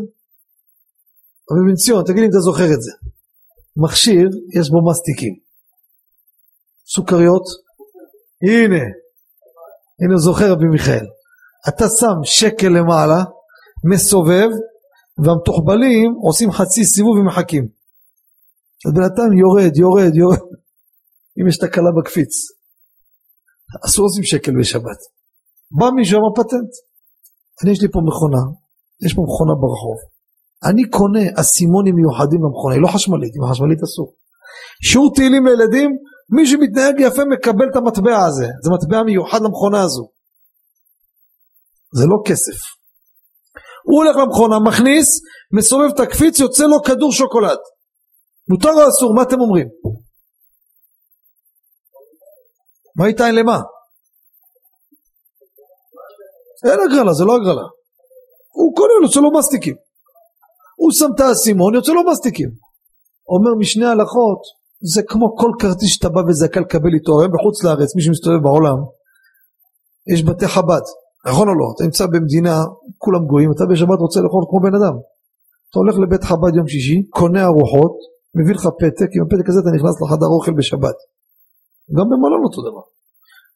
רבי 1.51 1.61
בן 1.69 1.75
ציון, 1.75 2.05
תגיד 2.05 2.19
לי 2.19 2.25
אם 2.25 2.31
אתה 2.31 2.41
זוכר 2.41 2.73
את 2.75 2.83
זה, 2.83 2.93
מכשיר, 3.77 4.29
יש 4.61 4.71
בו 4.71 4.91
מסטיקים, 4.91 5.35
סוכריות, 6.95 7.47
הנה, 8.43 8.85
הנה 10.01 10.17
זוכר 10.19 10.53
רבי 10.53 10.67
מיכאל, 10.67 11.07
אתה 11.69 11.85
שם 11.89 12.19
שקל 12.25 12.69
למעלה, 12.69 13.25
מסובב, 13.93 14.49
והמתוחבלים 15.25 16.15
עושים 16.27 16.51
חצי 16.53 16.85
סיבוב 16.85 17.19
ומחכים. 17.19 17.69
אז 18.87 18.93
בינתיים 18.95 19.33
יורד, 19.33 19.77
יורד, 19.77 20.15
יורד. 20.15 20.39
אם 21.41 21.49
יש 21.49 21.59
תקלה 21.59 21.91
בקפיץ. 21.99 22.33
אסור 23.87 24.07
לשים 24.07 24.25
שקל 24.25 24.53
בשבת. 24.61 25.01
בא 25.79 25.87
מישהו 25.97 26.19
אמר 26.19 26.35
פטנט. 26.35 26.73
אני 27.63 27.71
יש 27.71 27.83
לי 27.83 27.89
פה 27.93 28.01
מכונה, 28.09 28.43
יש 29.05 29.15
פה 29.15 29.23
מכונה 29.23 29.55
ברחוב. 29.55 29.99
אני 30.65 30.91
קונה 30.91 31.25
אסימונים 31.41 31.95
מיוחדים 31.95 32.41
למכונה, 32.45 32.75
היא 32.75 32.83
לא 32.83 32.89
חשמלית, 32.89 33.33
אם 33.37 33.45
החשמלית 33.45 33.83
אסור. 33.83 34.15
שיעור 34.89 35.15
תהילים 35.15 35.47
לילדים, 35.47 35.91
מי 36.35 36.47
שמתנהג 36.47 36.95
יפה 37.01 37.23
מקבל 37.25 37.67
את 37.71 37.77
המטבע 37.77 38.25
הזה, 38.27 38.49
זה 38.63 38.71
מטבע 38.71 39.03
מיוחד 39.03 39.41
למכונה 39.43 39.83
הזו. 39.83 40.09
זה 41.99 42.05
לא 42.07 42.17
כסף. 42.27 42.59
הוא 43.89 44.05
הולך 44.05 44.17
למכונה, 44.17 44.57
מכניס, 44.69 45.09
מסובב 45.57 45.91
את 45.95 46.01
הקפיץ, 46.01 46.41
יוצא 46.41 46.65
לו 46.65 46.83
כדור 46.83 47.13
שוקולד. 47.13 47.59
מותר 48.49 48.69
או 48.69 48.89
אסור? 48.89 49.15
מה 49.17 49.23
אתם 49.23 49.41
אומרים? 49.41 49.69
מה 52.97 53.07
איתה 53.07 53.27
אין 53.27 53.35
למה? 53.35 53.61
אין 56.65 56.81
הגרלה, 56.81 57.13
זה 57.13 57.25
לא 57.25 57.37
הגרלה. 57.37 57.67
הוא 58.53 58.77
קונה, 58.77 58.93
יוצא 59.03 59.21
לו 59.21 59.39
מסטיקים. 59.39 59.75
הוא 60.77 60.91
שם 60.93 61.11
את 61.15 61.21
האסימון, 61.21 61.75
יוצא 61.75 61.93
לו 61.93 62.03
מסטיקים. 62.11 62.51
אומר 63.29 63.53
משני 63.59 63.87
הלכות, 63.87 64.41
זה 64.95 65.03
כמו 65.09 65.37
כל 65.37 65.51
כרטיס 65.61 65.89
שאתה 65.95 66.09
בא 66.09 66.21
וזכאי 66.29 66.63
לקבל 66.63 66.95
איתו, 66.95 67.21
היום 67.21 67.33
בחוץ 67.35 67.65
לארץ, 67.65 67.97
מי 67.97 68.03
שמסתובב 68.03 68.43
בעולם, 68.43 68.79
יש 70.13 70.25
בתי 70.25 70.49
חב"ד, 70.49 70.85
נכון 71.27 71.49
או 71.49 71.55
לא? 71.55 71.67
אתה 71.75 71.85
נמצא 71.85 72.07
במדינה, 72.07 72.57
כולם 72.99 73.27
גויים, 73.27 73.51
אתה 73.53 73.65
בשבת 73.71 73.99
רוצה 73.99 74.21
לאכול 74.21 74.45
כמו 74.49 74.61
בן 74.61 74.75
אדם. 74.79 74.97
אתה 75.71 75.79
הולך 75.79 75.95
לבית 76.03 76.25
חב"ד 76.25 76.55
יום 76.57 76.69
שישי, 76.69 76.99
קונה 77.19 77.45
ארוחות, 77.45 77.95
מביא 78.35 78.55
לך 78.55 78.65
פתק, 78.83 79.09
עם 79.15 79.23
הפתק 79.25 79.47
הזה 79.49 79.61
אתה 79.61 79.71
נכנס 79.77 79.95
לחדר 80.03 80.27
אוכל 80.37 80.55
בשבת. 80.59 80.99
גם 81.97 82.07
במלון 82.11 82.43
אותו 82.45 82.61
דבר. 82.69 82.85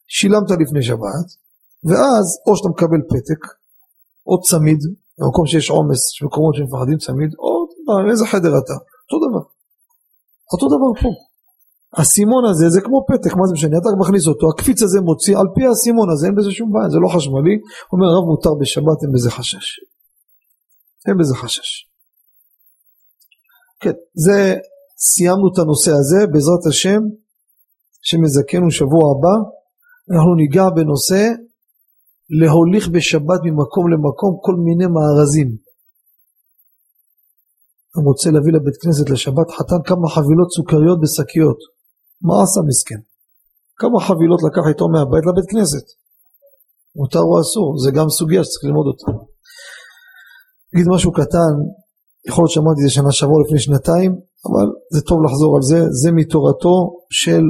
שילמת 0.07 0.49
לפני 0.61 0.81
שבת, 0.89 1.27
ואז 1.87 2.25
או 2.47 2.55
שאתה 2.57 2.69
מקבל 2.69 3.01
פתק, 3.13 3.41
או 4.27 4.41
צמיד, 4.41 4.79
במקום 5.17 5.45
שיש 5.45 5.69
עומס, 5.69 6.01
יש 6.13 6.23
מקומות 6.23 6.55
שמפחדים 6.55 6.97
צמיד, 6.97 7.31
או 7.43 7.49
איזה 8.11 8.25
חדר 8.31 8.53
אתה, 8.61 8.75
אותו 9.03 9.17
דבר. 9.25 9.43
אותו 10.53 10.65
דבר 10.73 11.01
פה. 11.01 11.09
הסימון 11.93 12.45
הזה 12.45 12.69
זה 12.69 12.81
כמו 12.81 13.05
פתק, 13.07 13.35
מה 13.35 13.47
זה 13.47 13.53
משנה, 13.53 13.77
אתה 13.77 13.89
מכניס 13.99 14.27
אותו, 14.27 14.49
הקפיץ 14.49 14.83
הזה 14.83 15.01
מוציא, 15.01 15.37
על 15.37 15.47
פי 15.55 15.67
הסימון 15.67 16.09
הזה 16.11 16.27
אין 16.27 16.35
בזה 16.35 16.51
שום 16.51 16.71
בעיה, 16.73 16.89
זה 16.89 16.97
לא 17.03 17.07
חשמלי, 17.15 17.55
אומר 17.93 18.07
הרב 18.07 18.25
מותר 18.25 18.53
בשבת, 18.61 18.97
אין 19.03 19.11
בזה 19.13 19.31
חשש. 19.31 19.67
אין 21.07 21.17
בזה 21.19 21.35
חשש. 21.35 21.69
כן, 23.79 23.95
זה, 24.13 24.55
סיימנו 24.97 25.47
את 25.53 25.57
הנושא 25.59 25.91
הזה, 25.91 26.27
בעזרת 26.31 26.65
השם, 26.69 27.01
שמזכנו 28.01 28.71
שבוע 28.71 29.03
הבא, 29.11 29.35
אנחנו 30.11 30.35
ניגע 30.35 30.69
בנושא 30.75 31.23
להוליך 32.39 32.87
בשבת 32.87 33.39
ממקום 33.43 33.85
למקום 33.91 34.37
כל 34.41 34.55
מיני 34.65 34.87
מארזים. 34.95 35.49
אני 37.95 38.05
רוצה 38.05 38.31
להביא 38.31 38.53
לבית 38.53 38.77
כנסת 38.81 39.09
לשבת 39.09 39.51
חתן 39.57 39.81
כמה 39.85 40.09
חבילות 40.09 40.49
סוכריות 40.55 40.99
בשקיות. 41.01 41.76
מה 42.21 42.35
עשה 42.43 42.61
מסכן? 42.67 43.01
כמה 43.81 43.99
חבילות 44.07 44.41
לקח 44.47 44.63
איתו 44.69 44.85
מהבית 44.93 45.25
לבית 45.29 45.47
כנסת? 45.51 45.85
מותר 46.95 47.23
או 47.29 47.41
אסור? 47.41 47.67
זה 47.83 47.89
גם 47.91 48.09
סוגיה 48.09 48.43
שצריך 48.43 48.63
ללמוד 48.63 48.87
אותה. 48.87 49.11
אגיד 50.73 50.87
משהו 50.95 51.11
קטן, 51.11 51.53
יכול 52.27 52.41
להיות 52.43 52.53
שאמרתי 52.53 52.81
זה 52.81 52.89
שנה 52.89 53.11
שעברה 53.11 53.37
לפני 53.45 53.59
שנתיים, 53.59 54.11
אבל 54.47 54.67
זה 54.93 55.01
טוב 55.01 55.17
לחזור 55.25 55.51
על 55.55 55.63
זה, 55.69 55.79
זה 56.01 56.09
מתורתו 56.11 56.75
של 57.11 57.43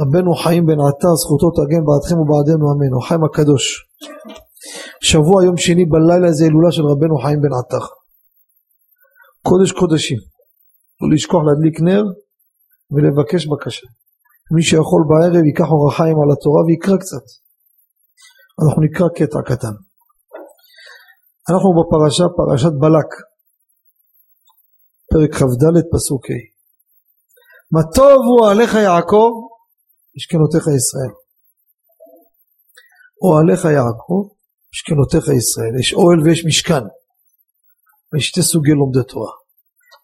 רבנו 0.00 0.34
חיים 0.34 0.66
בן 0.66 0.80
עטר, 0.88 1.12
זכותו 1.22 1.50
תגן 1.50 1.82
בעדכם 1.86 2.18
ובעדנו 2.20 2.64
אמן, 2.72 2.92
הוא 2.94 3.02
חיים 3.08 3.24
הקדוש. 3.24 3.64
שבוע 5.00 5.44
יום 5.44 5.56
שני 5.56 5.84
בלילה 5.92 6.32
זה 6.32 6.44
הילולה 6.44 6.72
של 6.72 6.82
רבנו 6.82 7.18
חיים 7.22 7.40
בן 7.40 7.52
עטר. 7.58 7.84
קודש 9.42 9.72
קודשים. 9.72 10.18
לא 11.00 11.14
לשכוח 11.14 11.42
להדליק 11.46 11.80
נר 11.80 12.04
ולבקש 12.92 13.46
בקשה. 13.46 13.86
מי 14.54 14.62
שיכול 14.62 15.02
בערב 15.08 15.44
ייקח 15.44 15.68
אור 15.72 15.84
החיים 15.90 16.16
על 16.22 16.30
התורה 16.32 16.62
ויקרא 16.66 16.96
קצת. 17.02 17.24
אנחנו 18.60 18.82
נקרא 18.82 19.08
קטע 19.18 19.40
קטן. 19.50 19.74
אנחנו 21.50 21.70
בפרשה, 21.78 22.24
פרשת 22.36 22.74
בלק. 22.82 23.10
פרק 25.10 25.34
כ"ד 25.34 25.64
פסוק 25.92 26.24
ה' 26.30 26.58
מה 27.72 27.80
טובו 27.94 28.46
עליך 28.50 28.74
יעקב 28.74 29.30
משכנותיך 30.16 30.66
ישראל 30.76 31.12
אוהליך 33.22 33.64
יעקב 33.64 34.20
משכנותיך 34.72 35.28
ישראל 35.38 35.74
יש 35.80 35.94
אוהל 35.94 36.20
ויש 36.24 36.44
משכן 36.46 36.84
ויש 38.12 38.24
שתי 38.28 38.42
סוגי 38.42 38.70
לומדי 38.70 39.04
תורה 39.08 39.32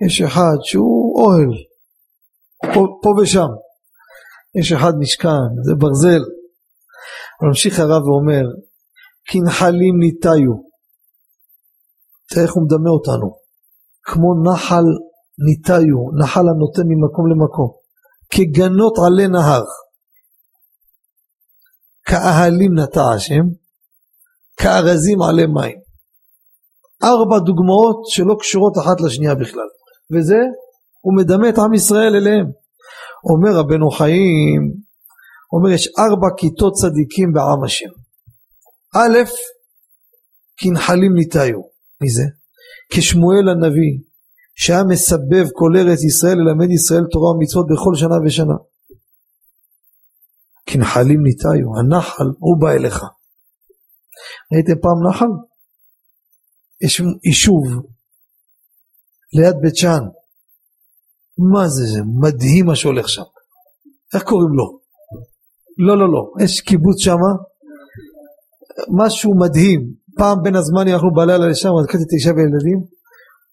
יש 0.06 0.22
אחד 0.22 0.56
שהוא 0.62 1.22
אוהל 1.22 1.52
פה, 2.74 2.80
פה 3.02 3.10
ושם. 3.22 3.50
יש 4.60 4.72
אחד 4.72 4.92
משכן 4.98 5.50
זה 5.66 5.74
ברזל. 5.78 6.22
ממשיך 7.42 7.78
הרב 7.78 8.02
ואומר 8.06 8.44
כנחלים 9.24 9.94
ניטיו 10.00 10.74
תראה 12.28 12.44
איך 12.44 12.54
הוא 12.54 12.64
מדמה 12.64 12.90
אותנו. 12.90 13.36
כמו 14.02 14.28
נחל 14.46 14.84
ניטיו, 15.46 15.98
נחל 16.20 16.40
הנותן 16.40 16.82
ממקום 16.88 17.26
למקום. 17.30 17.70
כגנות 18.30 18.94
עלי 19.06 19.28
נהר. 19.28 19.64
כאהלים 22.04 22.78
נטע 22.78 23.00
השם 23.14 23.44
כארזים 24.56 25.22
עלי 25.22 25.46
מים. 25.46 25.78
ארבע 27.04 27.38
דוגמאות 27.38 27.98
שלא 28.06 28.34
קשורות 28.40 28.72
אחת 28.82 29.00
לשנייה 29.00 29.34
בכלל. 29.34 29.68
וזה 30.12 30.40
הוא 31.04 31.16
מדמה 31.16 31.48
את 31.48 31.58
עם 31.58 31.74
ישראל 31.74 32.16
אליהם. 32.16 32.46
אומר 33.30 33.58
רבנו 33.58 33.90
חיים 33.90 34.62
אומר 35.52 35.70
יש 35.70 35.88
ארבע 35.98 36.28
כיתות 36.36 36.72
צדיקים 36.72 37.32
בעם 37.32 37.64
השם. 37.64 37.92
א' 38.96 39.18
כנחלים 40.56 41.14
ניטאיו 41.14 41.60
מי 42.00 42.10
זה? 42.10 42.22
כשמואל 42.92 43.48
הנביא 43.48 43.94
שהיה 44.54 44.84
מסבב 44.84 45.46
כל 45.52 45.70
ארץ 45.76 46.04
ישראל 46.04 46.36
ללמד 46.38 46.70
ישראל 46.70 47.04
תורה 47.10 47.30
ומצוות 47.30 47.66
בכל 47.72 47.94
שנה 47.94 48.16
ושנה. 48.26 48.58
כנחלים 50.66 51.22
ניטאיו 51.22 51.68
הנחל 51.78 52.28
הוא 52.38 52.60
בא 52.60 52.70
אליך. 52.70 52.98
ראיתם 54.52 54.80
פעם 54.82 55.08
נחל? 55.08 55.32
יש 56.84 57.02
יישוב 57.24 57.62
ליד 59.32 59.56
בית 59.62 59.76
שאן 59.76 60.04
מה 61.38 61.68
זה 61.68 61.84
זה 61.84 62.00
מדהים 62.20 62.66
מה 62.66 62.76
שהולך 62.76 63.08
שם. 63.08 63.22
איך 64.14 64.22
קוראים 64.22 64.48
לו? 64.48 64.78
לא 65.78 65.98
לא 65.98 66.12
לא 66.12 66.44
יש 66.44 66.60
קיבוץ 66.60 66.96
שם 66.98 67.16
משהו 68.98 69.38
מדהים. 69.38 69.80
פעם 70.16 70.38
בין 70.42 70.56
הזמנים 70.56 70.94
אנחנו 70.94 71.10
בלילה 71.14 71.46
לשם 71.46 71.68
לקחתי 71.84 72.04
תשעה 72.16 72.32
וילדים 72.34 72.80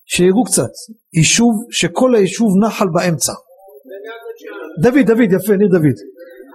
שיראו 0.05 0.43
קצת. 0.43 0.71
יישוב 1.13 1.53
שכל 1.71 2.15
היישוב 2.15 2.49
נחל 2.65 2.85
באמצע. 2.93 3.33
דוד 4.83 5.05
דוד 5.07 5.31
יפה 5.31 5.53
ניר 5.57 5.67
דוד. 5.71 5.97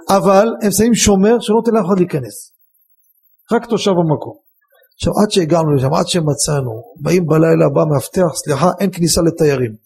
אבל 0.09 0.49
הם 0.63 0.71
שמים 0.71 0.95
שומר 0.95 1.41
שלא 1.41 1.57
נותן 1.57 1.71
לאף 1.75 1.87
אחד 1.87 1.99
להיכנס. 1.99 2.53
רק 3.53 3.67
תושב 3.67 3.91
המקום. 3.91 4.37
עכשיו 4.95 5.13
עד 5.23 5.31
שהגענו 5.31 5.75
לשם 5.75 5.95
עד 5.95 6.07
שמצאנו 6.07 6.73
באים 7.01 7.27
בלילה 7.27 7.69
בא 7.75 7.83
מאבטח 7.93 8.35
סליחה 8.35 8.71
אין 8.81 8.91
כניסה 8.93 9.21
לתיירים 9.23 9.86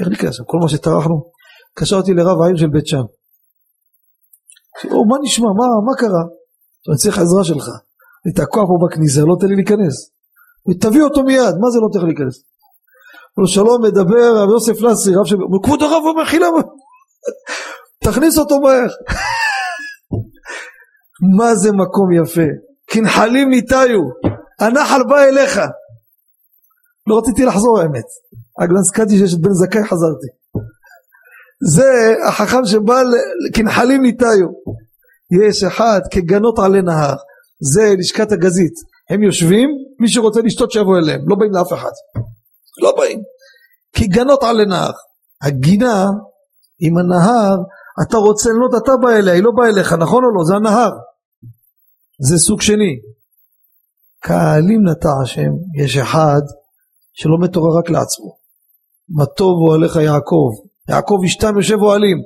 איך 0.00 0.08
להיכנס 0.08 0.40
כל 0.46 0.58
מה 0.62 0.68
שטרחנו? 0.68 1.30
קשרתי 1.74 2.12
לרב 2.14 2.42
העיר 2.42 2.56
של 2.56 2.66
בית 2.66 2.86
שאן. 2.86 3.06
מה 5.08 5.16
נשמע? 5.22 5.48
מה, 5.58 5.66
מה 5.86 5.94
קרה? 5.98 6.24
אני 6.88 6.96
צריך 6.96 7.18
עזרה 7.18 7.44
שלך. 7.44 7.66
אני 8.26 8.34
תקוע 8.34 8.62
פה 8.66 8.74
בכניסה 8.86 9.20
לא 9.20 9.36
תן 9.40 9.46
לי 9.46 9.54
להיכנס. 9.54 9.96
ותביא 10.68 11.02
אותו 11.02 11.22
מיד. 11.22 11.54
מה 11.60 11.70
זה 11.72 11.78
לא 11.80 11.88
תן 11.92 12.06
להיכנס? 12.06 12.44
לו 13.38 13.46
שלום 13.46 13.82
מדבר 13.82 14.36
רב 14.36 14.48
יוסף 14.50 14.82
לסרי 14.82 15.14
רב 15.16 15.24
של... 15.24 15.36
כבוד 15.62 15.82
הרב 15.82 16.02
אומר 16.04 16.24
חילה 16.24 16.46
תכניס 18.04 18.38
אותו 18.38 18.60
מהר. 18.60 18.88
מה 21.38 21.54
זה 21.54 21.72
מקום 21.72 22.12
יפה? 22.22 22.48
כנחלים 22.86 23.48
ניטאיו 23.48 24.00
הנחל 24.60 25.02
בא 25.08 25.22
אליך. 25.22 25.60
לא 27.06 27.18
רציתי 27.18 27.44
לחזור 27.44 27.80
האמת 27.80 28.04
רק 28.60 28.68
נזכרתי 28.78 29.18
שיש 29.18 29.34
את 29.34 29.40
בן 29.40 29.52
זכאי 29.52 29.84
חזרתי. 29.84 30.26
זה 31.74 32.14
החכם 32.28 32.64
שבא 32.64 33.02
כנחלים 33.54 34.02
ניטאיו 34.02 34.46
יש 35.46 35.64
אחד 35.64 36.00
כגנות 36.10 36.58
עלי 36.58 36.82
נהר. 36.82 37.16
זה 37.74 37.94
לשכת 37.98 38.32
הגזית. 38.32 38.74
הם 39.10 39.22
יושבים 39.22 39.68
מי 40.00 40.08
שרוצה 40.08 40.40
לשתות 40.40 40.70
שיבוא 40.70 40.98
אליהם. 40.98 41.20
לא 41.26 41.36
באים 41.36 41.52
לאף 41.52 41.72
אחד. 41.72 41.90
לא 42.82 42.94
באים. 42.96 43.20
כגנות 43.92 44.42
עלי 44.42 44.66
נהר. 44.66 44.90
הגינה 45.42 46.06
עם 46.80 46.98
הנהר 46.98 47.56
אתה 48.02 48.16
רוצה 48.16 48.50
לנות 48.50 48.82
אתה 48.82 48.92
בא 49.02 49.10
אליה 49.10 49.34
היא 49.34 49.42
לא 49.42 49.50
באה 49.56 49.68
אליך 49.68 49.92
נכון 49.92 50.24
או 50.24 50.30
לא? 50.38 50.44
זה 50.44 50.54
הנהר. 50.54 50.90
זה 52.28 52.38
סוג 52.38 52.60
שני. 52.60 52.98
קהלים 54.22 54.88
נטע 54.88 55.08
השם. 55.22 55.50
יש 55.82 55.96
אחד 55.96 56.40
שלומד 57.12 57.50
תורה 57.50 57.78
רק 57.78 57.90
לעצמו 57.90 58.45
מה 59.08 59.26
טוב 59.26 59.58
אוהליך 59.68 59.96
יעקב. 59.96 60.50
יעקב 60.88 61.18
אשתם 61.26 61.56
יושב 61.56 61.82
אוהלים. 61.82 62.16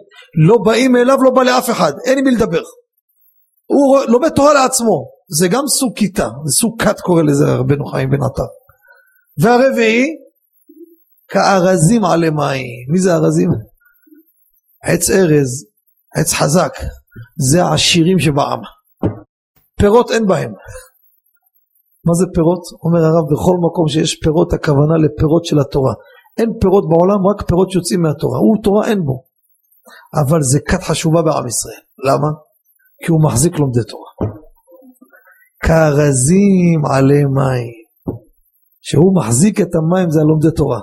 לא 0.46 0.56
באים 0.64 0.96
אליו 0.96 1.22
לא 1.22 1.30
בא 1.30 1.42
לאף 1.42 1.70
אחד. 1.70 1.92
אין 2.06 2.18
עם 2.18 2.24
מי 2.24 2.30
לדבר. 2.30 2.62
הוא 3.66 3.98
לומד 4.08 4.28
תורה 4.28 4.54
לעצמו. 4.54 5.08
זה 5.38 5.48
גם 5.48 5.64
סוג 5.66 5.92
כיתה. 5.96 6.28
זה 6.44 6.52
סוג 6.60 6.82
כת 6.82 7.00
קורא 7.00 7.22
לזה 7.22 7.54
רבנו 7.54 7.86
חיים 7.86 8.10
בן 8.10 8.22
עטר. 8.22 8.46
והרביעי 9.38 10.06
כארזים 11.28 12.04
עלי 12.04 12.30
מים 12.30 12.66
מי 12.92 12.98
זה 12.98 13.14
ארזים? 13.14 13.50
עץ 14.84 15.10
ארז. 15.10 15.66
עץ 16.16 16.32
חזק. 16.32 16.72
זה 17.50 17.64
העשירים 17.64 18.18
שבעם. 18.18 18.60
פירות 19.80 20.10
אין 20.10 20.26
בהם. 20.26 20.52
מה 22.04 22.14
זה 22.14 22.24
פירות? 22.34 22.62
אומר 22.84 23.00
הרב 23.04 23.24
בכל 23.32 23.56
מקום 23.66 23.88
שיש 23.88 24.18
פירות 24.22 24.52
הכוונה 24.52 24.94
לפירות 25.04 25.44
של 25.44 25.58
התורה 25.58 25.92
אין 26.38 26.50
פירות 26.60 26.84
בעולם 26.88 27.26
רק 27.26 27.48
פירות 27.48 27.70
שיוצאים 27.70 28.02
מהתורה. 28.02 28.38
הוא 28.38 28.62
תורה 28.62 28.88
אין 28.88 29.04
בו. 29.04 29.24
אבל 30.20 30.42
זה 30.42 30.58
כת 30.60 30.82
חשובה 30.82 31.22
בעם 31.22 31.46
ישראל. 31.46 31.82
למה? 32.06 32.28
כי 33.04 33.12
הוא 33.12 33.24
מחזיק 33.24 33.58
לומדי 33.58 33.84
תורה. 33.88 34.10
כארזים 35.64 36.80
עלי 36.94 37.24
מים. 37.24 37.80
שהוא 38.80 39.16
מחזיק 39.16 39.60
את 39.60 39.74
המים 39.74 40.10
זה 40.10 40.20
הלומדי 40.20 40.56
תורה. 40.56 40.80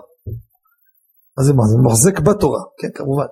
מה 1.38 1.44
זה 1.44 1.54
מה? 1.54 1.64
זה 1.64 1.78
מחזיק 1.86 2.20
בתורה. 2.20 2.62
כן 2.80 2.88
כמובן. 2.94 3.26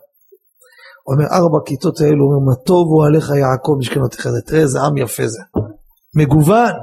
הוא 1.04 1.16
אומר 1.16 1.26
ארבע 1.26 1.60
כיתות 1.66 2.02
האלו 2.02 2.26
הוא 2.26 2.36
אומר 2.36 2.46
מה 2.46 2.56
טוב 2.56 2.88
הוא 2.88 3.06
עליך 3.06 3.30
יעקב 3.30 3.76
משכנותיך 3.80 4.28
תראה 4.46 4.62
איזה 4.62 4.80
עם 4.82 4.98
יפה 4.98 5.28
זה. 5.28 5.42
מגוון. 6.16 6.76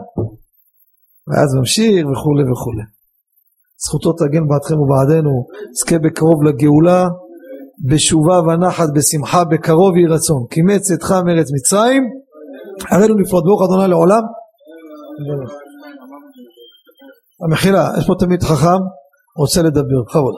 ואז 1.28 1.54
ממשיך 1.58 2.06
וכולי 2.12 2.42
וכולי 2.52 2.82
זכותו 3.86 4.12
תגן 4.12 4.44
בעדכם 4.48 4.80
ובעדנו 4.80 5.46
זכה 5.72 5.98
בקרוב 5.98 6.42
לגאולה 6.42 7.08
בשובה 7.88 8.40
ונחת 8.40 8.88
בשמחה 8.94 9.44
בקרוב 9.44 9.96
יהי 9.96 10.06
רצון. 10.06 10.46
כי 10.50 10.60
מצאתך 10.62 11.10
מארץ 11.10 11.48
מצרים 11.54 12.02
הראינו 12.90 13.14
נפרד 13.14 13.42
ברוך 13.44 13.62
אדוני 13.62 13.88
לעולם. 13.88 14.22
המחילה 17.44 17.88
יש 17.98 18.06
פה 18.06 18.14
תמיד 18.18 18.42
חכם 18.42 18.82
רוצה 19.38 19.62
לדבר. 19.62 20.02
בכבוד 20.06 20.34